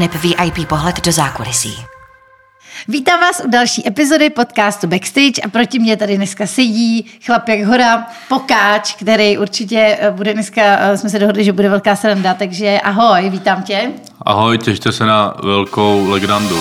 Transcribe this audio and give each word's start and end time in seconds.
aneb 0.00 0.14
VIP 0.14 0.68
pohled 0.68 1.04
do 1.04 1.12
zákulisí. 1.12 1.76
Vítám 2.88 3.20
vás 3.20 3.42
u 3.44 3.50
další 3.50 3.88
epizody 3.88 4.30
podcastu 4.30 4.86
Backstage 4.86 5.42
a 5.44 5.48
proti 5.48 5.78
mě 5.78 5.96
tady 5.96 6.16
dneska 6.16 6.46
sedí 6.46 7.10
chlap 7.26 7.48
jak 7.48 7.60
hora, 7.60 8.06
Pokáč, 8.28 8.94
který 8.94 9.38
určitě 9.38 9.98
eh, 10.00 10.10
bude 10.10 10.34
dneska, 10.34 10.62
eh, 10.62 10.98
jsme 10.98 11.10
se 11.10 11.18
dohodli, 11.18 11.44
že 11.44 11.52
bude 11.52 11.68
velká 11.68 11.96
sranda, 11.96 12.34
takže 12.34 12.80
ahoj, 12.84 13.30
vítám 13.30 13.62
tě. 13.62 13.90
Ahoj, 14.22 14.58
těšte 14.58 14.92
se 14.92 15.06
na 15.06 15.34
velkou 15.42 16.10
legrandu. 16.10 16.60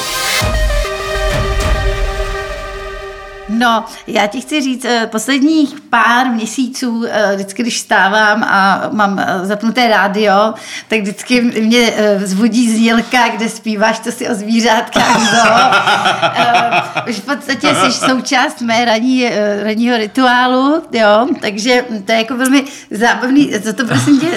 No, 3.50 3.86
já 4.08 4.28
ti 4.28 4.42
chci 4.42 4.62
říct, 4.62 4.86
eh, 4.86 5.08
posledních 5.12 5.82
pár 5.90 6.28
měsíců, 6.28 7.06
eh, 7.10 7.36
vždycky, 7.36 7.62
když 7.62 7.80
stávám 7.80 8.44
a 8.44 8.90
mám 8.92 9.20
eh, 9.20 9.46
zapnuté 9.46 9.88
rádio, 9.88 10.54
tak 10.88 11.00
vždycky 11.00 11.42
mě 11.42 11.94
vzbudí 12.18 12.78
znělka, 12.78 13.28
kde 13.28 13.50
zpíváš, 13.50 14.00
to 14.00 14.12
si 14.12 14.30
o 14.30 14.36
zvířátkách 14.36 15.20
Už 17.10 17.16
v 17.16 17.26
podstatě 17.26 17.76
jsi 17.76 17.92
součást 17.92 18.62
mé 18.62 18.86
ranní, 18.86 19.30
ranního 19.64 19.98
rituálu, 19.98 20.84
jo, 20.92 21.28
takže 21.42 21.86
to 22.06 22.12
je 22.12 22.18
jako 22.18 22.38
velmi 22.38 22.64
zábavný, 22.92 23.52
co 23.64 23.74
to 23.74 23.86
prosím 23.86 24.20
tě, 24.20 24.28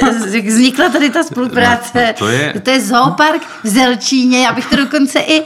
vznikla 0.46 0.88
tady 0.88 1.10
ta 1.10 1.22
spolupráce. 1.22 2.06
No, 2.06 2.12
to, 2.18 2.28
je... 2.28 2.60
to 2.62 2.70
je 2.70 2.80
zoopark 2.80 3.42
v 3.62 3.68
Zelčíně, 3.68 4.44
já 4.44 4.52
bych 4.52 4.66
to 4.66 4.76
dokonce 4.76 5.18
i 5.18 5.42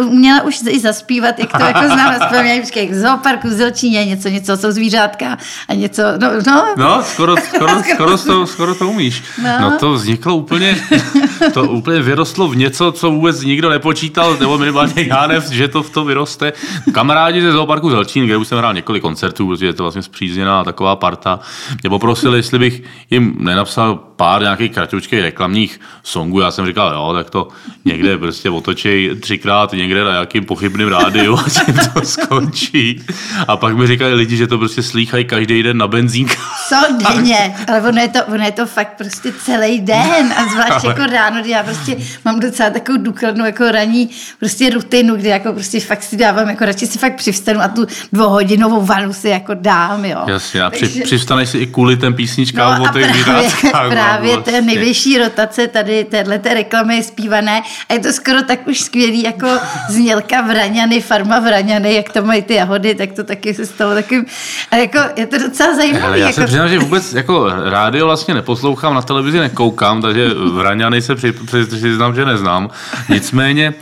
uměla 0.00 0.42
už 0.42 0.60
i 0.68 0.80
zaspívat, 0.80 1.38
jak 1.38 1.52
to 1.52 1.62
jako 1.64 1.86
znám, 1.86 2.14
vzpomínám, 2.20 2.62
v 2.90 2.94
zooparku 2.94 3.48
v 3.48 3.52
Zelčíně, 3.52 4.04
něco, 4.04 4.28
něco 4.28 4.56
jsou 4.56 4.70
zvířátka 4.70 5.38
a 5.68 5.74
něco, 5.74 6.02
no, 6.20 6.28
no. 6.46 6.74
No, 6.76 7.02
skoro, 7.02 7.36
skoro, 7.36 7.82
skoro, 7.94 8.18
to, 8.18 8.46
skoro 8.46 8.74
to 8.74 8.88
umíš. 8.88 9.22
No. 9.42 9.60
no. 9.60 9.78
to 9.78 9.92
vzniklo 9.92 10.36
úplně, 10.36 10.76
to 11.54 11.62
úplně 11.62 12.02
vyrostlo 12.02 12.48
v 12.48 12.56
něco, 12.56 12.92
co 12.92 13.10
vůbec 13.10 13.42
nikdo 13.42 13.70
nepočítal, 13.70 14.36
nebo 14.40 14.58
minimálně 14.58 14.92
já 14.96 15.26
ne, 15.26 15.42
že 15.50 15.68
to 15.68 15.82
v 15.82 15.90
to 15.90 16.04
vyroste. 16.04 16.52
Kamarádi 16.92 17.42
ze 17.42 17.52
zooparku 17.52 17.90
Zelčín, 17.90 18.26
kde 18.26 18.36
už 18.36 18.48
jsem 18.48 18.58
hrál 18.58 18.74
několik 18.74 19.02
koncertů, 19.02 19.46
protože 19.46 19.66
je 19.66 19.72
to 19.72 19.82
vlastně 19.82 20.02
zpřízněná 20.02 20.64
taková 20.64 20.96
parta, 20.96 21.40
mě 21.82 21.90
poprosili, 21.90 22.38
jestli 22.38 22.58
bych 22.58 22.82
jim 23.10 23.36
nenapsal 23.38 24.09
pár 24.20 24.42
nějakých 24.42 24.72
kratučkých 24.72 25.20
reklamních 25.20 25.80
songů. 26.02 26.40
Já 26.40 26.50
jsem 26.50 26.66
říkal, 26.66 26.92
jo, 26.92 27.12
tak 27.14 27.30
to 27.30 27.48
někde 27.84 28.18
prostě 28.18 28.50
otočej 28.50 29.16
třikrát 29.20 29.72
někde 29.72 30.04
na 30.04 30.10
nějakým 30.10 30.44
pochybným 30.44 30.88
rádiu 30.88 31.38
a 31.46 31.64
tím 31.64 31.74
to 31.94 32.00
skončí. 32.04 33.02
A 33.48 33.56
pak 33.56 33.76
mi 33.76 33.86
říkali 33.86 34.14
lidi, 34.14 34.36
že 34.36 34.46
to 34.46 34.58
prostě 34.58 34.82
slýchají 34.82 35.24
každý 35.24 35.62
den 35.62 35.78
na 35.78 35.88
benzínka. 35.88 36.34
Co 36.68 36.76
denně, 37.08 37.54
ale 37.68 37.80
ono 37.80 38.00
je, 38.00 38.08
to, 38.08 38.18
ono 38.24 38.44
je 38.44 38.52
to 38.52 38.66
fakt 38.66 38.92
prostě 38.98 39.32
celý 39.32 39.80
den 39.80 40.32
a 40.36 40.44
zvlášť 40.52 40.70
ale... 40.84 40.88
jako 40.88 41.12
ráno, 41.12 41.40
kdy 41.40 41.50
já 41.50 41.62
prostě 41.62 41.96
mám 42.24 42.40
docela 42.40 42.70
takovou 42.70 42.98
důkladnou 42.98 43.44
jako 43.44 43.70
ranní 43.70 44.10
prostě 44.38 44.70
rutinu, 44.70 45.16
kdy 45.16 45.28
jako 45.28 45.52
prostě 45.52 45.80
fakt 45.80 46.02
si 46.02 46.16
dávám, 46.16 46.48
jako 46.48 46.64
radši 46.64 46.86
si 46.86 46.98
fakt 46.98 47.16
přivstanu 47.16 47.60
a 47.60 47.68
tu 47.68 47.86
dvouhodinovou 48.12 48.84
vanu 48.84 49.12
si 49.12 49.28
jako 49.28 49.54
dám, 49.54 50.04
jo. 50.04 50.24
Jasně, 50.26 50.62
a 50.62 50.70
Takže... 50.70 51.02
přivstaneš 51.02 51.48
si 51.48 51.58
i 51.58 51.66
kvůli 51.66 51.96
ten 51.96 52.14
písničkám 52.14 52.78
no, 52.78 52.90
o 52.90 52.92
těch 52.92 53.24
právě, 53.24 53.50
právě 53.90 54.09
no, 54.18 54.32
vlastně. 54.32 54.60
nejvyšší 54.60 55.18
rotace 55.18 55.68
tady 55.68 56.04
téhle 56.04 56.40
reklamy 56.44 56.96
je 56.96 57.02
zpívané 57.02 57.62
a 57.88 57.92
je 57.92 58.00
to 58.00 58.12
skoro 58.12 58.42
tak 58.42 58.66
už 58.66 58.80
skvělý 58.80 59.22
jako 59.22 59.46
znělka 59.88 60.40
Vraňany, 60.40 61.00
farma 61.00 61.38
Vraňany, 61.38 61.94
jak 61.94 62.12
to 62.12 62.22
mají 62.22 62.42
ty 62.42 62.54
jahody, 62.54 62.94
tak 62.94 63.12
to 63.12 63.24
taky 63.24 63.54
se 63.54 63.66
stalo 63.66 63.94
takým, 63.94 64.26
a 64.70 64.76
jako 64.76 64.98
je 65.16 65.26
to 65.26 65.38
docela 65.38 65.76
zajímavé. 65.76 66.18
Já 66.18 66.26
jako... 66.26 66.40
se 66.40 66.46
přiznám, 66.46 66.68
že 66.68 66.78
vůbec 66.78 67.12
jako 67.12 67.50
rádio 67.70 68.06
vlastně 68.06 68.34
neposlouchám, 68.34 68.94
na 68.94 69.02
televizi 69.02 69.38
nekoukám, 69.38 70.02
takže 70.02 70.28
Vraňany 70.52 71.02
se 71.02 71.14
při, 71.14 71.32
při, 71.32 71.64
přiznám, 71.64 72.14
že 72.14 72.24
neznám. 72.24 72.70
Nicméně 73.08 73.74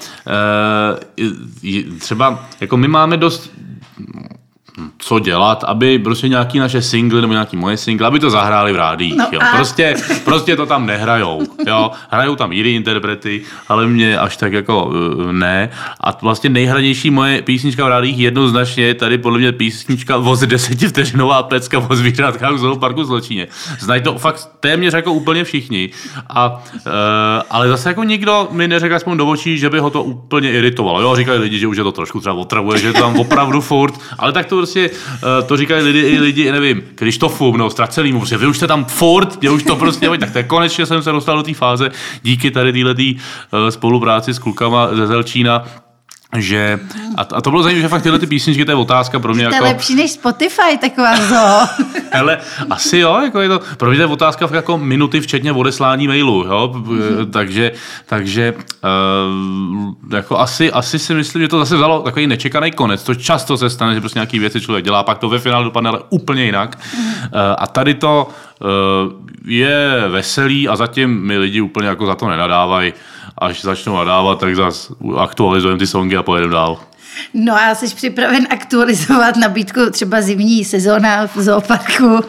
e, 1.63 1.99
třeba 1.99 2.47
jako 2.61 2.77
my 2.77 2.89
máme 2.89 3.17
dost 3.17 3.51
co 4.99 5.19
dělat, 5.19 5.65
aby 5.65 5.99
prostě 5.99 6.29
nějaký 6.29 6.59
naše 6.59 6.83
singly 6.83 7.21
nebo 7.21 7.33
nějaký 7.33 7.57
moje 7.57 7.77
singly, 7.77 8.07
aby 8.07 8.21
to 8.21 8.31
zahráli 8.31 8.73
v 8.73 8.77
rádích. 8.77 9.17
No 9.17 9.27
jo. 9.33 9.41
Prostě, 9.57 9.95
prostě 10.25 10.57
to 10.57 10.67
tam 10.67 10.87
nehrajou. 10.87 11.43
Jo. 11.67 11.91
Hrajou 12.11 12.37
tam 12.37 12.53
jiný 12.53 12.75
interprety, 12.75 13.43
ale 13.69 13.87
mě 13.87 14.19
až 14.19 14.37
tak 14.37 14.53
jako 14.53 14.93
eh, 15.29 15.33
ne. 15.33 15.71
A 16.01 16.19
vlastně 16.23 16.51
nejhranější 16.51 17.11
moje 17.11 17.43
písnička 17.43 17.85
v 17.85 17.89
rádích 17.89 18.19
jednoznačně 18.19 18.85
je 18.85 18.95
tady 18.95 19.19
podle 19.19 19.39
mě 19.39 19.53
písnička 19.53 20.17
voz 20.17 20.41
desetivteřinová 20.41 21.43
pecka 21.43 21.79
o 21.79 21.97
zvířátkách 21.97 22.53
v 22.53 22.59
zooparku 22.59 23.05
Zločíně. 23.05 23.49
Znají 23.79 24.03
to 24.03 24.19
fakt 24.19 24.51
téměř 24.61 24.95
jako 24.95 25.13
úplně 25.13 25.45
všichni. 25.45 25.91
A, 26.29 26.63
uh, 26.75 26.93
ale 27.51 27.69
zase 27.69 27.89
jako 27.89 28.05
nikdo 28.05 28.49
mi 28.51 28.69
neřekl 28.69 28.95
aspoň 28.95 29.17
do 29.19 29.27
očí, 29.27 29.59
že 29.59 29.71
by 29.71 29.79
ho 29.79 29.91
to 29.91 30.03
úplně 30.03 30.53
iritovalo. 30.53 31.01
Jo, 31.01 31.17
říkají 31.17 31.41
lidi, 31.41 31.59
že 31.59 31.67
už 31.67 31.77
je 31.77 31.85
to 31.85 31.93
trošku 31.93 32.21
třeba 32.21 32.35
otravuje, 32.35 32.79
že 32.79 32.87
je 32.87 32.93
to 32.93 33.01
tam 33.01 33.21
opravdu 33.21 33.61
furt, 33.61 34.01
ale 34.19 34.33
tak 34.33 34.47
to 34.47 34.57
prostě 34.69 34.91
uh, 34.91 35.47
to 35.47 35.57
říkají 35.57 35.85
lidi, 35.85 36.01
i 36.01 36.19
lidi, 36.19 36.53
nevím, 36.53 36.83
Krištofu, 36.95 37.57
no, 37.57 37.71
ztracelýmu, 37.71 38.21
protože 38.21 38.39
vy 38.39 38.47
už 38.47 38.57
jste 38.57 38.67
tam 38.67 38.85
furt, 38.85 39.41
mě 39.41 39.51
už 39.51 39.63
to 39.63 39.77
prostě, 39.77 40.11
tak 40.19 40.31
to 40.31 40.43
konečně 40.45 40.87
jsem 40.87 41.03
se 41.03 41.13
dostal 41.13 41.37
do 41.37 41.43
té 41.43 41.55
fáze 41.55 41.91
díky 42.23 42.51
tady 42.51 42.73
této 42.73 43.15
uh, 43.15 43.69
spolupráci 43.69 44.35
s 44.35 44.39
klukama 44.39 44.89
ze 44.95 45.07
Zelčína, 45.07 45.65
že, 46.37 46.81
a, 47.17 47.23
a 47.23 47.41
to 47.41 47.51
bylo 47.51 47.63
zajímavé, 47.63 47.83
že 47.83 47.89
fakt 47.89 48.03
tyhle 48.03 48.19
ty 48.19 48.27
písničky, 48.27 48.65
to 48.65 48.71
je 48.71 48.75
otázka 48.75 49.19
pro 49.19 49.35
mě. 49.35 49.49
To 49.49 49.55
jako, 49.55 49.65
lepší 49.65 49.95
než 49.95 50.11
Spotify, 50.11 50.79
taková 50.81 51.17
zo. 51.17 51.67
Hele, 52.13 52.39
asi 52.71 52.99
jo, 52.99 53.21
jako 53.25 53.41
je 53.41 53.49
to, 53.49 53.61
pro 53.77 53.91
mě 53.91 53.97
to 53.97 54.03
je 54.03 54.07
otázka 54.07 54.47
v 54.47 54.55
jako 54.55 54.79
minuty, 54.79 55.21
včetně 55.21 55.53
odeslání 55.53 56.09
mailu, 56.09 56.45
jo, 56.45 56.73
mm-hmm. 56.75 57.31
takže, 57.31 57.73
takže 58.07 58.55
uh, 58.55 59.95
jako 60.17 60.39
asi, 60.39 60.73
asi 60.73 60.99
si 60.99 61.15
myslím, 61.15 61.43
že 61.43 61.49
to 61.49 61.59
zase 61.59 61.77
vzalo 61.77 62.03
takový 62.03 62.27
nečekaný 62.27 62.71
konec, 62.71 63.03
to 63.03 63.15
často 63.15 63.57
se 63.57 63.71
stane, 63.71 63.95
že 63.95 64.01
prostě 64.01 64.19
nějaký 64.19 64.39
věci 64.39 64.61
člověk 64.61 64.85
dělá, 64.85 65.03
pak 65.03 65.19
to 65.19 65.29
ve 65.29 65.39
finále 65.39 65.65
dopadne 65.65 65.91
ale 65.91 66.01
úplně 66.11 66.45
jinak. 66.45 66.79
Mm-hmm. 66.79 67.19
Uh, 67.23 67.41
a 67.59 67.67
tady 67.67 67.95
to 67.95 68.29
je 69.45 70.05
veselý 70.09 70.69
a 70.69 70.77
zatím 70.77 71.27
mi 71.27 71.39
lidi 71.39 71.61
úplně 71.61 71.89
jako 71.89 72.07
za 72.07 72.15
to 72.15 72.29
nenadávají 72.29 72.93
až 73.39 73.63
začnou 73.63 73.97
nadávat, 73.97 74.41
tak 74.41 74.57
zase 74.57 74.95
aktualizujeme 75.17 75.79
ty 75.79 75.87
songy 75.87 76.17
a 76.17 76.23
pojedeme 76.23 76.53
dál. 76.53 76.79
No 77.35 77.55
a 77.55 77.75
jsi 77.75 77.95
připraven 77.95 78.47
aktualizovat 78.51 79.37
nabídku 79.37 79.81
třeba 79.91 80.21
zimní 80.21 80.65
sezóna 80.65 81.27
v 81.27 81.37
zooparku? 81.37 82.21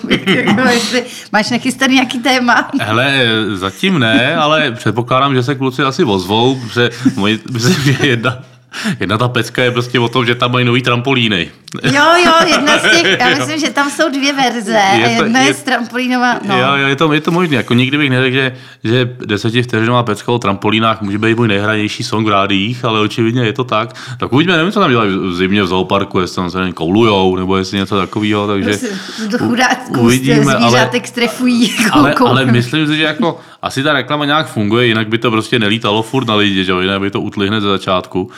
Máš 1.31 1.49
nachystaný 1.49 1.93
nějaký 1.93 2.19
téma? 2.19 2.71
Hele, 2.79 3.25
zatím 3.53 3.99
ne, 3.99 4.35
ale 4.35 4.71
předpokládám, 4.71 5.35
že 5.35 5.43
se 5.43 5.55
kluci 5.55 5.81
asi 5.81 6.03
ozvou, 6.03 6.55
protože 6.55 6.89
že 7.83 8.07
jedna, 8.07 8.39
Jedna 8.99 9.17
ta 9.17 9.27
pecka 9.27 9.63
je 9.63 9.71
prostě 9.71 9.99
o 9.99 10.09
tom, 10.09 10.25
že 10.25 10.35
tam 10.35 10.51
mají 10.51 10.65
nový 10.65 10.81
trampolíny. 10.81 11.49
Jo, 11.83 12.03
jo, 12.25 12.33
jedna 12.47 12.79
z 12.79 12.81
těch, 12.81 13.19
já 13.19 13.29
myslím, 13.37 13.59
že 13.59 13.69
tam 13.69 13.89
jsou 13.89 14.09
dvě 14.09 14.33
verze. 14.33 14.79
Je 14.97 15.17
to, 15.17 15.23
jedna 15.23 15.39
je, 15.39 15.47
je 15.47 15.53
z 15.53 15.63
trampolínová. 15.63 16.39
No. 16.47 16.59
Jo, 16.59 16.75
jo, 16.75 16.87
je 16.87 16.95
to, 16.95 17.13
je 17.13 17.21
to 17.21 17.31
možné. 17.31 17.55
Jako 17.55 17.73
nikdy 17.73 17.97
bych 17.97 18.09
neřekl, 18.09 18.35
že, 18.35 18.57
že 18.83 19.15
desetivteřinová 19.25 20.03
pecka 20.03 20.31
o 20.31 20.39
trampolínách 20.39 21.01
může 21.01 21.17
být 21.17 21.37
můj 21.37 21.47
nejhranější 21.47 22.03
song 22.03 22.27
v 22.27 22.29
rádiích, 22.29 22.85
ale 22.85 22.99
očividně 22.99 23.45
je 23.45 23.53
to 23.53 23.63
tak. 23.63 23.95
Tak 24.19 24.33
uvidíme, 24.33 24.57
nevím, 24.57 24.71
co 24.71 24.79
tam 24.79 24.89
dělají 24.89 25.11
v 25.11 25.33
zimě 25.35 25.63
v 25.63 25.67
zooparku, 25.67 26.19
jestli 26.19 26.35
tam 26.35 26.51
se 26.51 26.71
koulujou, 26.73 27.35
nebo 27.35 27.57
jestli 27.57 27.77
něco 27.77 27.97
takového. 27.97 28.47
Takže 28.47 28.79
do 29.27 29.37
chudáků 29.37 30.01
uvidíme, 30.01 30.55
ale, 30.55 30.89
strefují. 31.05 31.73
Ale, 31.91 32.13
ale, 32.13 32.45
myslím 32.45 32.87
si, 32.87 32.97
že 32.97 33.03
jako 33.03 33.39
asi 33.61 33.83
ta 33.83 33.93
reklama 33.93 34.25
nějak 34.25 34.47
funguje, 34.47 34.85
jinak 34.87 35.07
by 35.07 35.17
to 35.17 35.31
prostě 35.31 35.59
nelítalo 35.59 36.03
furt 36.03 36.27
na 36.27 36.35
lidi, 36.35 36.65
že 36.65 36.71
jo, 36.71 36.79
jinak 36.79 37.01
by 37.01 37.11
to 37.11 37.21
utli 37.21 37.47
hned 37.47 37.61
ze 37.61 37.67
začátku. 37.67 38.31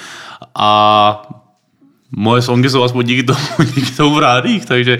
A 0.55 1.41
moje 2.11 2.41
songy 2.41 2.69
jsou 2.69 2.83
aspoň 2.83 3.05
díky 3.05 3.23
tomu, 3.23 3.39
díky 3.75 3.91
tomu 3.91 4.15
v 4.15 4.19
rádích, 4.19 4.65
takže 4.65 4.99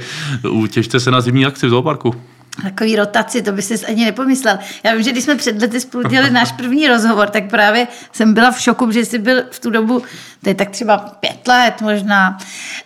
utěšte 0.50 1.00
se 1.00 1.12
na 1.12 1.22
zimní 1.22 1.46
akci 1.46 1.68
v 1.68 1.70
zooparku. 1.70 2.16
Takový 2.64 2.96
rotaci, 2.96 3.42
to 3.42 3.52
by 3.52 3.62
si 3.62 3.86
ani 3.86 4.06
nepomyslel. 4.06 4.60
Já 4.84 4.94
vím, 4.94 5.04
že 5.04 5.12
když 5.12 5.24
jsme 5.24 5.36
před 5.36 5.62
lety 5.62 5.80
spolu 5.80 6.10
dělali 6.10 6.32
náš 6.32 6.52
první 6.52 6.88
rozhovor, 6.88 7.30
tak 7.30 7.50
právě 7.50 7.88
jsem 8.12 8.34
byla 8.34 8.52
v 8.52 8.62
šoku, 8.62 8.92
že 8.92 9.06
jsi 9.06 9.20
byl 9.20 9.44
v 9.52 9.60
tu 9.60 9.70
dobu, 9.70 10.04
to 10.44 10.50
je 10.50 10.56
tak 10.56 10.70
třeba 10.70 10.98
pět 10.98 11.48
let 11.48 11.82
možná, 11.82 12.38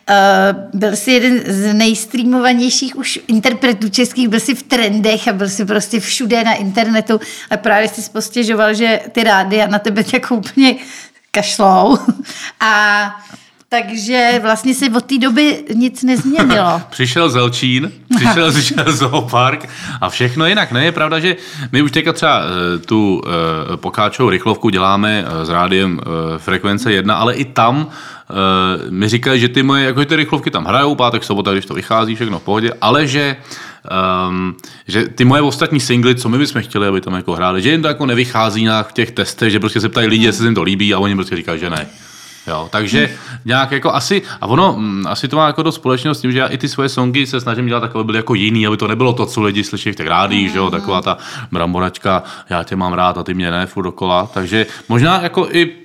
uh, 0.09 0.79
byl 0.79 0.95
jsi 0.95 1.11
jeden 1.11 1.39
z 1.47 1.73
nejstreamovanějších 1.73 2.95
už 2.95 3.19
interpretů 3.27 3.89
českých, 3.89 4.27
byl 4.27 4.39
jsi 4.39 4.55
v 4.55 4.63
trendech 4.63 5.27
a 5.27 5.33
byl 5.33 5.49
jsi 5.49 5.65
prostě 5.65 5.99
všude 5.99 6.43
na 6.43 6.53
internetu 6.53 7.19
a 7.49 7.57
právě 7.57 7.87
jsi 7.87 8.09
postěžoval, 8.09 8.73
že 8.73 8.99
ty 9.11 9.23
rády 9.23 9.61
na 9.67 9.79
tebe 9.79 10.03
jako 10.13 10.35
úplně 10.35 10.75
kašlou. 11.35 11.97
A 12.59 13.15
takže 13.69 14.39
vlastně 14.41 14.73
se 14.73 14.85
od 14.95 15.05
té 15.05 15.17
doby 15.17 15.63
nic 15.75 16.03
nezměnilo. 16.03 16.81
přišel 16.89 17.29
Zelčín, 17.29 17.91
přišel, 18.15 18.51
přišel 18.53 18.91
Zoopark 18.91 19.69
a 20.01 20.09
všechno 20.09 20.47
jinak. 20.47 20.71
Ne, 20.71 20.85
je 20.85 20.91
pravda, 20.91 21.19
že 21.19 21.35
my 21.71 21.81
už 21.81 21.91
teďka 21.91 22.13
třeba 22.13 22.41
eh, 22.41 22.77
tu 22.77 23.21
eh, 23.25 23.77
pokáčovou 23.77 24.29
rychlovku 24.29 24.69
děláme 24.69 25.25
eh, 25.27 25.45
s 25.45 25.49
rádiem 25.49 25.99
frekvence 26.37 26.93
1, 26.93 27.15
ale 27.15 27.33
i 27.33 27.45
tam 27.45 27.87
mi 28.89 29.09
říkají, 29.09 29.41
že 29.41 29.49
ty 29.49 29.63
moje, 29.63 29.85
jako 29.85 30.05
ty 30.05 30.15
rychlovky 30.15 30.51
tam 30.51 30.65
hrajou, 30.65 30.95
pátek, 30.95 31.23
sobota, 31.23 31.51
když 31.51 31.65
to 31.65 31.73
vychází, 31.73 32.15
všechno 32.15 32.39
v 32.39 32.43
pohodě, 32.43 32.71
ale 32.81 33.07
že 33.07 33.35
um, 34.29 34.55
že 34.87 35.07
ty 35.07 35.25
moje 35.25 35.41
ostatní 35.41 35.79
singly, 35.79 36.15
co 36.15 36.29
my 36.29 36.37
bychom 36.37 36.61
chtěli, 36.61 36.87
aby 36.87 37.01
tam 37.01 37.13
jako 37.13 37.33
hráli, 37.33 37.61
že 37.61 37.71
jim 37.71 37.81
to 37.81 37.87
jako 37.87 38.05
nevychází 38.05 38.65
na 38.65 38.85
těch 38.93 39.11
testech, 39.11 39.51
že 39.51 39.59
prostě 39.59 39.81
se 39.81 39.89
ptají 39.89 40.07
lidi, 40.07 40.25
jestli 40.25 40.39
se 40.39 40.47
jim 40.47 40.55
to 40.55 40.63
líbí 40.63 40.93
a 40.93 40.99
oni 40.99 41.15
prostě 41.15 41.35
říkají, 41.35 41.59
že 41.59 41.69
ne. 41.69 41.87
Jo, 42.47 42.67
takže 42.71 43.09
nějak 43.45 43.71
jako 43.71 43.93
asi, 43.93 44.21
a 44.41 44.47
ono, 44.47 44.75
mm, 44.77 45.07
asi 45.07 45.27
to 45.27 45.35
má 45.35 45.47
jako 45.47 45.63
dost 45.63 45.75
společnost 45.75 46.17
s 46.17 46.21
tím, 46.21 46.31
že 46.31 46.39
já 46.39 46.47
i 46.47 46.57
ty 46.57 46.69
svoje 46.69 46.89
songy 46.89 47.25
se 47.25 47.41
snažím 47.41 47.67
dělat 47.67 47.79
takové, 47.79 48.03
byly 48.03 48.17
jako 48.17 48.33
jiný, 48.33 48.67
aby 48.67 48.77
to 48.77 48.87
nebylo 48.87 49.13
to, 49.13 49.25
co 49.25 49.41
lidi 49.41 49.63
slyší 49.63 49.91
v 49.91 49.95
těch 49.95 50.07
rádích, 50.07 50.51
že 50.51 50.57
jo, 50.57 50.69
taková 50.69 51.01
ta 51.01 51.17
bramboračka, 51.51 52.23
já 52.49 52.63
tě 52.63 52.75
mám 52.75 52.93
rád 52.93 53.17
a 53.17 53.23
ty 53.23 53.33
mě 53.33 53.51
ne, 53.51 53.65
furt 53.65 53.83
dokola, 53.83 54.29
takže 54.33 54.65
možná 54.89 55.21
jako 55.21 55.47
i 55.51 55.84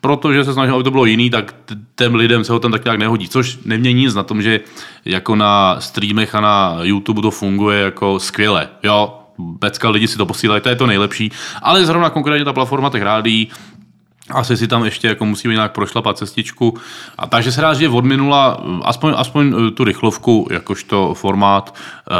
protože 0.00 0.44
se 0.44 0.52
snažím, 0.52 0.74
aby 0.74 0.84
to 0.84 0.90
bylo 0.90 1.04
jiný, 1.04 1.30
tak 1.30 1.54
těm 1.96 2.14
lidem 2.14 2.44
se 2.44 2.52
ho 2.52 2.58
tam 2.58 2.72
tak 2.72 2.84
nějak 2.84 2.98
nehodí, 2.98 3.28
což 3.28 3.58
nemění 3.64 4.00
nic 4.00 4.14
na 4.14 4.22
tom, 4.22 4.42
že 4.42 4.60
jako 5.04 5.36
na 5.36 5.80
streamech 5.80 6.34
a 6.34 6.40
na 6.40 6.78
YouTube 6.82 7.22
to 7.22 7.30
funguje 7.30 7.80
jako 7.80 8.18
skvěle, 8.18 8.68
jo, 8.82 9.18
pecka, 9.58 9.88
lidi 9.88 10.08
si 10.08 10.16
to 10.16 10.26
posílají, 10.26 10.62
to 10.62 10.68
je 10.68 10.76
to 10.76 10.86
nejlepší, 10.86 11.32
ale 11.62 11.86
zrovna 11.86 12.10
konkrétně 12.10 12.44
ta 12.44 12.52
platforma 12.52 12.90
těch 12.90 13.02
rádií, 13.02 13.48
asi 14.30 14.56
si 14.56 14.68
tam 14.68 14.84
ještě 14.84 15.08
jako 15.08 15.24
musíme 15.24 15.54
nějak 15.54 15.72
prošlapat 15.72 16.18
cestičku. 16.18 16.74
A 17.18 17.26
takže 17.26 17.52
se 17.52 17.62
říct, 17.70 17.78
že 17.78 17.88
od 17.88 18.04
minula 18.04 18.64
aspoň, 18.84 19.14
aspoň 19.16 19.54
eh, 19.68 19.70
tu 19.70 19.84
rychlovku, 19.84 20.48
jakožto 20.50 21.14
formát 21.14 21.74
uh, 21.74 22.16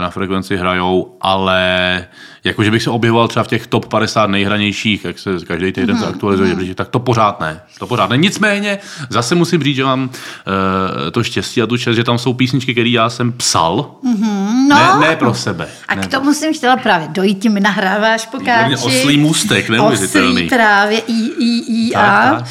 na 0.00 0.10
frekvenci 0.10 0.56
hrajou, 0.56 1.16
ale 1.20 2.06
jakože 2.44 2.70
bych 2.70 2.82
se 2.82 2.90
objevoval 2.90 3.28
třeba 3.28 3.44
v 3.44 3.48
těch 3.48 3.66
top 3.66 3.86
50 3.86 4.26
nejhranějších, 4.26 5.04
jak 5.04 5.18
se 5.18 5.30
každý 5.46 5.72
týden 5.72 5.96
mm-hmm. 5.96 6.00
se 6.00 6.06
aktualizuje, 6.06 6.54
mm-hmm. 6.54 6.74
tak 6.74 6.88
to 6.88 6.98
pořád 6.98 7.40
ne. 7.40 7.60
To 7.78 7.86
pořád 7.86 8.10
ne. 8.10 8.16
Nicméně 8.16 8.78
zase 9.10 9.34
musím 9.34 9.62
říct, 9.62 9.76
že 9.76 9.84
mám 9.84 10.04
uh, 10.04 11.10
to 11.12 11.22
štěstí 11.22 11.62
a 11.62 11.66
tu 11.66 11.76
čest, 11.76 11.96
že 11.96 12.04
tam 12.04 12.18
jsou 12.18 12.32
písničky, 12.32 12.72
které 12.72 12.88
já 12.88 13.10
jsem 13.10 13.32
psal, 13.32 13.90
Mm, 14.02 14.68
no. 14.68 15.00
ne, 15.00 15.08
ne 15.08 15.16
pro 15.16 15.34
sebe. 15.34 15.68
A 15.88 15.94
ne. 15.94 16.02
k 16.02 16.06
tomu 16.06 16.34
jsem 16.34 16.54
chtěla 16.54 16.76
právě 16.76 17.08
dojít, 17.08 17.34
ti 17.34 17.48
mi 17.48 17.60
nahráváš 17.60 18.26
pokáči. 18.26 18.76
Oslý 18.76 19.16
můstek, 19.16 19.68
neuvěřitelný. 19.68 20.32
Oslý 20.32 20.48
právě, 20.48 20.98
i, 20.98 21.12
i, 21.38 21.64
i, 21.68 21.90
Tak, 21.90 22.04
a. 22.04 22.34
tak. 22.34 22.44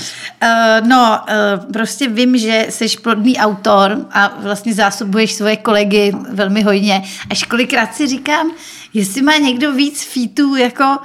Uh, 0.81 0.87
no, 0.87 1.19
uh, 1.57 1.71
prostě 1.71 2.07
vím, 2.07 2.37
že 2.37 2.65
jsi 2.69 2.87
plodný 3.03 3.37
autor 3.37 3.97
a 4.11 4.31
vlastně 4.43 4.73
zásobuješ 4.73 5.33
svoje 5.33 5.57
kolegy 5.57 6.13
velmi 6.33 6.61
hojně. 6.61 7.03
Až 7.29 7.43
kolikrát 7.43 7.95
si 7.95 8.07
říkám, 8.07 8.51
jestli 8.93 9.21
má 9.21 9.37
někdo 9.37 9.71
víc 9.71 10.03
featů 10.03 10.55
jako 10.55 10.97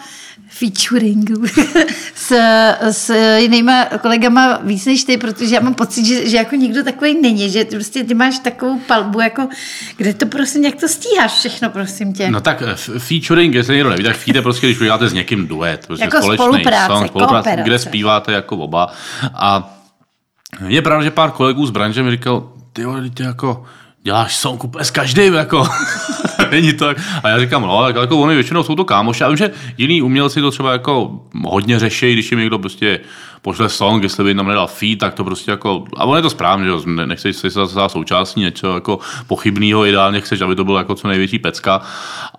featuringu 0.52 1.44
s, 2.14 2.32
s 2.90 3.14
jinýma 3.36 3.84
kolegama 3.84 4.58
víc 4.62 4.86
než 4.86 5.04
ty, 5.04 5.16
protože 5.16 5.54
já 5.54 5.60
mám 5.60 5.74
pocit, 5.74 6.06
že, 6.06 6.28
že 6.28 6.36
jako 6.36 6.56
nikdo 6.56 6.84
takový 6.84 7.20
není, 7.22 7.50
že 7.50 7.64
ty 7.64 7.76
prostě 7.76 8.04
ty 8.04 8.14
máš 8.14 8.38
takovou 8.38 8.78
palbu, 8.78 9.20
jako, 9.20 9.48
kde 9.96 10.14
to 10.14 10.26
prosím, 10.26 10.64
jak 10.64 10.74
to 10.74 10.88
stíháš 10.88 11.32
všechno, 11.32 11.70
prosím 11.70 12.12
tě. 12.12 12.30
No 12.30 12.40
tak 12.40 12.62
eh, 12.62 12.98
featuring, 12.98 13.54
jestli 13.54 13.74
někdo 13.74 13.90
neví, 13.90 14.04
tak 14.04 14.16
feat 14.16 14.36
je 14.36 14.42
prostě, 14.42 14.66
když 14.66 14.80
uděláte 14.80 15.08
s 15.08 15.12
někým 15.12 15.46
duet. 15.46 15.86
Prostě 15.86 16.04
Jako 16.04 16.16
společný 16.16 16.44
spolupráce, 16.44 16.86
song, 16.86 17.08
spolupráce, 17.08 17.56
kde 17.62 17.78
zpíváte 17.78 18.32
jako 18.32 18.56
oba. 18.56 18.92
A 19.34 19.78
je 20.66 20.82
pravda, 20.82 21.04
že 21.04 21.10
pár 21.10 21.30
kolegů 21.30 21.66
z 21.66 21.70
branže 21.70 22.02
mi 22.02 22.10
říkal, 22.10 22.52
ty 22.72 22.82
ty 23.14 23.22
jako 23.22 23.64
děláš 24.02 24.36
song 24.36 24.64
úplně 24.64 24.84
s 24.84 24.90
každým, 24.90 25.34
jako. 25.34 25.68
Není 26.52 26.72
tak. 26.72 27.00
A 27.22 27.28
já 27.28 27.40
říkám, 27.40 27.62
no, 27.62 27.82
tak 27.82 27.96
jako 27.96 28.18
oni 28.18 28.34
většinou 28.34 28.62
jsou 28.62 28.74
to 28.74 28.84
kámoši. 28.84 29.22
Já 29.22 29.28
vím, 29.28 29.36
že 29.36 29.50
jiní 29.78 30.02
umělci 30.02 30.40
to 30.40 30.50
třeba 30.50 30.72
jako 30.72 31.20
hodně 31.44 31.78
řeší, 31.78 32.12
když 32.12 32.30
jim 32.30 32.40
někdo 32.40 32.58
prostě 32.58 33.00
pošle 33.42 33.68
song, 33.68 34.02
jestli 34.02 34.24
by 34.24 34.30
jim 34.30 34.36
tam 34.36 34.48
nedal 34.48 34.66
feed, 34.66 34.98
tak 34.98 35.14
to 35.14 35.24
prostě 35.24 35.50
jako, 35.50 35.84
a 35.96 36.04
ono 36.04 36.16
je 36.16 36.22
to 36.22 36.30
správně, 36.30 36.66
že 36.66 36.72
ne- 36.86 37.06
nechceš 37.06 37.36
se 37.36 37.50
stát 37.50 37.92
součástí 37.92 38.40
něčeho 38.40 38.74
jako 38.74 38.98
pochybného, 39.26 39.86
ideálně 39.86 40.20
chceš, 40.20 40.40
aby 40.40 40.54
to 40.54 40.64
bylo 40.64 40.78
jako 40.78 40.94
co 40.94 41.08
největší 41.08 41.38
pecka. 41.38 41.80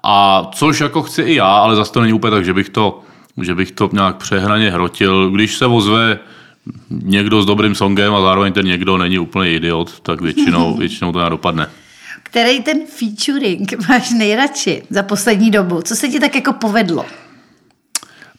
A 0.04 0.48
což 0.54 0.80
jako 0.80 1.01
chci 1.01 1.21
i 1.21 1.36
já, 1.36 1.48
ale 1.48 1.75
zase 1.75 1.92
to 1.92 2.01
není 2.01 2.13
úplně 2.13 2.31
tak, 2.31 2.45
že 2.45 2.54
bych 2.54 2.69
to, 2.69 3.01
že 3.42 3.56
bych 3.56 3.71
to 3.71 3.89
nějak 3.94 4.15
přehraně 4.15 4.71
hrotil. 4.71 5.30
Když 5.30 5.56
se 5.56 5.65
ozve 5.65 6.19
někdo 6.89 7.42
s 7.42 7.45
dobrým 7.45 7.75
songem 7.75 8.15
a 8.15 8.21
zároveň 8.21 8.54
ten 8.54 8.65
někdo 8.65 8.98
není 8.98 9.19
úplně 9.19 9.54
idiot, 9.54 10.00
tak 10.00 10.21
většinou, 10.21 10.77
většinou 10.77 11.12
to 11.12 11.19
nějak 11.19 11.31
dopadne. 11.31 11.68
Který 12.33 12.63
ten 12.63 12.85
featuring 12.85 13.88
máš 13.89 14.12
nejradši 14.12 14.83
za 14.89 15.03
poslední 15.03 15.51
dobu? 15.51 15.81
Co 15.81 15.95
se 15.95 16.07
ti 16.07 16.19
tak 16.19 16.35
jako 16.35 16.53
povedlo? 16.53 17.06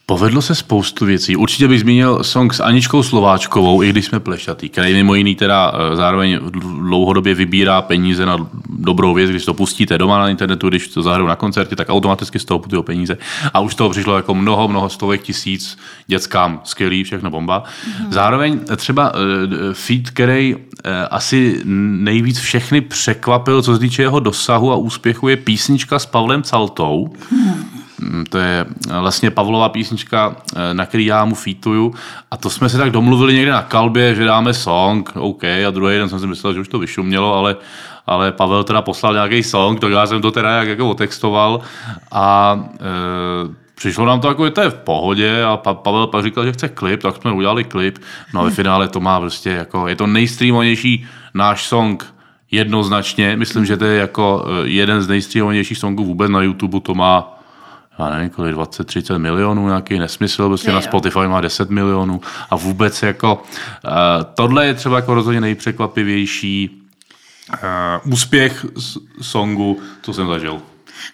Povedlo 0.06 0.42
se 0.42 0.54
spoustu 0.54 1.04
věcí. 1.04 1.36
Určitě 1.36 1.68
bych 1.68 1.80
zmínil 1.80 2.24
song 2.24 2.54
s 2.54 2.60
Aničkou 2.60 3.02
Slováčkovou, 3.02 3.82
i 3.82 3.90
když 3.90 4.04
jsme 4.04 4.20
plešatý, 4.20 4.68
který 4.68 4.92
mimo 4.92 5.14
jiný 5.14 5.34
teda 5.34 5.72
eh, 5.74 5.96
zároveň 5.96 6.40
dlouhodobě 6.88 7.34
vybírá 7.34 7.82
peníze 7.82 8.26
na 8.26 8.48
dobrou 8.68 9.14
věc, 9.14 9.30
když 9.30 9.44
to 9.44 9.54
pustíte 9.54 9.98
doma 9.98 10.18
na 10.18 10.28
internetu, 10.28 10.68
když 10.68 10.88
to 10.88 11.02
zahrajou 11.02 11.28
na 11.28 11.36
koncertě, 11.36 11.76
tak 11.76 11.88
automaticky 11.88 12.38
z 12.38 12.44
toho 12.44 12.58
putují 12.58 12.82
peníze. 12.82 13.18
A 13.54 13.60
už 13.60 13.74
toho 13.74 13.90
přišlo 13.90 14.16
jako 14.16 14.34
mnoho, 14.34 14.68
mnoho 14.68 14.88
stovek 14.88 15.22
tisíc 15.22 15.78
dětskám, 16.06 16.60
skvělý, 16.64 17.04
všechno 17.04 17.30
bomba. 17.30 17.64
Zároveň 18.10 18.60
třeba 18.76 19.12
eh, 19.14 19.74
feat, 19.74 20.02
který 20.10 20.56
eh, 20.56 21.06
asi 21.10 21.60
nejvíc 21.64 22.38
všechny 22.38 22.80
překvapil, 22.80 23.62
co 23.62 23.72
se 23.74 23.78
týče 23.78 24.02
jeho 24.02 24.20
dosahu 24.20 24.72
a 24.72 24.76
úspěchu, 24.76 25.28
je 25.28 25.36
písnička 25.36 25.98
s 25.98 26.06
Pavlem 26.06 26.42
Caltou. 26.42 27.14
Mm, 27.30 27.73
To 28.28 28.38
je 28.38 28.66
vlastně 29.00 29.30
Pavlova 29.30 29.68
písnička, 29.68 30.36
eh, 30.56 30.74
na 30.74 30.86
který 30.86 31.06
já 31.06 31.24
mu 31.24 31.34
featuju. 31.34 31.94
A 32.30 32.36
to 32.36 32.50
jsme 32.50 32.68
se 32.68 32.78
tak 32.78 32.90
domluvili 32.90 33.34
někde 33.34 33.52
na 33.52 33.62
kalbě, 33.62 34.14
že 34.14 34.24
dáme 34.24 34.54
song, 34.54 35.10
OK. 35.14 35.44
A 35.44 35.70
druhý 35.70 35.98
den 35.98 36.08
jsem 36.08 36.20
si 36.20 36.26
myslel, 36.26 36.54
že 36.54 36.60
už 36.60 36.68
to 36.68 36.78
vyšumělo, 36.78 37.34
ale, 37.34 37.56
ale 38.06 38.32
Pavel 38.32 38.64
teda 38.64 38.82
poslal 38.82 39.12
nějaký 39.12 39.42
song, 39.42 39.80
tak 39.80 39.92
já 39.92 40.06
jsem 40.06 40.22
to 40.22 40.30
teda 40.30 40.50
jak 40.50 40.68
jako 40.68 40.90
otextoval. 40.90 41.60
A 42.12 42.60
e, 42.74 43.54
přišlo 43.74 44.06
nám 44.06 44.20
to 44.20 44.28
jako, 44.28 44.44
že 44.44 44.50
to 44.50 44.60
je 44.60 44.70
v 44.70 44.74
pohodě 44.74 45.44
a 45.44 45.56
pa, 45.56 45.74
Pavel 45.74 46.06
pak 46.06 46.24
říkal, 46.24 46.44
že 46.44 46.52
chce 46.52 46.68
klip, 46.68 47.02
tak 47.02 47.16
jsme 47.16 47.32
udělali 47.32 47.64
klip. 47.64 47.98
No 48.34 48.40
a 48.40 48.44
ve 48.44 48.50
finále 48.50 48.88
to 48.88 49.00
má 49.00 49.20
prostě 49.20 49.50
jako, 49.50 49.88
je 49.88 49.96
to 49.96 50.06
nejstreamovanější 50.06 51.06
náš 51.34 51.66
song 51.66 52.14
jednoznačně. 52.50 53.36
Myslím, 53.36 53.66
že 53.66 53.76
to 53.76 53.84
je 53.84 53.98
jako 53.98 54.46
eh, 54.46 54.68
jeden 54.68 55.02
z 55.02 55.08
nejstreamovanějších 55.08 55.78
songů 55.78 56.04
vůbec 56.04 56.30
na 56.30 56.42
YouTube, 56.42 56.80
to 56.80 56.94
má 56.94 57.34
já 57.98 58.10
nevím, 58.10 58.30
kolik, 58.30 58.56
20-30 58.56 59.18
milionů, 59.18 59.66
nějaký 59.66 59.98
nesmysl, 59.98 60.48
prostě 60.48 60.68
Jo, 60.68 60.74
na 60.74 60.80
jo. 60.80 60.82
Spotify 60.82 61.18
má 61.18 61.40
10 61.40 61.70
milionů 61.70 62.20
a 62.50 62.56
vůbec 62.56 63.02
jako, 63.02 63.34
uh, 63.34 63.90
tohle 64.34 64.66
je 64.66 64.74
třeba 64.74 64.96
jako 64.96 65.14
rozhodně 65.14 65.40
nejpřekvapivější 65.40 66.82
uh, 67.52 68.12
úspěch 68.12 68.66
songu, 69.20 69.80
co 70.02 70.12
jsem 70.12 70.28
zažil. 70.28 70.62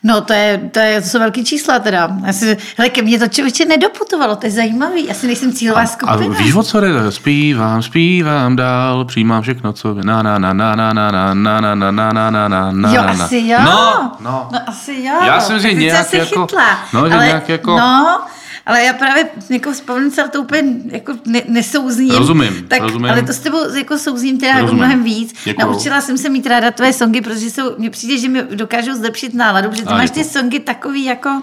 No 0.03 0.21
to, 0.21 0.33
je, 0.33 0.61
to, 0.73 0.79
je, 0.79 1.01
to 1.01 1.09
jsou 1.09 1.19
velký 1.19 1.45
čísla 1.45 1.79
teda. 1.79 2.09
Já 2.27 2.33
si, 2.33 2.57
hele, 2.77 2.89
ke 2.91 3.03
mně 3.03 3.19
to 3.19 3.29
člověče 3.29 3.65
nedoputovalo, 3.65 4.37
to 4.37 4.47
je 4.47 4.51
zajímavý. 4.53 5.11
Asi 5.11 5.27
nejsem 5.27 5.53
cílová 5.53 5.81
A 5.81 5.87
skupina. 5.87 6.39
víš, 6.39 6.55
o 6.55 6.63
co 6.63 6.81
jde? 6.81 6.89
Zpívám, 7.13 7.83
zpívám 7.83 8.57
dál, 8.57 9.05
přijímám 9.05 9.43
všechno, 9.43 9.73
co 9.73 9.95
vy- 9.95 10.05
na 10.05 10.23
na 10.23 10.39
na 10.39 10.53
na 10.53 10.75
na 10.75 10.93
na 10.93 11.11
na 11.11 11.35
na 11.35 11.61
na 11.61 11.75
na 11.75 11.91
na 11.91 12.11
na 12.13 12.31
na 12.31 12.49
na 12.49 12.71
na 12.73 12.93
Jo, 12.93 13.03
na 13.03 13.13
na. 13.13 13.25
asi 13.25 13.43
jo. 13.47 13.59
No, 13.65 14.13
no. 14.21 14.49
no 14.53 14.59
asi 14.67 14.93
jo. 14.93 15.15
Já 15.27 15.41
jsem 15.41 15.61
si 15.61 15.69
Tak 15.69 15.77
nějak 15.79 16.13
jako- 16.13 16.47
chytla. 16.47 16.65
no, 16.95 17.09
že 17.09 17.15
ale, 17.15 17.27
nějak 17.27 17.49
jako- 17.49 17.79
No, 17.79 18.21
ale 18.67 18.83
já 18.85 18.93
právě 18.93 19.29
jako 19.51 19.73
vzpomínám 19.73 20.11
se, 20.11 20.21
ale 20.23 20.31
to 20.31 20.41
úplně 20.43 20.63
jako 20.87 21.13
ne, 21.27 21.43
nesouzním. 21.49 22.11
Rozumím, 22.15 22.67
tak, 22.69 22.81
rozumím. 22.83 23.11
Ale 23.11 23.23
to 23.23 23.33
s 23.33 23.39
tebou 23.39 23.75
jako 23.75 23.99
souzním 23.99 24.39
teda 24.39 24.53
jako 24.53 24.61
Rozumím. 24.63 24.85
mnohem 24.85 25.05
víc. 25.05 25.35
Děkuju. 25.45 25.67
Naučila 25.67 26.01
jsem 26.01 26.19
se 26.19 26.29
mít 26.29 26.47
ráda 26.47 26.71
tvoje 26.71 26.93
songy, 26.93 27.21
protože 27.21 27.51
jsou, 27.51 27.63
mně 27.79 27.91
přijde, 27.91 28.19
že 28.19 28.29
mi 28.29 28.43
dokážou 28.43 28.95
zlepšit 28.95 29.35
náladu, 29.35 29.71
protože 29.71 29.83
ty 29.83 29.89
máš 29.93 30.11
ty 30.11 30.25
songy 30.25 30.59
takový 30.61 31.05
jako 31.05 31.43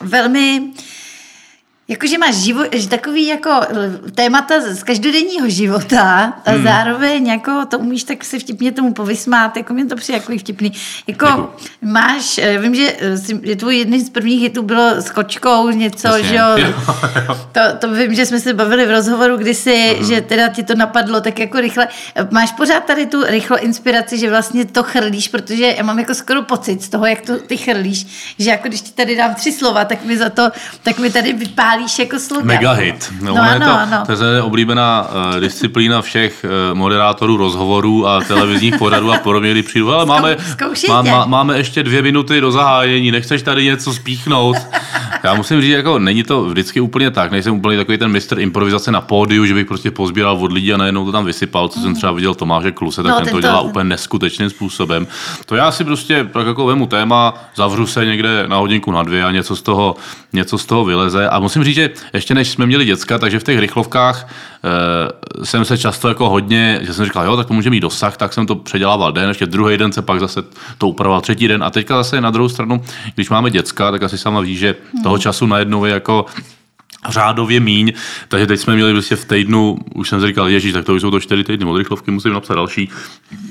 velmi 0.00 0.62
Jakože 1.88 2.18
máš 2.18 2.34
živo, 2.34 2.60
takový 2.88 3.26
jako 3.26 3.50
eh, 3.50 4.10
témata 4.10 4.54
z 4.60 4.82
každodenního 4.82 5.48
života 5.48 6.32
a 6.46 6.50
Hmm. 6.50 6.62
zároveň 6.64 7.26
jako 7.26 7.66
to 7.70 7.78
umíš 7.78 8.04
tak 8.04 8.24
se 8.24 8.38
vtipně 8.38 8.72
tomu 8.72 8.92
povysmát, 8.92 9.56
jako 9.56 9.74
mě 9.74 9.84
to 9.86 9.96
přijde 9.96 10.18
jako 10.18 10.38
vtipný. 10.38 10.72
Jako 11.06 11.26
Děkuju. 11.26 11.48
máš, 11.82 12.38
eh, 12.38 12.58
vím, 12.58 12.74
že, 12.74 12.92
eh, 13.00 13.18
si- 13.18 13.40
že 13.42 13.56
tvůj 13.56 13.76
jedný 13.76 14.00
z 14.00 14.10
prvních 14.10 14.40
hitů 14.42 14.62
bylo 14.62 14.88
s 14.90 15.10
kočkou 15.10 15.70
něco, 15.70 16.08
Jasně. 16.08 16.24
že 16.24 16.34
jo. 16.34 16.44
Jo, 16.56 16.72
To, 17.52 17.60
to 17.78 17.92
vím, 17.94 18.14
že 18.14 18.26
jsme 18.26 18.40
se 18.40 18.54
bavili 18.54 18.86
v 18.86 18.90
rozhovoru 18.90 19.36
kdysi, 19.36 19.96
Mhm. 19.98 20.06
že 20.08 20.20
teda 20.20 20.48
ti 20.48 20.62
to 20.62 20.74
napadlo 20.74 21.20
tak 21.20 21.38
jako 21.38 21.60
rychle. 21.60 21.88
Máš 22.30 22.52
pořád 22.52 22.84
tady 22.84 23.06
tu 23.06 23.24
rychlou 23.24 23.56
inspiraci, 23.60 24.18
že 24.18 24.30
vlastně 24.30 24.64
to 24.64 24.82
chrlíš, 24.82 25.28
protože 25.28 25.74
já 25.76 25.82
mám 25.82 25.98
jako 25.98 26.14
skoro 26.14 26.42
pocit 26.42 26.82
z 26.82 26.88
toho, 26.88 27.06
jak 27.06 27.20
to 27.20 27.38
ty 27.38 27.56
chrlíš, 27.56 28.06
že 28.38 28.50
jako 28.50 28.68
když 28.68 28.80
ti 28.80 28.92
tady 28.92 29.16
dám 29.16 29.34
tři 29.34 29.52
slova, 29.52 29.84
tak 29.84 30.04
mi 30.04 30.16
za 30.18 30.30
to, 30.30 30.50
tak 30.82 30.98
mi 30.98 31.10
tady 31.10 31.32
vypálíš 31.74 31.98
jako 31.98 32.18
slogan. 32.18 32.46
Mega 32.46 32.72
hit. 32.72 33.12
No, 33.20 33.34
je 33.34 33.40
ano, 33.40 33.66
to, 33.66 33.72
ano. 33.72 34.02
To 34.06 34.24
je 34.24 34.42
oblíbená 34.42 35.08
uh, 35.08 35.40
disciplína 35.40 36.02
všech 36.02 36.44
uh, 36.44 36.78
moderátorů 36.78 37.36
rozhovorů 37.36 38.08
a 38.08 38.20
televizních 38.20 38.76
pořadů 38.76 39.12
a 39.12 39.18
podobně, 39.18 39.50
kdy 39.50 39.62
přijdu, 39.62 39.92
ale 39.92 40.06
máme, 40.06 40.36
má, 40.88 41.02
má, 41.02 41.26
máme 41.26 41.58
ještě 41.58 41.82
dvě 41.82 42.02
minuty 42.02 42.40
do 42.40 42.52
zahájení, 42.52 43.10
nechceš 43.10 43.42
tady 43.42 43.64
něco 43.64 43.94
spíchnout? 43.94 44.56
Já 45.22 45.34
musím 45.34 45.60
říct, 45.60 45.70
jako 45.70 45.98
není 45.98 46.22
to 46.22 46.44
vždycky 46.44 46.80
úplně 46.80 47.10
tak, 47.10 47.30
nejsem 47.30 47.54
úplně 47.54 47.76
takový 47.78 47.98
ten 47.98 48.10
mistr 48.10 48.38
improvizace 48.40 48.92
na 48.92 49.00
pódiu, 49.00 49.46
že 49.46 49.54
bych 49.54 49.66
prostě 49.66 49.90
pozbíral 49.90 50.36
od 50.36 50.52
lidí 50.52 50.72
a 50.74 50.76
najednou 50.76 51.04
to 51.04 51.12
tam 51.12 51.24
vysypal, 51.24 51.68
co 51.68 51.80
jsem 51.80 51.94
třeba 51.94 52.12
viděl 52.12 52.34
Tomáše 52.34 52.72
Kluse, 52.72 53.02
tak 53.02 53.10
No, 53.10 53.16
ten 53.16 53.24
ten 53.24 53.32
to 53.32 53.36
to- 53.38 53.40
dělá 53.40 53.60
úplně 53.60 53.84
neskutečným 53.84 54.50
způsobem. 54.50 55.06
To 55.46 55.56
já 55.56 55.70
si 55.72 55.84
prostě 55.84 56.28
tak 56.32 56.46
jako 56.46 56.66
vemu 56.66 56.86
téma, 56.86 57.34
zavřu 57.56 57.86
se 57.86 58.04
někde 58.06 58.44
na 58.48 58.56
hodinku 58.56 58.90
na 58.92 59.02
dvě 59.02 59.24
a 59.24 59.30
něco 59.30 59.56
z 59.56 59.62
toho, 59.62 59.96
něco 60.32 60.58
z 60.58 60.66
toho 60.66 60.84
vyleze. 60.84 61.28
A 61.28 61.38
musím 61.40 61.64
říct, 61.64 61.74
že 61.74 61.90
ještě 62.12 62.34
než 62.34 62.50
jsme 62.50 62.66
měli 62.66 62.84
děcka, 62.84 63.18
takže 63.18 63.38
v 63.38 63.44
těch 63.44 63.58
rychlovkách 63.58 64.28
eh, 64.64 65.44
jsem 65.44 65.64
se 65.64 65.78
často 65.78 66.08
jako 66.08 66.28
hodně, 66.28 66.80
že 66.82 66.94
jsem 66.94 67.04
říkal, 67.04 67.24
jo, 67.26 67.36
tak 67.36 67.46
to 67.46 67.54
může 67.54 67.70
mít 67.70 67.80
dosah, 67.80 68.16
tak 68.16 68.32
jsem 68.32 68.46
to 68.46 68.54
předělával 68.54 69.12
den, 69.12 69.28
ještě 69.28 69.46
druhý 69.46 69.76
den 69.78 69.92
se 69.92 70.02
pak 70.02 70.20
zase 70.20 70.42
to 70.78 70.88
upravoval 70.88 71.20
třetí 71.20 71.48
den 71.48 71.64
a 71.64 71.70
teďka 71.70 71.96
zase 71.96 72.20
na 72.20 72.30
druhou 72.30 72.48
stranu, 72.48 72.82
když 73.14 73.30
máme 73.30 73.50
děcka, 73.50 73.90
tak 73.90 74.02
asi 74.02 74.18
sama 74.18 74.40
ví, 74.40 74.56
že 74.56 74.74
toho 75.04 75.18
času 75.18 75.46
najednou 75.46 75.84
je 75.84 75.92
jako 75.92 76.26
řádově 77.08 77.60
míň, 77.60 77.92
takže 78.28 78.46
teď 78.46 78.60
jsme 78.60 78.74
měli 78.74 78.92
prostě 78.92 79.16
v 79.16 79.24
týdnu, 79.24 79.78
už 79.94 80.08
jsem 80.08 80.20
si 80.20 80.26
říkal, 80.26 80.48
ježíš, 80.48 80.72
tak 80.72 80.84
to 80.84 80.94
už 80.94 81.00
jsou 81.00 81.10
to 81.10 81.20
čtyři 81.20 81.44
týdny 81.44 81.66
od 81.66 81.76
rychlovky, 81.78 82.10
musím 82.10 82.32
napsat 82.32 82.54
další. 82.54 82.90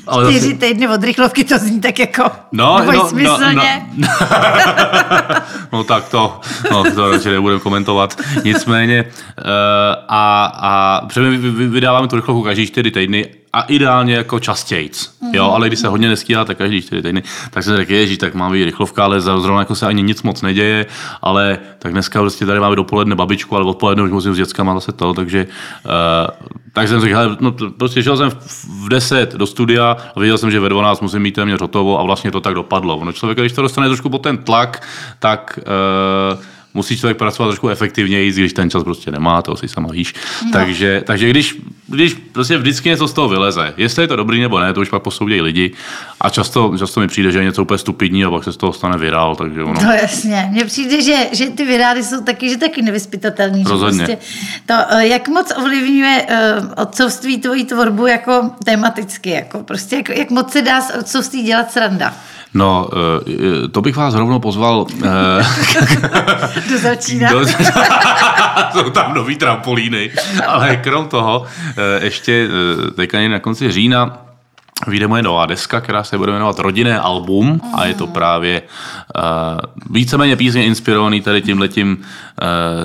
Ale 0.07 0.25
zase- 0.25 0.37
Čtyři 0.37 0.53
týdny 0.57 0.87
od 0.87 1.03
rychlovky, 1.03 1.43
to 1.43 1.57
zní 1.57 1.81
tak 1.81 1.99
jako 1.99 2.23
No, 2.51 2.77
no, 2.85 2.91
no, 3.23 3.37
no, 3.53 3.63
no 5.73 5.83
tak 5.83 6.09
to, 6.09 6.39
no, 6.71 6.83
to 6.95 7.11
radši 7.11 7.29
nebudem 7.29 7.59
komentovat. 7.59 8.17
Nicméně, 8.43 9.03
uh, 9.05 9.45
a, 10.07 10.45
a 10.45 11.05
protože 11.07 11.21
my 11.21 11.37
vy- 11.37 11.49
vy- 11.51 11.67
vydáváme 11.67 12.07
tu 12.07 12.15
rychlovku 12.15 12.43
každý 12.43 12.67
čtyři 12.67 12.91
týdny 12.91 13.25
a 13.53 13.61
ideálně 13.61 14.13
jako 14.13 14.39
častějc. 14.39 15.13
Jo, 15.33 15.51
ale 15.51 15.67
když 15.67 15.79
se 15.79 15.87
hodně 15.87 16.09
nestíhá, 16.09 16.45
tak 16.45 16.57
každý 16.57 16.81
čtyři 16.81 17.01
týdny. 17.01 17.23
Tak 17.51 17.63
jsem 17.63 17.77
řekl, 17.77 17.91
ježíš, 17.91 18.17
tak 18.17 18.35
mám 18.35 18.51
být 18.51 18.65
rychlovka, 18.65 19.03
ale 19.03 19.21
zrovna 19.21 19.59
jako 19.59 19.75
se 19.75 19.85
ani 19.85 20.03
nic 20.03 20.23
moc 20.23 20.41
neděje, 20.41 20.85
ale 21.21 21.59
tak 21.79 21.91
dneska 21.91 22.19
prostě 22.19 22.45
tady 22.45 22.59
máme 22.59 22.75
dopoledne 22.75 23.15
babičku, 23.15 23.55
ale 23.55 23.65
odpoledne 23.65 24.03
už 24.03 24.11
musím 24.11 24.33
s 24.33 24.37
dětskama 24.37 24.73
zase 24.73 24.91
to, 24.91 25.13
takže 25.13 25.47
uh, 25.85 25.91
tak 26.73 26.87
jsem 26.87 27.01
řekl, 27.01 27.37
no, 27.39 27.51
prostě 27.77 28.03
šel 28.03 28.17
jsem 28.17 28.29
v, 28.29 28.65
v 28.85 28.89
10 28.89 29.35
do 29.35 29.45
studia 29.47 29.97
a 30.15 30.19
věděl 30.19 30.37
jsem, 30.37 30.51
že 30.51 30.59
ve 30.59 30.69
12 30.69 31.01
musím 31.01 31.21
mít 31.21 31.31
téměř 31.31 31.61
hotovo 31.61 31.99
a 31.99 32.03
vlastně 32.03 32.31
to 32.31 32.41
tak 32.41 32.53
dopadlo. 32.53 32.97
Ono 32.97 33.11
člověk, 33.11 33.39
když 33.39 33.53
to 33.53 33.61
dostane 33.61 33.87
trošku 33.87 34.09
pod 34.09 34.21
ten 34.21 34.37
tlak, 34.37 34.87
tak 35.19 35.59
uh, 36.33 36.39
musí 36.73 36.97
člověk 36.97 37.17
pracovat 37.17 37.47
trošku 37.49 37.69
efektivněji, 37.69 38.31
když 38.31 38.53
ten 38.53 38.69
čas 38.69 38.83
prostě 38.83 39.11
nemá, 39.11 39.41
to 39.41 39.55
si 39.55 39.67
sama 39.67 39.89
víš. 39.91 40.13
No. 40.45 40.51
Takže, 40.51 41.03
takže 41.05 41.29
když, 41.29 41.55
když 41.87 42.13
prostě 42.13 42.57
vždycky 42.57 42.89
něco 42.89 43.07
z 43.07 43.13
toho 43.13 43.29
vyleze, 43.29 43.73
jestli 43.77 44.03
je 44.03 44.07
to 44.07 44.15
dobrý 44.15 44.41
nebo 44.41 44.59
ne, 44.59 44.73
to 44.73 44.81
už 44.81 44.89
pak 44.89 45.03
posoudějí 45.03 45.41
lidi 45.41 45.71
a 46.21 46.29
často, 46.29 46.77
často 46.77 46.99
mi 46.99 47.07
přijde, 47.07 47.31
že 47.31 47.39
je 47.39 47.45
něco 47.45 47.61
úplně 47.61 47.77
stupidní 47.77 48.25
a 48.25 48.29
pak 48.29 48.43
se 48.43 48.53
z 48.53 48.57
toho 48.57 48.73
stane 48.73 48.97
virál, 48.97 49.35
takže 49.35 49.63
ono. 49.63 49.81
No 49.83 49.91
jasně, 49.91 50.47
mně 50.51 50.65
přijde, 50.65 51.01
že, 51.01 51.27
že 51.31 51.49
ty 51.49 51.65
virády 51.65 52.03
jsou 52.03 52.21
taky, 52.21 52.49
že 52.49 52.57
taky 52.57 52.81
nevyspytatelný. 52.81 53.63
že 53.63 53.69
Rozhodně. 53.69 54.05
Prostě 54.05 54.17
to, 54.65 54.73
eh, 54.89 55.07
jak 55.07 55.27
moc 55.27 55.53
ovlivňuje 55.57 56.27
uh, 56.29 56.73
otcovství 56.77 57.37
tvoji 57.37 57.63
tvorbu 57.63 58.07
jako 58.07 58.51
tematicky, 58.65 59.29
jako 59.29 59.63
prostě 59.63 59.95
jak, 59.95 60.09
jak 60.09 60.29
moc 60.29 60.51
se 60.51 60.61
dá 60.61 60.81
z 60.81 60.95
otcovství 60.99 61.43
dělat 61.43 61.71
sranda. 61.71 62.13
No, 62.53 62.89
eh, 63.65 63.67
to 63.67 63.81
bych 63.81 63.95
vás 63.95 64.13
rovnou 64.13 64.39
pozval 64.39 64.85
eh, 65.03 66.61
To 66.69 66.77
začíná. 66.77 67.31
Do... 67.31 67.45
Jsou 68.71 68.89
tam 68.89 69.13
nový 69.13 69.35
trampolíny. 69.35 70.11
Ale 70.47 70.75
krom 70.75 71.07
toho, 71.07 71.45
eh, 71.77 72.05
ještě 72.05 72.49
eh, 72.49 72.91
teďka 72.91 73.27
na 73.27 73.39
konci 73.39 73.71
října 73.71 74.17
vyjde 74.87 75.07
moje 75.07 75.23
nová 75.23 75.45
deska, 75.45 75.81
která 75.81 76.03
se 76.03 76.17
bude 76.17 76.31
jmenovat 76.31 76.59
Rodinné 76.59 76.99
album 76.99 77.61
a 77.73 77.85
je 77.85 77.93
to 77.93 78.07
právě 78.07 78.61
uh, 78.61 79.21
víceméně 79.89 80.35
písně 80.35 80.65
inspirovaný 80.65 81.21
tady 81.21 81.41
tímhletím 81.41 81.97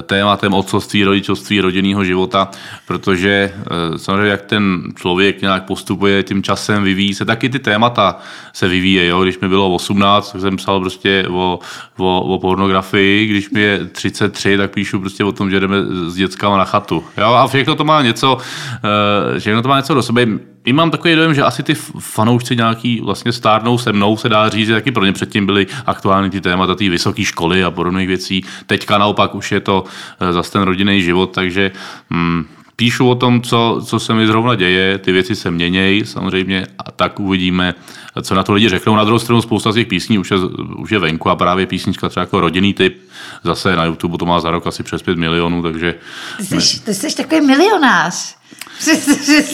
tématem 0.02 0.54
otcovství, 0.54 1.04
rodičovství, 1.04 1.60
rodinného 1.60 2.04
života, 2.04 2.50
protože 2.86 3.54
uh, 3.56 3.96
samozřejmě 3.96 4.30
jak 4.30 4.42
ten 4.42 4.82
člověk 4.94 5.42
nějak 5.42 5.64
postupuje 5.64 6.22
tím 6.22 6.42
časem, 6.42 6.82
vyvíjí 6.82 7.14
se, 7.14 7.24
taky 7.24 7.48
ty 7.48 7.58
témata 7.58 8.18
se 8.52 8.68
vyvíjejí. 8.68 9.12
Když 9.22 9.38
mi 9.38 9.48
bylo 9.48 9.74
18, 9.74 10.32
tak 10.32 10.40
jsem 10.40 10.56
psal 10.56 10.80
prostě 10.80 11.24
o, 11.30 11.58
o, 11.96 12.20
o 12.20 12.38
pornografii, 12.38 13.26
když 13.26 13.50
mi 13.50 13.60
je 13.60 13.84
33, 13.84 14.56
tak 14.56 14.70
píšu 14.70 15.00
prostě 15.00 15.24
o 15.24 15.32
tom, 15.32 15.50
že 15.50 15.60
jdeme 15.60 15.76
s 16.06 16.14
dětskama 16.14 16.58
na 16.58 16.64
chatu. 16.64 17.04
Jo? 17.16 17.32
A 17.32 17.46
všechno 17.46 17.74
to 17.74 17.84
má 17.84 18.02
něco, 18.02 18.34
uh, 18.34 19.38
všechno 19.38 19.62
to 19.62 19.68
má 19.68 19.76
něco 19.76 19.94
do 19.94 20.02
sebe. 20.02 20.26
I 20.64 20.72
mám 20.72 20.90
takový 20.90 21.14
dojem, 21.14 21.34
že 21.34 21.42
asi 21.42 21.62
ty 21.62 21.74
fanoušci 21.98 22.56
nějaký 22.56 23.00
vlastně 23.00 23.32
stárnou 23.32 23.78
se 23.78 23.92
mnou, 23.92 24.16
se 24.16 24.28
dá 24.28 24.48
říct, 24.48 24.66
že 24.66 24.74
taky 24.74 24.92
pro 24.92 25.04
ně 25.04 25.12
předtím 25.12 25.46
byly 25.46 25.66
aktuální 25.86 26.30
ty 26.30 26.40
témata 26.40 26.74
té 26.74 26.88
vysoké 26.88 27.24
školy 27.24 27.64
a 27.64 27.70
podobných 27.70 28.08
věcí. 28.08 28.44
Teďka 28.66 28.98
naopak 28.98 29.34
už 29.38 29.52
je 29.52 29.60
to 29.60 29.84
eh, 30.20 30.32
zase 30.32 30.52
ten 30.52 30.62
rodinný 30.62 31.02
život, 31.02 31.30
takže 31.30 31.70
hm, 32.10 32.44
píšu 32.76 33.08
o 33.08 33.14
tom, 33.14 33.42
co, 33.42 33.82
co 33.86 34.00
se 34.00 34.14
mi 34.14 34.26
zrovna 34.26 34.54
děje, 34.54 34.98
ty 34.98 35.12
věci 35.12 35.36
se 35.36 35.50
měnějí 35.50 36.06
samozřejmě 36.06 36.66
a 36.78 36.90
tak 36.90 37.20
uvidíme, 37.20 37.74
co 38.22 38.34
na 38.34 38.42
to 38.42 38.52
lidi 38.52 38.68
řeknou. 38.68 38.96
Na 38.96 39.04
druhou 39.04 39.18
stranu 39.18 39.42
spousta 39.42 39.72
z 39.72 39.74
těch 39.74 39.86
písní 39.86 40.18
už 40.18 40.30
je, 40.30 40.36
už 40.76 40.90
je 40.90 40.98
venku 40.98 41.30
a 41.30 41.36
právě 41.36 41.66
písnička 41.66 42.08
třeba 42.08 42.22
jako 42.22 42.40
rodinný 42.40 42.74
typ, 42.74 43.02
zase 43.44 43.76
na 43.76 43.84
YouTube 43.84 44.18
to 44.18 44.26
má 44.26 44.40
za 44.40 44.50
rok 44.50 44.66
asi 44.66 44.82
přes 44.82 45.02
5 45.02 45.18
milionů, 45.18 45.62
takže 45.62 45.94
Ty 46.38 46.60
jsi, 46.60 46.80
ty 46.80 46.94
jsi 46.94 47.16
takový 47.16 47.40
milionář. 47.40 48.37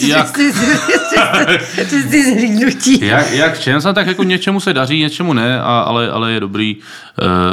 Jak? 0.07 0.37
zhlídnutí. 2.23 3.05
Jak, 3.05 3.31
jak 3.31 3.59
čem 3.59 3.81
se, 3.81 3.93
tak 3.93 4.07
jako 4.07 4.23
něčemu 4.23 4.59
se 4.59 4.73
daří, 4.73 4.99
něčemu 4.99 5.33
ne, 5.33 5.61
a, 5.61 5.79
ale, 5.79 6.11
ale 6.11 6.31
je 6.31 6.39
dobrý, 6.39 6.77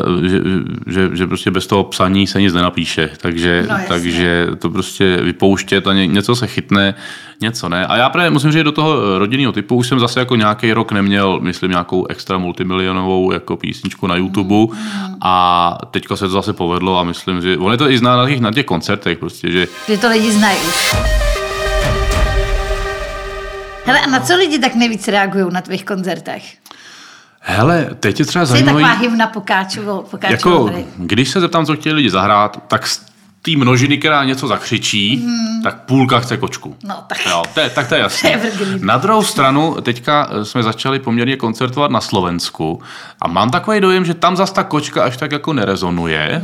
uh, 0.09 0.25
že, 0.27 0.41
že, 0.87 1.17
že, 1.17 1.27
prostě 1.27 1.51
bez 1.51 1.67
toho 1.67 1.85
psaní 1.85 2.27
se 2.27 2.41
nic 2.41 2.55
nenapíše. 2.55 3.11
Takže, 3.17 3.67
No, 3.69 3.77
takže 3.89 4.47
to 4.59 4.71
prostě 4.71 5.17
vypouštět 5.17 5.87
a 5.87 5.93
ně, 5.93 6.07
něco 6.07 6.37
se 6.37 6.47
chytne, 6.47 6.95
něco 7.41 7.69
ne. 7.69 7.87
A 7.87 7.97
já 7.97 8.09
právě 8.09 8.31
musím 8.31 8.51
říct, 8.51 8.59
že 8.59 8.65
do 8.65 8.73
toho 8.73 9.19
rodinného 9.19 9.53
typu 9.53 9.77
už 9.77 9.89
jsem 9.89 10.01
zase 10.01 10.21
jako 10.21 10.37
nějaký 10.37 10.73
rok 10.73 10.93
neměl, 10.93 11.41
myslím, 11.41 11.71
nějakou 11.71 12.07
extra 12.07 12.39
multimilionovou 12.39 13.33
jako 13.33 13.57
písničku 13.57 14.07
na 14.07 14.17
YouTube 14.17 14.77
a 15.21 15.79
teďka 15.91 16.17
se 16.17 16.25
to 16.25 16.31
zase 16.31 16.53
povedlo 16.53 16.99
a 16.99 17.05
myslím, 17.05 17.41
že 17.41 17.57
on 17.57 17.73
je 17.73 17.79
to 17.79 17.91
i 17.91 17.99
zná 17.99 18.17
na 18.17 18.29
těch, 18.29 18.41
na 18.41 18.53
těch 18.53 18.67
koncertech 18.67 19.19
prostě, 19.19 19.51
že 19.51 19.67
Že 19.89 19.99
to 19.99 20.09
lidi 20.09 20.33
znají 20.33 20.59
už. 20.59 21.22
Hele, 23.85 24.01
a 24.01 24.07
na 24.07 24.21
co 24.21 24.37
lidi 24.37 24.59
tak 24.59 24.75
nejvíc 24.75 25.09
reagují 25.09 25.47
na 25.51 25.61
tvých 25.61 25.85
koncertech? 25.85 26.43
hele, 27.43 27.89
teď 28.01 28.19
je 28.21 28.27
třeba 28.27 28.45
zajímavý... 28.45 28.85
taková 28.85 29.01
hymna 29.01 29.27
pokáčovou 29.27 30.05
Jako, 30.29 30.65
hry. 30.65 30.87
když 30.97 31.29
se 31.29 31.41
zeptám, 31.41 31.67
co 31.67 31.77
chtěli 31.77 31.95
lidi 31.95 32.11
zahrát, 32.11 32.63
tak 32.69 32.87
z 32.87 33.01
té 33.43 33.51
množiny, 33.57 33.99
která 33.99 34.25
něco 34.25 34.49
zakřičí, 34.49 35.17
mm. 35.17 35.63
tak 35.63 35.81
půlka 35.81 36.21
chce 36.21 36.37
kočku. 36.37 36.77
No, 36.85 37.05
tak. 37.07 37.27
Jo, 37.27 37.43
to 37.55 37.61
je, 37.61 37.71
tak 37.71 37.89
to 37.89 37.95
je 37.95 38.01
jasné. 38.07 38.41
Na 38.81 38.99
druhou 38.99 39.23
stranu, 39.23 39.77
teďka 39.83 40.31
eh, 40.31 40.45
jsme 40.45 40.63
začali 40.63 40.99
poměrně 40.99 41.37
koncertovat 41.37 41.91
na 41.91 42.01
Slovensku 42.01 42.83
a 43.21 43.29
mám 43.29 43.51
takový 43.51 43.81
dojem, 43.81 44.05
že 44.05 44.15
tam 44.15 44.37
zas 44.37 44.53
ta 44.53 44.65
kočka 44.65 45.05
až 45.05 45.17
tak 45.17 45.33
jako 45.33 45.53
nerezonuje. 45.53 46.43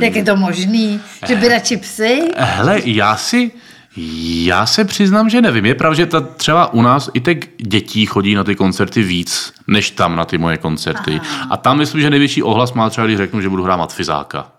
Jak 0.00 0.16
je 0.16 0.24
to 0.24 0.36
možný? 0.36 1.00
Že 1.26 1.36
by 1.36 1.48
radši 1.48 1.76
psy? 1.76 2.22
Hele, 2.36 2.80
já 2.84 3.16
si, 3.16 3.50
já 3.96 4.66
se 4.66 4.84
přiznám, 4.84 5.30
že 5.30 5.40
nevím. 5.40 5.66
Je 5.66 5.74
pravda, 5.74 5.96
že 5.96 6.06
ta, 6.06 6.20
třeba 6.20 6.72
u 6.72 6.82
nás 6.82 7.10
i 7.14 7.20
těch 7.20 7.38
dětí 7.56 8.06
chodí 8.06 8.34
na 8.34 8.44
ty 8.44 8.54
koncerty 8.54 9.02
víc, 9.02 9.52
než 9.66 9.90
tam 9.90 10.16
na 10.16 10.24
ty 10.24 10.38
moje 10.38 10.56
koncerty. 10.56 11.20
Aha. 11.22 11.48
A 11.50 11.56
tam 11.56 11.78
myslím, 11.78 12.00
že 12.00 12.10
největší 12.10 12.42
ohlas 12.42 12.72
má 12.72 12.90
třeba, 12.90 13.06
když 13.06 13.16
řeknu, 13.16 13.40
že 13.40 13.48
budu 13.48 13.62
hrát 13.62 13.76
matfizáka. 13.76 14.52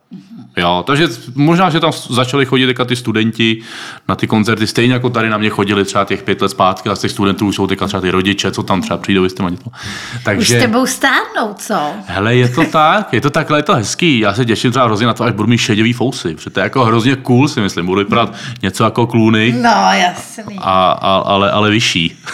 Jo, 0.58 0.84
takže 0.88 1.08
možná, 1.36 1.70
že 1.70 1.80
tam 1.80 1.92
začali 2.10 2.46
chodit 2.46 2.66
teďka 2.66 2.86
ty 2.86 2.96
studenti 2.96 3.62
na 4.08 4.16
ty 4.16 4.28
koncerty, 4.28 4.68
stejně 4.68 4.94
jako 4.94 5.10
tady 5.10 5.30
na 5.30 5.38
mě 5.38 5.50
chodili 5.50 5.86
třeba 5.86 6.06
těch 6.06 6.24
pět 6.24 6.42
let 6.42 6.50
zpátky, 6.50 6.90
a 6.90 6.96
z 6.96 7.00
těch 7.00 7.12
studentů 7.12 7.48
už 7.48 7.56
jsou 7.56 7.68
teďka 7.68 7.88
třeba 7.88 8.02
ty 8.02 8.12
rodiče, 8.12 8.52
co 8.52 8.64
tam 8.64 8.82
třeba 8.82 8.98
přijdou 8.98 9.28
těma 9.28 9.50
dětma. 9.50 9.72
Už 10.18 10.24
Takže... 10.24 10.58
s 10.58 10.62
tebou 10.62 10.86
stárnou, 10.86 11.54
co? 11.58 11.94
Hele, 12.06 12.36
je 12.36 12.50
to 12.50 12.66
tak, 12.66 13.14
je 13.14 13.22
to 13.22 13.30
takhle, 13.30 13.60
je 13.60 13.64
to 13.64 13.76
hezký. 13.76 14.20
Já 14.20 14.34
se 14.34 14.46
těším 14.46 14.72
třeba 14.72 14.86
hrozně 14.86 15.08
na 15.08 15.14
to, 15.14 15.24
až 15.24 15.34
budu 15.34 15.50
mít 15.50 15.58
šedivý 15.58 15.94
fousy, 15.94 16.36
protože 16.36 16.50
to 16.50 16.60
je 16.60 16.64
jako 16.64 16.86
hrozně 16.86 17.16
cool, 17.16 17.48
si 17.48 17.62
myslím. 17.62 17.86
Budu 17.86 18.00
vypadat 18.00 18.34
něco 18.62 18.84
jako 18.84 19.08
klůny, 19.08 19.56
No, 19.62 19.90
jasný. 19.94 20.58
a, 20.60 20.92
a, 20.92 21.16
ale, 21.26 21.52
ale 21.52 21.70
vyšší. 21.70 22.18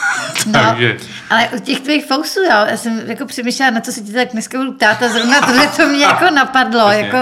No, 0.45 0.53
Takže 0.53 0.97
ale 1.29 1.49
u 1.55 1.59
těch 1.59 1.79
tvých 1.79 2.05
fousů, 2.05 2.39
jo, 2.39 2.65
já 2.69 2.77
jsem 2.77 3.01
jako 3.05 3.25
přemýšlela, 3.25 3.71
na 3.71 3.81
co 3.81 3.91
se 3.91 4.01
ti 4.01 4.13
tak 4.13 4.27
dneska 4.31 4.57
budu 4.57 4.71
ptát 4.71 5.03
a 5.03 5.09
zrovna 5.09 5.41
tohle 5.41 5.67
to 5.67 5.87
mě 5.87 6.05
jako 6.05 6.25
napadlo, 6.35 6.91
jako 6.91 7.17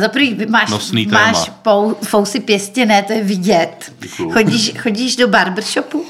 za 0.00 0.08
prvý 0.08 0.46
máš, 0.48 0.70
Nosný 0.70 1.06
máš 1.06 1.44
téma. 1.44 1.56
pou, 1.62 1.94
fousy 2.04 2.40
pěstěné, 2.40 3.02
to 3.02 3.12
je 3.12 3.22
vidět. 3.24 3.92
Děkuju. 3.98 4.30
Chodíš, 4.30 4.72
chodíš 4.78 5.16
do 5.16 5.28
barbershopu? 5.28 6.04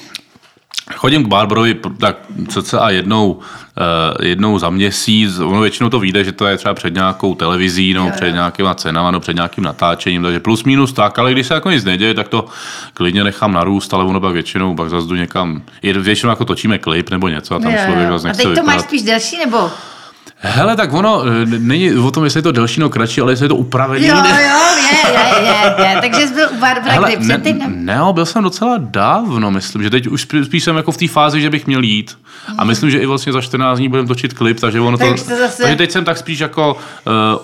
chodím 0.97 1.25
k 1.25 1.29
Barbarovi 1.29 1.75
pr- 1.75 1.97
tak 1.97 2.17
cca 2.49 2.91
jednou, 2.91 3.33
uh, 3.33 3.43
jednou 4.27 4.59
za 4.59 4.71
měsíc. 4.71 5.39
Ono 5.39 5.61
většinou 5.61 5.89
to 5.91 6.01
vyjde, 6.01 6.25
že 6.25 6.33
to 6.33 6.47
je 6.47 6.57
třeba 6.57 6.75
před 6.75 6.95
nějakou 6.95 7.35
televizí, 7.35 7.95
nebo 7.95 8.11
před 8.11 8.33
nějakýma 8.33 8.75
cenama, 8.75 9.11
nebo 9.11 9.21
před 9.21 9.35
nějakým 9.37 9.65
natáčením, 9.65 10.23
takže 10.23 10.41
plus 10.41 10.65
minus 10.65 10.93
tak, 10.93 11.19
ale 11.19 11.33
když 11.33 11.47
se 11.47 11.55
jako 11.55 11.71
nic 11.71 11.85
neděje, 11.85 12.15
tak 12.15 12.29
to 12.29 12.47
klidně 12.95 13.25
nechám 13.25 13.53
narůst, 13.53 13.95
ale 13.95 14.05
ono 14.05 14.21
pak 14.21 14.33
většinou 14.33 14.75
pak 14.75 14.91
zase 14.91 15.09
jdu 15.09 15.15
někam, 15.15 15.63
většinou 15.83 16.31
jako 16.31 16.45
točíme 16.45 16.79
klip 16.79 17.11
nebo 17.11 17.29
něco 17.29 17.55
a 17.55 17.59
tam 17.59 17.73
člověk 17.85 18.09
zase 18.09 18.25
A 18.25 18.29
nechce 18.29 18.43
teď 18.43 18.55
to 18.59 18.63
máš 18.63 18.75
vypadat. 18.75 18.83
spíš 18.89 19.03
delší, 19.03 19.39
nebo? 19.39 19.71
Hele, 20.45 20.77
tak 20.77 20.93
ono 20.93 21.23
eh, 21.27 21.47
není 21.47 21.93
o 21.95 22.11
tom, 22.11 22.25
jestli 22.25 22.39
je 22.39 22.43
to 22.43 22.53
delší 22.53 22.81
nebo 22.81 22.91
kratší, 22.91 23.21
ale 23.21 23.33
jestli 23.33 23.45
je 23.45 23.49
to 23.49 23.57
upravený. 23.57 24.07
Jo, 24.07 24.15
ne- 24.23 24.29
jo, 24.31 24.59
je, 24.77 25.13
je, 25.13 25.85
je, 25.85 25.91
je. 25.95 26.01
Takže 26.01 26.27
jsi 26.29 26.35
byl 26.35 26.49
u 26.53 26.61
Barbara 26.61 26.93
Hele, 26.95 27.17
kdy? 27.17 27.27
ne, 27.27 27.35
Před 27.39 27.43
týdnem? 27.43 27.85
ne, 27.85 27.99
byl 28.13 28.27
jsem 28.27 28.43
docela 28.45 28.75
dávno, 28.79 29.51
myslím, 29.51 29.83
že 29.83 29.91
teď 29.91 30.07
už 30.07 30.23
spí- 30.29 30.45
spíš 30.45 30.65
jsem 30.65 30.77
jako 30.77 30.93
v 30.93 30.97
té 30.97 31.09
fázi, 31.09 31.41
že 31.41 31.51
bych 31.51 31.67
měl 31.67 31.83
jít. 31.83 32.19
A 32.59 32.65
myslím, 32.65 32.91
že 32.91 32.99
i 32.99 33.07
vlastně 33.07 33.33
za 33.33 33.41
14 33.41 33.79
dní 33.79 33.89
budeme 33.89 34.09
točit 34.09 34.33
klip, 34.33 34.61
takže 34.61 34.81
ono 34.81 34.99
to, 34.99 35.05
Tak 35.05 35.15
to 35.29 35.37
zase- 35.37 35.63
takže 35.63 35.77
teď 35.77 35.91
jsem 35.91 36.05
tak 36.05 36.17
spíš 36.19 36.39
jako 36.39 36.77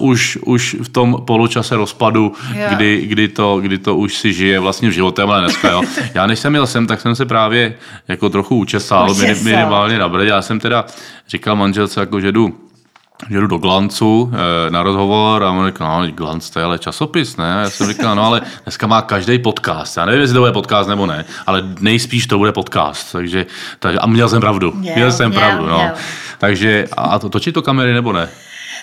uh, 0.00 0.08
už, 0.10 0.38
už 0.46 0.76
v 0.82 0.88
tom 0.88 1.22
poločase 1.26 1.76
rozpadu, 1.76 2.32
Jo. 2.54 2.66
kdy, 2.68 3.02
kdy, 3.06 3.28
to, 3.28 3.58
kdy 3.60 3.78
to 3.78 3.96
už 3.96 4.16
si 4.18 4.32
žije 4.32 4.58
vlastně 4.60 4.88
v 4.88 4.92
životem, 4.92 5.30
ale 5.30 5.40
dneska 5.40 5.70
jo. 5.70 5.82
Já 6.14 6.26
než 6.26 6.38
jsem 6.38 6.54
jel 6.54 6.66
sem, 6.66 6.86
tak 6.86 7.00
jsem 7.00 7.14
se 7.14 7.26
právě 7.26 7.74
jako 8.08 8.28
trochu 8.30 8.56
učesal, 8.56 9.10
Učesal. 9.10 9.28
minim- 9.28 9.44
minimálně 9.44 9.98
na 9.98 10.08
brdě. 10.08 10.28
Já 10.30 10.42
jsem 10.42 10.60
teda 10.60 10.84
říkal 11.28 11.56
manželce, 11.56 12.00
jako, 12.00 12.20
že 12.20 12.32
jdu 12.32 12.54
že 13.30 13.40
jdu 13.40 13.46
do 13.46 13.58
Glancu 13.58 14.32
eh, 14.32 14.70
na 14.70 14.82
rozhovor 14.82 15.44
a 15.44 15.50
on 15.50 15.66
říkal, 15.66 16.02
no, 16.02 16.12
Glanc 16.12 16.50
to 16.50 16.58
je 16.58 16.64
ale 16.64 16.78
časopis, 16.78 17.36
ne? 17.36 17.54
A 17.54 17.60
já 17.60 17.70
jsem 17.70 17.88
říkal, 17.88 18.16
no 18.16 18.24
ale 18.26 18.40
dneska 18.64 18.86
má 18.86 19.02
každý 19.02 19.38
podcast. 19.38 19.96
Já 19.96 20.04
nevím, 20.04 20.20
jestli 20.20 20.34
to 20.34 20.40
bude 20.40 20.52
podcast 20.52 20.88
nebo 20.88 21.06
ne, 21.06 21.24
ale 21.46 21.62
nejspíš 21.80 22.26
to 22.26 22.38
bude 22.38 22.52
podcast. 22.52 23.12
Takže, 23.12 23.46
takže 23.78 23.98
a 23.98 24.06
měl 24.06 24.28
jsem 24.28 24.40
pravdu. 24.40 24.72
Měl, 24.76 24.94
Měl, 24.94 25.12
jsem 25.12 25.28
měl, 25.30 25.40
pravdu, 25.40 25.66
no. 25.66 25.76
měl. 25.76 25.90
Takže 26.38 26.88
a 26.96 27.18
to 27.18 27.28
točí 27.28 27.52
to 27.52 27.62
kamery 27.62 27.94
nebo 27.94 28.12
ne? 28.12 28.28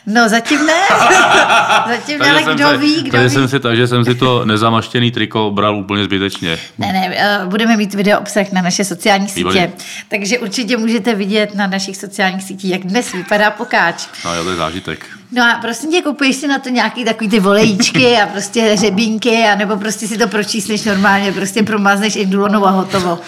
No 0.08 0.30
zatím 0.30 0.66
ne. 0.66 0.82
zatím 1.88 2.20
ne, 2.20 2.32
ale 2.32 2.54
kdo 2.54 2.70
si, 2.70 2.78
ví, 2.78 3.04
kdo 3.04 3.24
ví. 3.24 3.30
jsem 3.30 3.48
si, 3.48 3.60
takže 3.60 3.88
jsem 3.88 4.06
si 4.06 4.16
to 4.16 4.46
nezamaštěný 4.46 5.12
triko 5.12 5.52
bral 5.52 5.76
úplně 5.76 6.04
zbytečně. 6.04 6.60
Ne, 6.78 6.94
ne, 6.94 7.14
eh, 7.16 7.40
budeme 7.46 7.78
mít 7.78 7.94
video 7.94 8.20
obsah 8.20 8.52
na 8.52 8.62
naše 8.62 8.84
sociální 8.86 9.28
sítě, 9.28 9.40
Výborně. 9.40 9.74
takže 10.08 10.40
určitě 10.40 10.78
můžete 10.78 11.16
vidět 11.16 11.56
na 11.56 11.68
našich 11.68 11.98
sociálních 11.98 12.44
sítích, 12.44 12.72
jak 12.72 12.82
dnes 12.82 13.14
vypadá 13.14 13.52
pokáč. 13.52 14.08
No 14.26 14.36
jo, 14.36 14.44
to 14.44 14.50
je 14.50 14.56
zážitek. 14.56 15.06
No 15.32 15.44
a 15.44 15.58
prosím 15.62 15.92
tě, 15.92 16.02
kupuješ 16.02 16.36
si 16.36 16.48
na 16.48 16.60
to 16.60 16.70
nějaký 16.70 17.06
takový 17.06 17.30
ty 17.30 17.40
volejíčky 17.40 18.18
a 18.18 18.28
prostě 18.28 18.76
řebínky, 18.76 19.44
anebo 19.54 19.78
prostě 19.78 20.08
si 20.08 20.18
to 20.18 20.28
pročísneš 20.28 20.84
normálně, 20.84 21.32
prostě 21.32 21.64
promázneš 21.64 22.16
indulonou 22.16 22.66
a 22.66 22.70
hotovo. 22.70 23.20